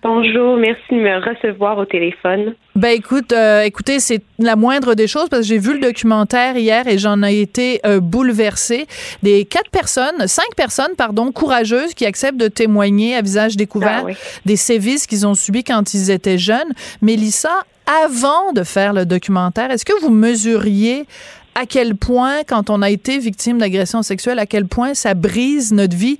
Bonjour, 0.07 0.55
merci 0.55 0.83
de 0.91 0.97
me 0.97 1.15
recevoir 1.17 1.79
au 1.79 1.85
téléphone. 1.85 2.53
Ben 2.75 2.89
écoute, 2.89 3.33
euh, 3.33 3.63
écoutez, 3.63 3.99
c'est 3.99 4.21
la 4.37 4.55
moindre 4.55 4.93
des 4.93 5.07
choses 5.07 5.29
parce 5.29 5.41
que 5.41 5.47
j'ai 5.47 5.57
vu 5.57 5.73
le 5.73 5.79
documentaire 5.79 6.55
hier 6.55 6.87
et 6.87 6.99
j'en 6.99 7.23
ai 7.23 7.41
été 7.41 7.79
euh, 7.87 7.99
bouleversée. 7.99 8.85
Des 9.23 9.45
quatre 9.45 9.71
personnes, 9.71 10.27
cinq 10.27 10.53
personnes, 10.55 10.95
pardon, 10.95 11.31
courageuses 11.31 11.95
qui 11.95 12.05
acceptent 12.05 12.37
de 12.37 12.49
témoigner 12.49 13.15
à 13.15 13.23
visage 13.23 13.57
découvert 13.57 14.05
ah 14.07 14.11
des 14.45 14.57
sévices 14.57 15.07
qu'ils 15.07 15.25
ont 15.25 15.33
subis 15.33 15.63
quand 15.63 15.95
ils 15.95 16.11
étaient 16.11 16.37
jeunes. 16.37 16.71
Mélissa, 17.01 17.63
avant 18.05 18.53
de 18.53 18.61
faire 18.61 18.93
le 18.93 19.07
documentaire, 19.07 19.71
est-ce 19.71 19.85
que 19.85 19.99
vous 20.01 20.11
mesuriez 20.11 21.07
à 21.55 21.65
quel 21.65 21.95
point, 21.95 22.43
quand 22.47 22.69
on 22.69 22.83
a 22.83 22.91
été 22.91 23.17
victime 23.17 23.57
d'agression 23.57 24.03
sexuelle, 24.03 24.37
à 24.37 24.45
quel 24.45 24.67
point 24.67 24.93
ça 24.93 25.15
brise 25.15 25.73
notre 25.73 25.97
vie, 25.97 26.19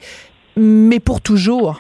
mais 0.57 0.99
pour 0.99 1.21
toujours? 1.21 1.79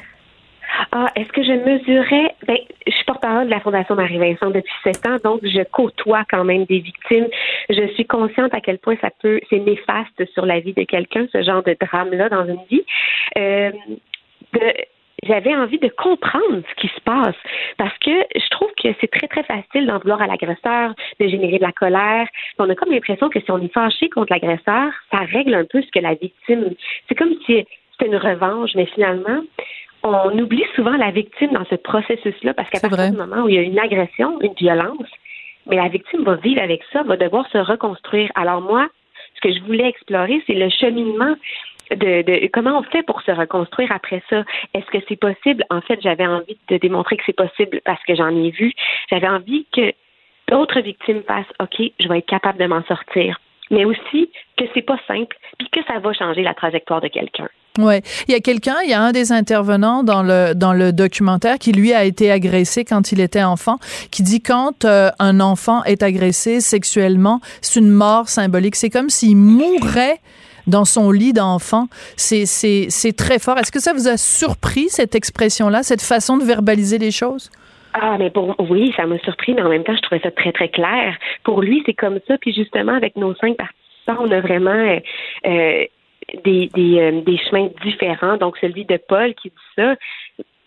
Ah, 0.91 1.07
est-ce 1.15 1.31
que 1.31 1.43
je 1.43 1.51
mesurais? 1.51 2.35
Ben, 2.47 2.57
je 2.85 2.91
suis 2.91 3.05
porte-parole 3.05 3.45
de 3.45 3.51
la 3.51 3.59
Fondation 3.59 3.95
Marie-Vincent 3.95 4.49
depuis 4.49 4.73
sept 4.83 5.05
ans, 5.05 5.17
donc 5.23 5.41
je 5.43 5.63
côtoie 5.63 6.23
quand 6.29 6.43
même 6.43 6.65
des 6.65 6.79
victimes. 6.79 7.27
Je 7.69 7.87
suis 7.93 8.05
consciente 8.05 8.53
à 8.53 8.61
quel 8.61 8.79
point 8.79 8.95
ça 9.01 9.09
peut, 9.21 9.39
c'est 9.49 9.59
néfaste 9.59 10.25
sur 10.33 10.45
la 10.45 10.59
vie 10.59 10.73
de 10.73 10.83
quelqu'un, 10.83 11.27
ce 11.31 11.41
genre 11.43 11.63
de 11.63 11.75
drame-là 11.79 12.29
dans 12.29 12.45
une 12.45 12.63
vie. 12.69 12.83
Euh, 13.37 13.71
j'avais 15.23 15.55
envie 15.55 15.79
de 15.79 15.89
comprendre 15.89 16.61
ce 16.69 16.75
qui 16.81 16.87
se 16.87 17.01
passe 17.01 17.35
parce 17.77 17.97
que 17.99 18.11
je 18.11 18.49
trouve 18.49 18.69
que 18.81 18.89
c'est 19.01 19.11
très 19.11 19.27
très 19.27 19.43
facile 19.43 19.87
d'en 19.87 19.97
vouloir 19.99 20.21
à 20.21 20.27
l'agresseur, 20.27 20.93
de 21.19 21.27
générer 21.27 21.57
de 21.57 21.63
la 21.63 21.71
colère. 21.71 22.27
On 22.59 22.69
a 22.69 22.75
comme 22.75 22.91
l'impression 22.91 23.29
que 23.29 23.39
si 23.39 23.49
on 23.51 23.61
est 23.61 23.73
fâché 23.73 24.09
contre 24.09 24.31
l'agresseur, 24.31 24.91
ça 25.11 25.19
règle 25.31 25.55
un 25.55 25.65
peu 25.65 25.81
ce 25.81 25.91
que 25.91 25.99
la 25.99 26.13
victime. 26.13 26.71
C'est 27.07 27.15
comme 27.15 27.33
si 27.45 27.65
c'était 27.91 28.11
une 28.11 28.17
revanche, 28.17 28.71
mais 28.75 28.85
finalement, 28.87 29.41
on 30.05 30.37
oublie 30.37 30.63
souvent 30.75 30.95
la 30.95 31.11
victime 31.11 31.51
dans 31.51 31.65
ce 31.65 31.75
processus-là 31.75 32.53
parce 32.53 32.69
qu'à 32.69 32.79
partir 32.79 33.11
du 33.11 33.17
moment 33.17 33.43
où 33.43 33.49
il 33.49 33.55
y 33.55 33.57
a 33.57 33.61
une 33.61 33.79
agression, 33.79 34.39
une 34.41 34.53
violence, 34.53 35.09
mais 35.67 35.77
la 35.77 35.87
victime 35.87 36.23
va 36.23 36.35
vivre 36.35 36.61
avec 36.61 36.81
ça, 36.93 37.03
va 37.03 37.17
devoir 37.17 37.47
se 37.49 37.57
reconstruire. 37.57 38.31
Alors 38.35 38.61
moi, 38.61 38.87
ce 39.35 39.41
que 39.41 39.53
je 39.53 39.61
voulais 39.63 39.87
explorer, 39.87 40.41
c'est 40.47 40.53
le 40.53 40.69
cheminement 40.69 41.35
de, 41.91 42.21
de, 42.23 42.47
comment 42.47 42.79
on 42.79 42.83
fait 42.83 43.03
pour 43.03 43.21
se 43.21 43.31
reconstruire 43.31 43.91
après 43.91 44.21
ça? 44.29 44.43
Est-ce 44.73 44.85
que 44.87 44.97
c'est 45.07 45.19
possible? 45.19 45.63
En 45.69 45.81
fait, 45.81 45.99
j'avais 46.01 46.25
envie 46.25 46.57
de 46.69 46.77
démontrer 46.77 47.17
que 47.17 47.23
c'est 47.25 47.35
possible 47.35 47.81
parce 47.85 48.03
que 48.03 48.15
j'en 48.15 48.35
ai 48.35 48.51
vu. 48.51 48.73
J'avais 49.09 49.27
envie 49.27 49.65
que 49.71 49.93
d'autres 50.49 50.81
victimes 50.81 51.23
fassent 51.23 51.45
OK, 51.59 51.81
je 51.99 52.07
vais 52.07 52.19
être 52.19 52.27
capable 52.27 52.59
de 52.59 52.65
m'en 52.65 52.83
sortir. 52.83 53.39
Mais 53.71 53.85
aussi 53.85 54.29
que 54.57 54.65
c'est 54.73 54.83
pas 54.83 54.99
simple, 55.07 55.35
puis 55.57 55.69
que 55.69 55.83
ça 55.85 55.99
va 55.99 56.13
changer 56.13 56.43
la 56.43 56.53
trajectoire 56.53 57.01
de 57.01 57.07
quelqu'un. 57.07 57.49
Ouais, 57.77 58.01
il 58.27 58.31
y 58.31 58.35
a 58.35 58.39
quelqu'un, 58.39 58.75
il 58.83 58.89
y 58.89 58.93
a 58.93 59.01
un 59.01 59.11
des 59.11 59.33
intervenants 59.33 60.03
dans 60.03 60.23
le 60.23 60.53
dans 60.53 60.71
le 60.71 60.93
documentaire 60.93 61.57
qui 61.57 61.73
lui 61.73 61.93
a 61.93 62.05
été 62.05 62.31
agressé 62.31 62.85
quand 62.85 63.11
il 63.11 63.19
était 63.19 63.43
enfant, 63.43 63.77
qui 64.11 64.23
dit 64.23 64.41
quand 64.41 64.85
euh, 64.85 65.09
un 65.19 65.41
enfant 65.41 65.83
est 65.83 66.01
agressé 66.01 66.61
sexuellement, 66.61 67.41
c'est 67.61 67.79
une 67.79 67.91
mort 67.91 68.29
symbolique. 68.29 68.77
C'est 68.77 68.89
comme 68.89 69.09
s'il 69.09 69.35
mourait 69.35 70.19
dans 70.67 70.85
son 70.85 71.11
lit 71.11 71.33
d'enfant. 71.33 71.87
C'est 72.15 72.45
c'est 72.45 72.87
c'est 72.89 73.13
très 73.13 73.39
fort. 73.39 73.57
Est-ce 73.57 73.73
que 73.73 73.81
ça 73.81 73.91
vous 73.91 74.07
a 74.07 74.15
surpris 74.15 74.87
cette 74.87 75.13
expression-là, 75.13 75.83
cette 75.83 76.01
façon 76.01 76.37
de 76.37 76.45
verbaliser 76.45 76.97
les 76.97 77.11
choses? 77.11 77.49
Ah, 77.93 78.17
mais 78.17 78.31
oui, 78.69 78.93
ça 78.97 79.05
m'a 79.05 79.17
surpris, 79.19 79.53
mais 79.53 79.61
en 79.61 79.69
même 79.69 79.83
temps, 79.83 79.95
je 79.95 80.01
trouvais 80.01 80.21
ça 80.21 80.31
très, 80.31 80.51
très 80.51 80.67
clair. 80.67 81.15
Pour 81.43 81.61
lui, 81.61 81.81
c'est 81.85 81.93
comme 81.93 82.19
ça. 82.27 82.37
Puis 82.37 82.53
justement, 82.53 82.93
avec 82.93 83.15
nos 83.15 83.33
cinq 83.35 83.55
participants, 83.55 84.17
on 84.19 84.31
a 84.31 84.41
vraiment 84.41 84.71
euh, 84.71 84.99
euh 85.45 85.85
des, 86.43 86.69
euh, 86.99 87.21
des 87.21 87.37
chemins 87.37 87.69
différents. 87.83 88.37
Donc, 88.37 88.57
celui 88.57 88.85
de 88.85 88.97
Paul 88.97 89.33
qui 89.35 89.49
dit 89.49 89.55
ça, 89.75 89.95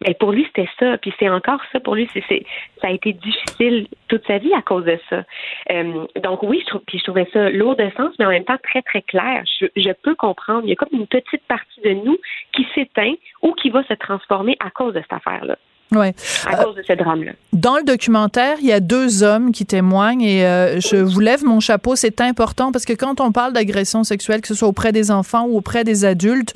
mais 0.01 0.11
ben, 0.11 0.15
pour 0.15 0.33
lui, 0.33 0.45
c'était 0.47 0.69
ça. 0.79 0.97
Puis 0.99 1.13
c'est 1.19 1.29
encore 1.29 1.61
ça 1.73 1.81
pour 1.81 1.97
lui. 1.97 2.09
Ça 2.15 2.87
a 2.87 2.91
été 2.91 3.13
difficile 3.13 3.89
toute 4.07 4.25
sa 4.27 4.39
vie 4.39 4.55
à 4.55 4.63
cause 4.63 4.85
de 4.85 4.99
ça. 5.11 5.25
Euh, 5.73 6.07
donc 6.23 6.43
oui, 6.45 6.65
je, 6.71 6.79
puis 6.79 6.99
je 6.99 7.05
trouvais 7.05 7.29
ça 7.33 7.51
lourd 7.51 7.75
de 7.75 7.91
sens, 7.97 8.15
mais 8.19 8.27
en 8.27 8.31
même 8.31 8.45
temps 8.45 8.59
très, 8.63 8.83
très 8.83 9.03
clair. 9.03 9.43
Je, 9.61 9.67
je 9.75 9.91
peux 10.03 10.15
comprendre. 10.15 10.63
Il 10.65 10.71
y 10.71 10.73
a 10.73 10.77
comme 10.77 10.89
une 10.93 11.09
petite 11.09 11.43
partie 11.49 11.81
de 11.81 11.95
nous 11.95 12.19
qui 12.53 12.67
s'éteint 12.75 13.15
ou 13.43 13.53
qui 13.55 13.71
va 13.71 13.83
se 13.85 13.95
transformer 13.95 14.57
à 14.61 14.71
cause 14.71 14.95
de 14.95 15.01
cette 15.01 15.13
affaire-là. 15.13 15.59
Ouais. 15.91 16.15
À 16.47 16.57
cause 16.57 16.75
de 16.75 16.83
ce 16.87 16.93
drame-là. 16.93 17.33
Dans 17.55 17.77
le 17.77 17.83
documentaire, 17.83 18.59
il 18.61 18.67
y 18.67 18.73
a 18.73 18.81
deux 18.81 19.23
hommes 19.23 19.53
qui 19.53 19.65
témoignent 19.65 20.23
et 20.23 20.45
euh, 20.47 20.81
je 20.81 20.97
vous 20.97 21.21
lève 21.21 21.45
mon 21.45 21.61
chapeau. 21.61 21.97
C'est 21.97 22.21
important 22.21 22.73
parce 22.73 22.85
que 22.85 22.93
quand 22.93 23.21
on 23.21 23.33
parle 23.33 23.55
d'agression 23.55 24.05
sexuelle, 24.05 24.43
que 24.43 24.49
ce 24.49 24.55
soit 24.55 24.69
auprès 24.69 24.93
des 24.93 25.11
enfants 25.11 25.47
ou 25.47 25.57
auprès 25.57 25.85
des 25.85 26.05
adultes, 26.05 26.55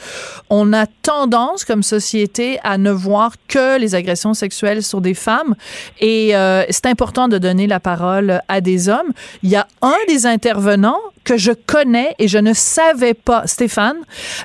on 0.50 0.72
a 0.74 0.86
tendance 0.86 1.64
comme 1.64 1.82
société 1.82 2.58
à 2.62 2.76
ne 2.76 2.90
voir 2.90 3.32
que 3.48 3.78
les 3.78 3.94
agressions 3.94 4.34
sexuelles 4.34 4.82
sur 4.82 5.00
des 5.00 5.14
femmes 5.14 5.54
et 6.00 6.36
euh, 6.36 6.64
c'est 6.68 6.86
important 6.86 7.28
de 7.28 7.38
donner 7.38 7.66
la 7.66 7.80
parole 7.80 8.42
à 8.48 8.60
des 8.60 8.88
hommes. 8.88 9.12
Il 9.42 9.48
y 9.48 9.56
a 9.56 9.66
un 9.80 9.96
des 10.08 10.26
intervenants 10.26 11.00
que 11.24 11.36
je 11.36 11.52
connais 11.52 12.14
et 12.18 12.28
je 12.28 12.38
ne 12.38 12.52
savais 12.52 13.14
pas, 13.14 13.46
Stéphane, 13.46 13.98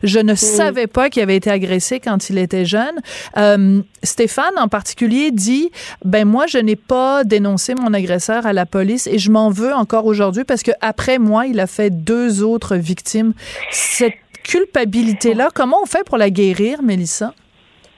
je 0.03 0.19
ne 0.19 0.35
savais 0.35 0.87
pas 0.87 1.09
qu'il 1.09 1.23
avait 1.23 1.35
été 1.35 1.49
agressé 1.49 1.99
quand 1.99 2.29
il 2.29 2.37
était 2.37 2.65
jeune. 2.65 2.95
Euh, 3.37 3.81
Stéphane, 4.03 4.53
en 4.57 4.67
particulier, 4.77 5.31
dit, 5.31 5.71
ben 6.05 6.23
moi, 6.27 6.45
je 6.45 6.59
n'ai 6.59 6.75
pas 6.75 7.23
dénoncé 7.23 7.73
mon 7.73 7.91
agresseur 7.95 8.45
à 8.45 8.53
la 8.53 8.67
police 8.67 9.07
et 9.07 9.17
je 9.17 9.31
m'en 9.31 9.49
veux 9.49 9.73
encore 9.73 10.05
aujourd'hui 10.05 10.43
parce 10.47 10.61
que 10.61 10.69
après 10.81 11.17
moi, 11.17 11.47
il 11.47 11.59
a 11.59 11.65
fait 11.65 11.89
deux 11.89 12.43
autres 12.43 12.75
victimes. 12.75 13.33
Cette 13.71 14.19
culpabilité-là, 14.43 15.47
comment 15.55 15.77
on 15.81 15.87
fait 15.87 16.05
pour 16.05 16.19
la 16.19 16.29
guérir, 16.29 16.83
Mélissa? 16.83 17.33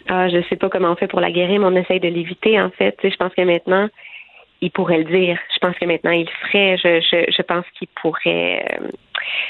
Ah, 0.07 0.29
je 0.29 0.41
sais 0.47 0.55
pas 0.55 0.69
comment 0.69 0.91
on 0.93 0.95
fait 0.95 1.11
pour 1.13 1.19
la 1.19 1.31
guérir, 1.31 1.59
mais 1.59 1.65
on 1.65 1.75
essaye 1.75 1.99
de 1.99 2.07
l'éviter, 2.07 2.59
en 2.61 2.69
fait. 2.69 2.95
je 3.03 3.17
pense 3.17 3.33
que 3.35 3.41
maintenant, 3.41 3.89
il 4.61 4.71
pourrait 4.71 4.99
le 4.99 5.09
dire. 5.19 5.37
Je 5.53 5.59
pense 5.59 5.75
que 5.77 5.85
maintenant, 5.85 6.11
il 6.11 6.27
le 6.31 6.47
ferait. 6.47 6.77
Je, 6.77 7.01
je, 7.01 7.31
je 7.37 7.41
pense 7.41 7.65
qu'il 7.77 7.89
pourrait. 8.01 8.63
Euh, 8.71 8.87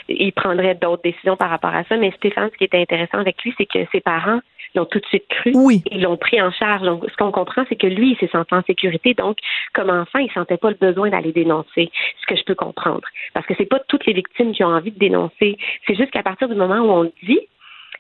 il 0.10 0.34
prendrait 0.34 0.76
d'autres 0.76 1.04
décisions 1.04 1.38
par 1.38 1.52
rapport 1.52 1.76
à 1.76 1.84
ça. 1.84 1.96
Mais 1.96 2.12
Stéphane, 2.18 2.50
ce 2.52 2.58
qui 2.58 2.64
était 2.64 2.82
intéressant 2.82 3.20
avec 3.20 3.42
lui, 3.44 3.54
c'est 3.58 3.68
que 3.68 3.80
ses 3.92 4.02
parents 4.02 4.42
l'ont 4.76 4.86
tout 4.86 5.00
de 5.00 5.06
suite 5.06 5.28
cru. 5.30 5.52
Oui. 5.56 5.82
Ils 5.92 6.02
l'ont 6.02 6.18
pris 6.18 6.42
en 6.42 6.52
charge. 6.52 6.84
Donc, 6.84 7.04
ce 7.10 7.16
qu'on 7.18 7.32
comprend, 7.32 7.66
c'est 7.70 7.76
que 7.76 7.88
lui, 7.88 8.12
il 8.12 8.18
s'est 8.18 8.32
senti 8.32 8.54
en 8.54 8.64
sécurité. 8.64 9.14
Donc, 9.14 9.38
comme 9.74 9.90
enfant, 9.90 10.20
il 10.20 10.32
sentait 10.32 10.58
pas 10.58 10.70
le 10.70 10.78
besoin 10.78 11.10
d'aller 11.10 11.32
dénoncer. 11.32 11.92
Ce 12.22 12.26
que 12.28 12.36
je 12.36 12.44
peux 12.44 12.56
comprendre. 12.56 13.08
Parce 13.34 13.46
que 13.46 13.54
c'est 13.58 13.66
pas 13.66 13.80
toutes 13.88 14.06
les 14.06 14.14
victimes 14.14 14.54
qui 14.54 14.64
ont 14.64 14.68
envie 14.68 14.92
de 14.92 15.00
dénoncer. 15.00 15.58
C'est 15.88 15.96
juste 15.96 16.12
qu'à 16.12 16.24
partir 16.24 16.48
du 16.48 16.56
moment 16.56 16.80
où 16.80 16.92
on 16.92 17.04
le 17.04 17.14
dit, 17.24 17.40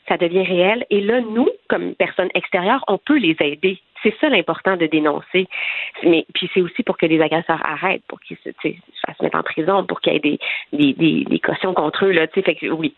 ça 0.08 0.18
devient 0.18 0.44
réel. 0.44 0.86
Et 0.90 1.02
là, 1.02 1.22
nous, 1.22 1.50
comme 1.70 1.96
personnes 1.96 2.30
extérieures, 2.34 2.84
on 2.88 2.98
peut 2.98 3.18
les 3.18 3.36
aider. 3.40 3.80
C'est 4.04 4.14
ça 4.20 4.30
l'important 4.30 4.76
de 4.76 4.88
dénoncer. 4.88 5.48
Mais 6.04 6.26
puis 6.34 6.50
c'est 6.54 6.62
aussi 6.62 6.84
pour 6.84 6.98
que 6.98 7.06
les 7.06 7.22
agresseurs 7.22 7.62
arrêtent, 7.66 8.04
pour 8.08 8.20
qu'ils 8.20 8.38
se, 8.44 8.50
se 8.62 9.24
mettre 9.24 9.38
en 9.38 9.44
prison, 9.44 9.86
pour 9.86 10.02
qu'il 10.02 10.14
y 10.14 10.16
ait 10.16 10.20
des, 10.20 10.40
des, 10.74 11.26
des, 11.26 11.40
cautions 11.40 11.74
contre 11.74 12.06
eux. 12.06 12.12
Là, 12.12 12.28
fait 12.28 12.56
que, 12.56 12.68
oui. 12.68 12.96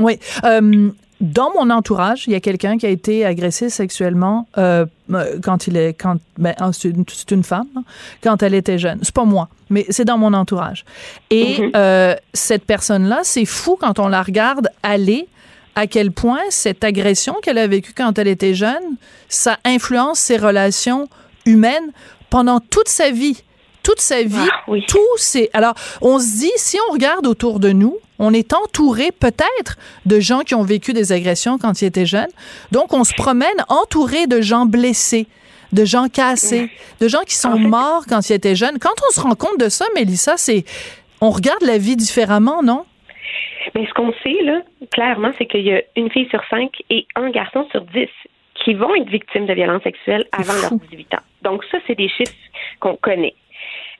Oui. 0.00 0.14
Euh, 0.44 0.90
dans 1.20 1.50
mon 1.52 1.70
entourage, 1.70 2.26
il 2.26 2.32
y 2.32 2.36
a 2.36 2.40
quelqu'un 2.40 2.78
qui 2.78 2.86
a 2.86 2.90
été 2.90 3.24
agressé 3.24 3.70
sexuellement 3.70 4.46
euh, 4.56 4.86
euh 5.12 5.38
quand 5.42 5.66
il 5.66 5.76
est 5.76 5.94
quand 5.94 6.16
ben, 6.38 6.54
c'est 6.72 6.90
une, 6.90 7.04
une, 7.30 7.42
femme 7.42 7.66
hein, 7.76 7.82
quand 8.22 8.42
elle 8.42 8.54
était 8.54 8.78
jeune. 8.78 9.00
C'est 9.02 9.14
pas 9.14 9.24
moi, 9.24 9.48
mais 9.68 9.84
c'est 9.90 10.04
dans 10.04 10.18
mon 10.18 10.32
entourage. 10.32 10.84
Et 11.30 11.56
mm-hmm. 11.56 11.70
euh, 11.76 12.14
cette 12.34 12.64
personne-là, 12.64 13.20
c'est 13.24 13.44
fou 13.44 13.76
quand 13.80 13.98
on 13.98 14.08
la 14.08 14.22
regarde 14.22 14.68
aller 14.82 15.28
à 15.74 15.86
quel 15.86 16.12
point 16.12 16.40
cette 16.50 16.84
agression 16.84 17.34
qu'elle 17.42 17.58
a 17.58 17.66
vécue 17.66 17.92
quand 17.96 18.18
elle 18.18 18.28
était 18.28 18.54
jeune, 18.54 18.96
ça 19.28 19.58
influence 19.64 20.18
ses 20.18 20.36
relations 20.36 21.08
humaines 21.46 21.92
pendant 22.30 22.60
toute 22.60 22.88
sa 22.88 23.10
vie. 23.10 23.42
Toute 23.88 24.00
sa 24.00 24.22
vie, 24.22 24.36
ah, 24.36 24.64
oui. 24.68 24.84
tout 24.86 24.98
c'est. 25.16 25.48
Alors, 25.54 25.72
on 26.02 26.18
se 26.18 26.40
dit, 26.40 26.52
si 26.56 26.76
on 26.90 26.92
regarde 26.92 27.26
autour 27.26 27.58
de 27.58 27.70
nous, 27.70 27.96
on 28.18 28.34
est 28.34 28.52
entouré 28.52 29.12
peut-être 29.18 29.78
de 30.04 30.20
gens 30.20 30.40
qui 30.40 30.54
ont 30.54 30.62
vécu 30.62 30.92
des 30.92 31.10
agressions 31.10 31.56
quand 31.56 31.80
ils 31.80 31.86
étaient 31.86 32.04
jeunes. 32.04 32.28
Donc, 32.70 32.92
on 32.92 33.02
se 33.02 33.14
promène 33.14 33.48
entouré 33.70 34.26
de 34.26 34.42
gens 34.42 34.66
blessés, 34.66 35.26
de 35.72 35.86
gens 35.86 36.08
cassés, 36.08 36.68
de 37.00 37.08
gens 37.08 37.22
qui 37.26 37.34
sont 37.34 37.58
morts 37.58 38.04
quand 38.06 38.28
ils 38.28 38.34
étaient 38.34 38.54
jeunes. 38.54 38.78
Quand 38.78 38.92
on 39.08 39.10
se 39.10 39.22
rend 39.22 39.34
compte 39.34 39.58
de 39.58 39.70
ça, 39.70 39.86
Mélissa, 39.94 40.36
c'est 40.36 40.66
on 41.22 41.30
regarde 41.30 41.62
la 41.62 41.78
vie 41.78 41.96
différemment, 41.96 42.62
non? 42.62 42.84
Mais 43.74 43.86
ce 43.86 43.94
qu'on 43.94 44.12
sait, 44.22 44.36
là, 44.42 44.60
clairement, 44.92 45.32
c'est 45.38 45.46
qu'il 45.46 45.62
y 45.62 45.72
a 45.72 45.80
une 45.96 46.10
fille 46.10 46.28
sur 46.28 46.42
cinq 46.50 46.72
et 46.90 47.06
un 47.16 47.30
garçon 47.30 47.66
sur 47.70 47.80
dix 47.80 48.10
qui 48.54 48.74
vont 48.74 48.94
être 48.96 49.08
victimes 49.08 49.46
de 49.46 49.54
violences 49.54 49.82
sexuelles 49.82 50.26
avant 50.32 50.52
leurs 50.52 50.78
18 50.90 51.14
ans. 51.14 51.22
Donc, 51.40 51.64
ça, 51.70 51.78
c'est 51.86 51.94
des 51.94 52.10
chiffres 52.10 52.34
qu'on 52.80 52.96
connaît. 52.96 53.34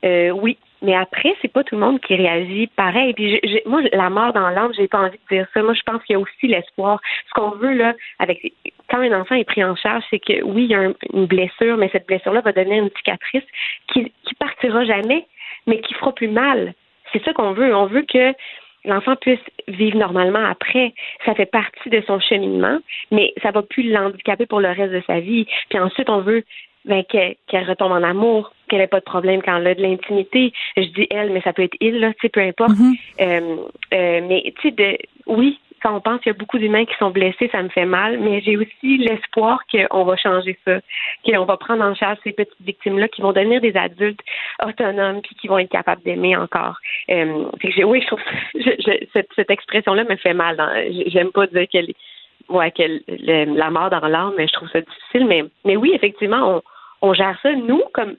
Euh, 0.05 0.29
oui, 0.31 0.57
mais 0.81 0.95
après, 0.95 1.35
c'est 1.41 1.51
pas 1.51 1.63
tout 1.63 1.75
le 1.75 1.81
monde 1.81 1.99
qui 1.99 2.15
réagit 2.15 2.67
pareil. 2.67 3.13
Puis 3.13 3.39
moi, 3.65 3.81
la 3.91 4.09
mort 4.09 4.33
dans 4.33 4.49
l'âme, 4.49 4.71
j'ai 4.75 4.87
pas 4.87 4.99
envie 4.99 5.19
de 5.29 5.35
dire 5.35 5.47
ça. 5.53 5.61
Moi, 5.61 5.73
je 5.73 5.81
pense 5.83 6.01
qu'il 6.03 6.13
y 6.13 6.17
a 6.17 6.19
aussi 6.19 6.47
l'espoir. 6.47 7.01
Ce 7.27 7.33
qu'on 7.33 7.51
veut 7.51 7.73
là, 7.73 7.93
avec 8.19 8.53
quand 8.89 8.99
un 8.99 9.19
enfant 9.19 9.35
est 9.35 9.43
pris 9.43 9.63
en 9.63 9.75
charge, 9.75 10.03
c'est 10.09 10.19
que 10.19 10.41
oui, 10.43 10.63
il 10.63 10.71
y 10.71 10.75
a 10.75 10.91
une 11.13 11.25
blessure, 11.25 11.77
mais 11.77 11.89
cette 11.91 12.07
blessure-là 12.07 12.41
va 12.41 12.53
devenir 12.53 12.83
une 12.83 12.91
cicatrice 12.97 13.43
qui, 13.91 14.11
qui 14.23 14.35
partira 14.35 14.85
jamais, 14.85 15.25
mais 15.67 15.81
qui 15.81 15.93
fera 15.95 16.13
plus 16.13 16.29
mal. 16.29 16.73
C'est 17.11 17.23
ça 17.23 17.33
qu'on 17.33 17.51
veut. 17.51 17.75
On 17.75 17.87
veut 17.87 18.05
que 18.07 18.33
l'enfant 18.85 19.15
puisse 19.17 19.39
vivre 19.67 19.97
normalement 19.97 20.45
après. 20.45 20.93
Ça 21.25 21.35
fait 21.35 21.45
partie 21.45 21.89
de 21.89 22.01
son 22.07 22.19
cheminement, 22.19 22.79
mais 23.11 23.33
ça 23.41 23.51
va 23.51 23.63
plus 23.63 23.83
l'handicaper 23.83 24.45
pour 24.45 24.61
le 24.61 24.69
reste 24.69 24.93
de 24.93 25.03
sa 25.05 25.19
vie. 25.19 25.45
Puis 25.69 25.79
ensuite, 25.79 26.09
on 26.09 26.21
veut 26.21 26.43
ben, 26.85 27.03
qu'elle 27.03 27.69
retombe 27.69 27.91
en 27.91 28.03
amour, 28.03 28.53
qu'elle 28.69 28.79
n'ait 28.79 28.87
pas 28.87 28.99
de 28.99 29.05
problème 29.05 29.41
quand 29.41 29.57
elle 29.57 29.67
a 29.67 29.75
de 29.75 29.81
l'intimité. 29.81 30.53
Je 30.77 30.83
dis 30.83 31.07
elle, 31.09 31.31
mais 31.31 31.41
ça 31.41 31.53
peut 31.53 31.63
être 31.63 31.75
il, 31.81 31.99
là, 31.99 32.13
tu 32.13 32.19
sais, 32.21 32.29
peu 32.29 32.41
importe. 32.41 32.71
Mm-hmm. 32.71 32.95
Euh, 33.21 33.57
euh, 33.93 34.21
mais 34.27 34.53
tu 34.61 34.69
sais, 34.69 34.71
de 34.71 34.97
oui, 35.25 35.59
quand 35.81 35.95
on 35.95 36.01
pense 36.01 36.21
qu'il 36.21 36.31
y 36.31 36.35
a 36.35 36.37
beaucoup 36.37 36.57
d'humains 36.57 36.85
qui 36.85 36.95
sont 36.97 37.11
blessés, 37.11 37.49
ça 37.51 37.61
me 37.61 37.69
fait 37.69 37.85
mal, 37.85 38.19
mais 38.19 38.41
j'ai 38.41 38.57
aussi 38.57 38.97
l'espoir 38.97 39.61
qu'on 39.71 40.03
va 40.03 40.17
changer 40.17 40.57
ça, 40.65 40.79
qu'on 41.25 41.45
va 41.45 41.57
prendre 41.57 41.83
en 41.83 41.95
charge 41.95 42.17
ces 42.23 42.33
petites 42.33 42.61
victimes-là 42.61 43.07
qui 43.07 43.21
vont 43.21 43.31
devenir 43.31 43.61
des 43.61 43.75
adultes 43.75 44.19
autonomes 44.65 45.21
puis 45.21 45.35
qui 45.35 45.47
vont 45.47 45.57
être 45.57 45.71
capables 45.71 46.01
d'aimer 46.03 46.35
encore. 46.35 46.77
Euh, 47.09 47.45
oui, 47.85 48.01
je 48.01 48.07
trouve 48.07 48.21
cette, 49.35 49.49
expression-là 49.49 50.03
me 50.03 50.15
fait 50.17 50.33
mal. 50.33 50.57
J'aime 51.07 51.31
pas 51.31 51.47
dire 51.47 51.67
qu'elle 51.69 51.93
ouais, 52.49 52.73
la 53.07 53.69
mort 53.69 53.89
dans 53.89 54.07
l'âme, 54.07 54.33
mais 54.37 54.47
je 54.47 54.53
trouve 54.53 54.69
ça 54.69 54.81
difficile. 54.81 55.27
Mais, 55.27 55.43
mais 55.65 55.75
oui, 55.75 55.91
effectivement, 55.93 56.61
on, 57.01 57.09
on 57.09 57.13
gère 57.13 57.37
ça, 57.41 57.53
nous, 57.53 57.83
comme, 57.93 58.15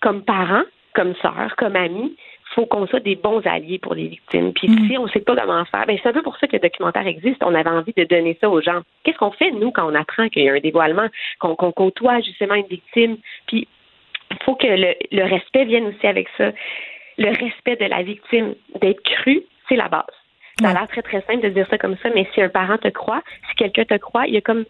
comme 0.00 0.22
parents, 0.22 0.64
comme 0.94 1.14
sœurs, 1.16 1.54
comme 1.56 1.76
amis, 1.76 2.16
faut 2.54 2.66
qu'on 2.66 2.86
soit 2.86 3.00
des 3.00 3.16
bons 3.16 3.46
alliés 3.46 3.78
pour 3.78 3.94
les 3.94 4.08
victimes. 4.08 4.52
Puis 4.52 4.68
mm. 4.68 4.88
si 4.88 4.98
on 4.98 5.04
ne 5.04 5.10
sait 5.10 5.20
pas 5.20 5.36
comment 5.36 5.64
faire, 5.66 5.86
ben 5.86 5.96
c'est 6.02 6.08
un 6.08 6.12
peu 6.12 6.22
pour 6.22 6.36
ça 6.36 6.46
que 6.46 6.54
le 6.54 6.60
documentaire 6.60 7.06
existe. 7.06 7.42
On 7.42 7.54
avait 7.54 7.70
envie 7.70 7.92
de 7.96 8.04
donner 8.04 8.36
ça 8.40 8.50
aux 8.50 8.60
gens. 8.60 8.80
Qu'est-ce 9.04 9.18
qu'on 9.18 9.30
fait, 9.30 9.50
nous, 9.52 9.70
quand 9.70 9.90
on 9.90 9.94
apprend 9.94 10.28
qu'il 10.28 10.42
y 10.42 10.48
a 10.48 10.54
un 10.54 10.60
dévoilement, 10.60 11.06
qu'on 11.38 11.54
côtoie 11.54 12.20
justement 12.20 12.54
une 12.54 12.66
victime? 12.66 13.18
Puis 13.46 13.68
il 14.30 14.38
faut 14.44 14.56
que 14.56 14.66
le, 14.66 14.94
le 15.12 15.22
respect 15.24 15.64
vienne 15.64 15.86
aussi 15.86 16.06
avec 16.06 16.28
ça. 16.36 16.50
Le 17.18 17.28
respect 17.28 17.76
de 17.76 17.84
la 17.84 18.02
victime, 18.02 18.54
d'être 18.80 19.02
cru, 19.02 19.42
c'est 19.68 19.76
la 19.76 19.88
base. 19.88 20.04
Ça 20.60 20.70
a 20.70 20.72
l'air 20.74 20.88
très, 20.88 21.02
très 21.02 21.22
simple 21.22 21.40
de 21.40 21.48
dire 21.48 21.66
ça 21.70 21.78
comme 21.78 21.96
ça, 22.02 22.10
mais 22.14 22.26
si 22.34 22.42
un 22.42 22.48
parent 22.48 22.76
te 22.76 22.88
croit, 22.88 23.22
si 23.48 23.56
quelqu'un 23.56 23.84
te 23.84 23.96
croit, 23.96 24.26
il 24.26 24.34
y 24.34 24.36
a 24.36 24.40
comme 24.42 24.64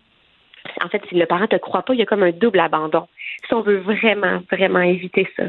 en 0.85 0.89
fait, 0.89 1.03
si 1.09 1.15
le 1.15 1.27
parent 1.27 1.47
te 1.47 1.57
croit 1.57 1.83
pas, 1.83 1.95
il 1.95 2.01
y 2.01 2.03
a 2.03 2.07
comme 2.07 2.23
un 2.23 2.33
double 2.33 2.61
abandon. 2.61 3.07
Si 3.47 3.55
on 3.55 3.63
veut 3.63 3.79
vraiment, 3.79 4.41
vraiment 4.51 4.81
éviter 4.81 5.29
ça. 5.37 5.45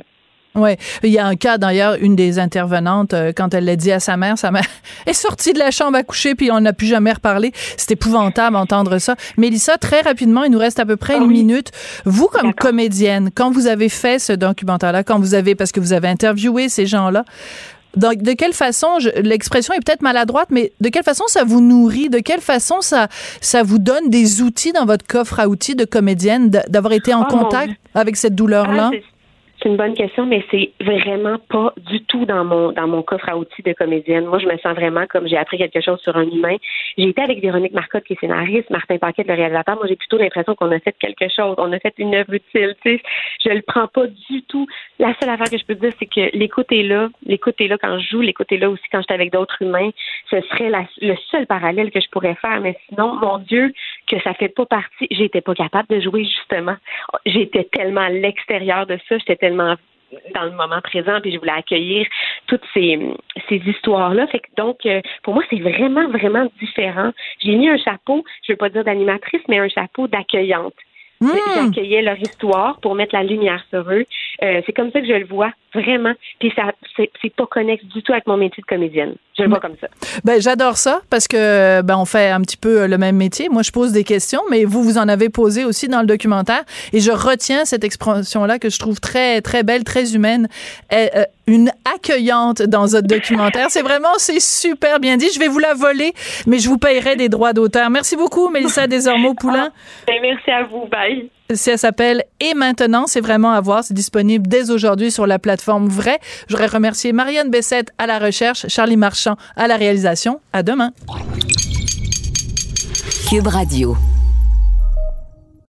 Oui, 0.54 0.72
il 1.04 1.12
y 1.12 1.18
a 1.18 1.26
un 1.26 1.36
cas 1.36 1.58
d'ailleurs, 1.58 1.96
une 2.02 2.18
des 2.18 2.38
intervenantes, 2.38 3.14
euh, 3.14 3.32
quand 3.34 3.54
elle 3.54 3.64
l'a 3.64 3.78
dit 3.78 3.92
à 3.92 4.02
sa 4.02 4.18
mère, 4.18 4.38
sa 4.38 4.52
mère 4.52 4.66
est 5.06 5.14
sortie 5.14 5.54
de 5.54 5.60
la 5.60 5.72
chambre 5.72 5.98
à 5.98 6.04
coucher 6.04 6.36
puis 6.36 6.52
on 6.52 6.60
n'a 6.60 6.74
plus 6.74 6.88
jamais 6.88 7.14
reparlé. 7.14 7.52
C'est 7.78 7.92
épouvantable 7.92 8.58
d'entendre 8.58 8.98
ça. 8.98 9.16
Mélissa, 9.38 9.78
très 9.78 10.02
rapidement, 10.02 10.44
il 10.44 10.52
nous 10.52 10.60
reste 10.60 10.80
à 10.82 10.86
peu 10.86 10.98
près 10.98 11.16
une 11.16 11.28
minute. 11.28 11.72
Vous, 12.04 12.28
comme 12.28 12.54
comédienne, 12.54 13.30
quand 13.34 13.50
vous 13.50 13.68
avez 13.68 13.88
fait 13.88 14.20
ce 14.20 14.34
documentaire-là, 14.34 15.06
quand 15.06 15.20
vous 15.20 15.36
avez, 15.36 15.56
parce 15.56 15.72
que 15.72 15.80
vous 15.80 15.94
avez 15.94 16.10
interviewé 16.10 16.68
ces 16.68 16.86
gens-là, 16.86 17.24
de 17.96 18.34
quelle 18.34 18.54
façon, 18.54 18.98
l'expression 19.16 19.74
est 19.74 19.84
peut-être 19.84 20.02
maladroite, 20.02 20.50
mais 20.50 20.72
de 20.80 20.90
quelle 20.90 21.04
façon 21.04 21.26
ça 21.28 21.44
vous 21.44 21.62
nourrit? 21.62 22.10
De 22.10 22.20
quelle 22.20 22.42
façon 22.42 22.82
ça, 22.82 23.08
ça 23.42 23.64
vous 23.64 23.80
donne 23.80 24.10
des 24.10 24.42
outils 24.42 24.72
dans 24.72 24.86
votre 24.86 25.06
coffre 25.06 25.40
à 25.40 25.48
outils 25.48 25.76
de 25.76 25.86
comédienne, 25.86 26.50
d'avoir 26.50 26.94
été 26.94 27.14
en 27.14 27.24
oh 27.24 27.26
contact 27.26 27.74
avec 27.94 28.16
cette 28.16 28.36
douleur-là? 28.36 28.92
Ah, 28.94 28.98
c'est 29.62 29.70
une 29.70 29.78
bonne 29.78 29.94
question, 29.94 30.26
mais 30.26 30.44
c'est 30.50 30.72
vraiment 30.82 31.38
pas 31.50 31.74
du 31.78 32.04
tout 32.06 32.26
dans 32.26 32.44
mon 32.44 32.72
dans 32.72 32.88
mon 32.88 33.04
coffre 33.04 33.30
à 33.30 33.38
outils 33.38 33.62
de 33.62 33.74
comédienne. 33.74 34.26
Moi, 34.26 34.40
je 34.40 34.48
me 34.48 34.58
sens 34.58 34.74
vraiment 34.76 35.06
comme 35.08 35.28
j'ai 35.28 35.38
appris 35.38 35.58
quelque 35.58 35.82
chose 35.82 36.00
sur 36.02 36.16
un 36.18 36.28
humain. 36.28 36.56
J'ai 36.98 37.10
été 37.10 37.22
avec 37.22 37.42
Véronique 37.42 37.74
Marcotte, 37.74 38.04
qui 38.06 38.14
est 38.14 38.20
scénariste, 38.20 38.70
Martin 38.72 38.98
Paquet, 38.98 39.24
le 39.28 39.34
réalisateur. 39.34 39.76
Moi, 39.76 39.86
j'ai 39.88 39.96
plutôt 39.96 40.18
l'impression 40.18 40.56
qu'on 40.56 40.72
a 40.72 40.80
fait 40.80 40.96
quelque 41.00 41.30
chose. 41.30 41.56
On 41.60 41.72
a 41.72 41.80
fait 41.80 41.94
une 42.00 42.16
œuvre 42.16 42.34
utile. 42.34 42.76
Tu 42.84 42.98
sais, 42.98 43.04
je 43.46 43.50
le 43.50 43.62
prends 43.62 43.88
pas 43.88 44.08
du 44.08 44.42
tout. 44.44 44.66
La 44.98 45.14
seule 45.20 45.30
affaire 45.30 45.50
que 45.50 45.58
je 45.58 45.66
peux 45.66 45.76
dire, 45.76 45.92
c'est 46.00 46.08
que 46.08 46.36
l'écoute 46.36 46.72
est 46.72 46.84
là. 46.84 47.10
L'écoute 47.26 47.56
est 47.60 47.68
là 47.68 47.78
quand 47.78 48.00
je 48.00 48.10
joue. 48.10 48.22
L'écoute 48.22 48.52
est 48.52 48.58
là 48.58 48.70
aussi 48.70 48.84
quand 48.92 49.02
j'étais 49.02 49.14
avec 49.14 49.32
d'autres 49.32 49.62
humains. 49.62 49.92
Ce 50.32 50.42
serait 50.42 50.72
le 51.02 51.16
seul 51.30 51.46
parallèle 51.46 51.92
que 51.92 52.00
je 52.00 52.10
pourrais 52.10 52.36
faire. 52.36 52.60
Mais 52.62 52.78
sinon, 52.90 53.14
mon 53.14 53.38
Dieu, 53.38 53.74
que 54.08 54.20
ça 54.22 54.34
fait 54.34 54.50
pas 54.50 54.66
partie. 54.66 55.08
J'étais 55.12 55.42
pas 55.42 55.54
capable 55.54 55.88
de 55.90 56.02
jouer 56.02 56.26
justement. 56.26 56.76
J'étais 57.26 57.66
tellement 57.66 58.02
à 58.02 58.10
l'extérieur 58.10 58.86
de 58.86 58.98
ça. 59.08 59.18
J'étais 59.18 59.36
tellement 59.38 59.76
dans 60.34 60.44
le 60.44 60.52
moment 60.52 60.82
présent, 60.82 61.22
puis 61.22 61.32
je 61.32 61.40
voulais 61.40 61.52
accueillir 61.52 62.06
toutes 62.48 62.64
ces, 62.74 63.00
ces 63.48 63.56
histoires-là. 63.56 64.28
Fait 64.28 64.40
que 64.40 64.48
donc, 64.58 64.86
euh, 64.86 65.02
pour 65.24 65.34
moi, 65.34 65.44
c'est 65.50 65.60
vraiment, 65.60 66.08
vraiment 66.10 66.48
différent. 66.60 67.12
J'ai 67.40 67.56
mis 67.56 67.70
un 67.70 67.78
chapeau, 67.78 68.24
je 68.46 68.54
veux 68.54 68.58
pas 68.58 68.70
dire 68.70 68.84
d'animatrice, 68.84 69.42
mais 69.48 69.60
un 69.60 69.70
chapeau 69.70 70.08
d'accueillante. 70.08 70.74
Mmh. 71.22 71.30
J'accueillais 71.56 72.02
leur 72.02 72.20
histoire 72.20 72.80
pour 72.82 72.96
mettre 72.96 73.16
la 73.16 73.24
lumière 73.24 73.64
sur 73.70 73.82
eux. 73.92 74.06
Euh, 74.44 74.62
c'est 74.66 74.74
comme 74.74 74.92
ça 74.92 75.02
que 75.02 75.08
je 75.08 75.14
le 75.14 75.26
vois, 75.26 75.52
vraiment. 75.74 76.14
Puis 76.40 76.52
ça, 76.56 76.72
c'est 76.98 77.36
pas 77.36 77.46
connexe 77.46 77.86
du 77.86 78.02
tout 78.02 78.12
avec 78.12 78.26
mon 78.26 78.38
métier 78.38 78.62
de 78.62 78.66
comédienne. 78.66 79.14
Je 79.38 79.44
le 79.44 79.50
vois 79.50 79.60
comme 79.60 79.76
ça. 79.80 79.88
Ben, 80.24 80.42
j'adore 80.42 80.78
ça 80.78 81.02
parce 81.10 81.28
que 81.28 81.82
ben, 81.84 81.98
on 81.98 82.06
fait 82.06 82.30
un 82.32 82.42
petit 82.42 82.58
peu 82.58 82.88
le 82.88 82.98
même 82.98 83.18
métier. 83.18 83.50
Moi, 83.50 83.62
je 83.62 83.72
pose 83.72 83.92
des 83.92 84.04
questions, 84.04 84.42
mais 84.50 84.66
vous, 84.66 84.84
vous 84.84 84.98
en 84.98 85.08
avez 85.08 85.30
posé 85.30 85.64
aussi 85.64 85.88
dans 85.88 86.02
le 86.02 86.08
documentaire. 86.08 86.64
Et 86.92 87.00
je 87.00 87.12
retiens 87.12 87.66
cette 87.66 87.84
expression-là 87.84 88.58
que 88.58 88.70
je 88.70 88.80
trouve 88.80 89.00
très, 89.00 89.42
très 89.42 89.64
belle, 89.64 89.84
très 89.84 90.16
humaine. 90.16 90.48
Euh, 90.92 91.08
une 91.48 91.72
accueillante 91.94 92.62
dans 92.62 92.86
votre 92.86 93.08
documentaire. 93.08 93.68
C'est 93.70 93.82
vraiment, 93.82 94.14
c'est 94.18 94.40
super 94.40 95.00
bien 95.00 95.18
dit. 95.18 95.28
Je 95.34 95.40
vais 95.40 95.48
vous 95.48 95.60
la 95.60 95.74
voler, 95.74 96.14
mais 96.48 96.60
je 96.60 96.70
vous 96.70 96.78
payerai 96.78 97.16
des 97.16 97.30
droits 97.30 97.54
d'auteur. 97.54 97.90
Merci 97.90 98.16
beaucoup, 98.16 98.50
Mélissa 98.50 98.88
Desormeaux-Poulain. 98.88 99.70
Ben, 100.08 100.16
merci 100.22 100.52
à 100.52 100.64
vous. 100.64 100.88
Bye. 100.88 101.30
Ça 101.54 101.78
s'appelle 101.78 102.24
Et 102.40 102.54
maintenant, 102.54 103.08
c'est 103.08 103.22
vraiment 103.22 103.52
à 103.52 103.62
voir. 103.62 103.84
C'est 103.84 103.94
disponible 103.94 104.48
dès 104.48 104.72
aujourd'hui 104.72 105.12
sur 105.12 105.28
la 105.28 105.40
plateforme 105.40 105.88
Vrai. 105.88 106.20
Je 106.48 106.56
voudrais 106.56 106.68
remercier 106.68 107.14
Marianne 107.14 107.50
Bessette 107.50 107.92
à 107.98 108.08
la 108.08 108.20
recherche, 108.20 108.68
Charlie 108.68 108.98
Marchand 108.98 109.36
à 109.56 109.68
la 109.68 109.76
réalisation. 109.76 110.40
À 110.54 110.64
demain. 110.64 110.92
Cube 113.30 113.48
Radio. 113.48 113.96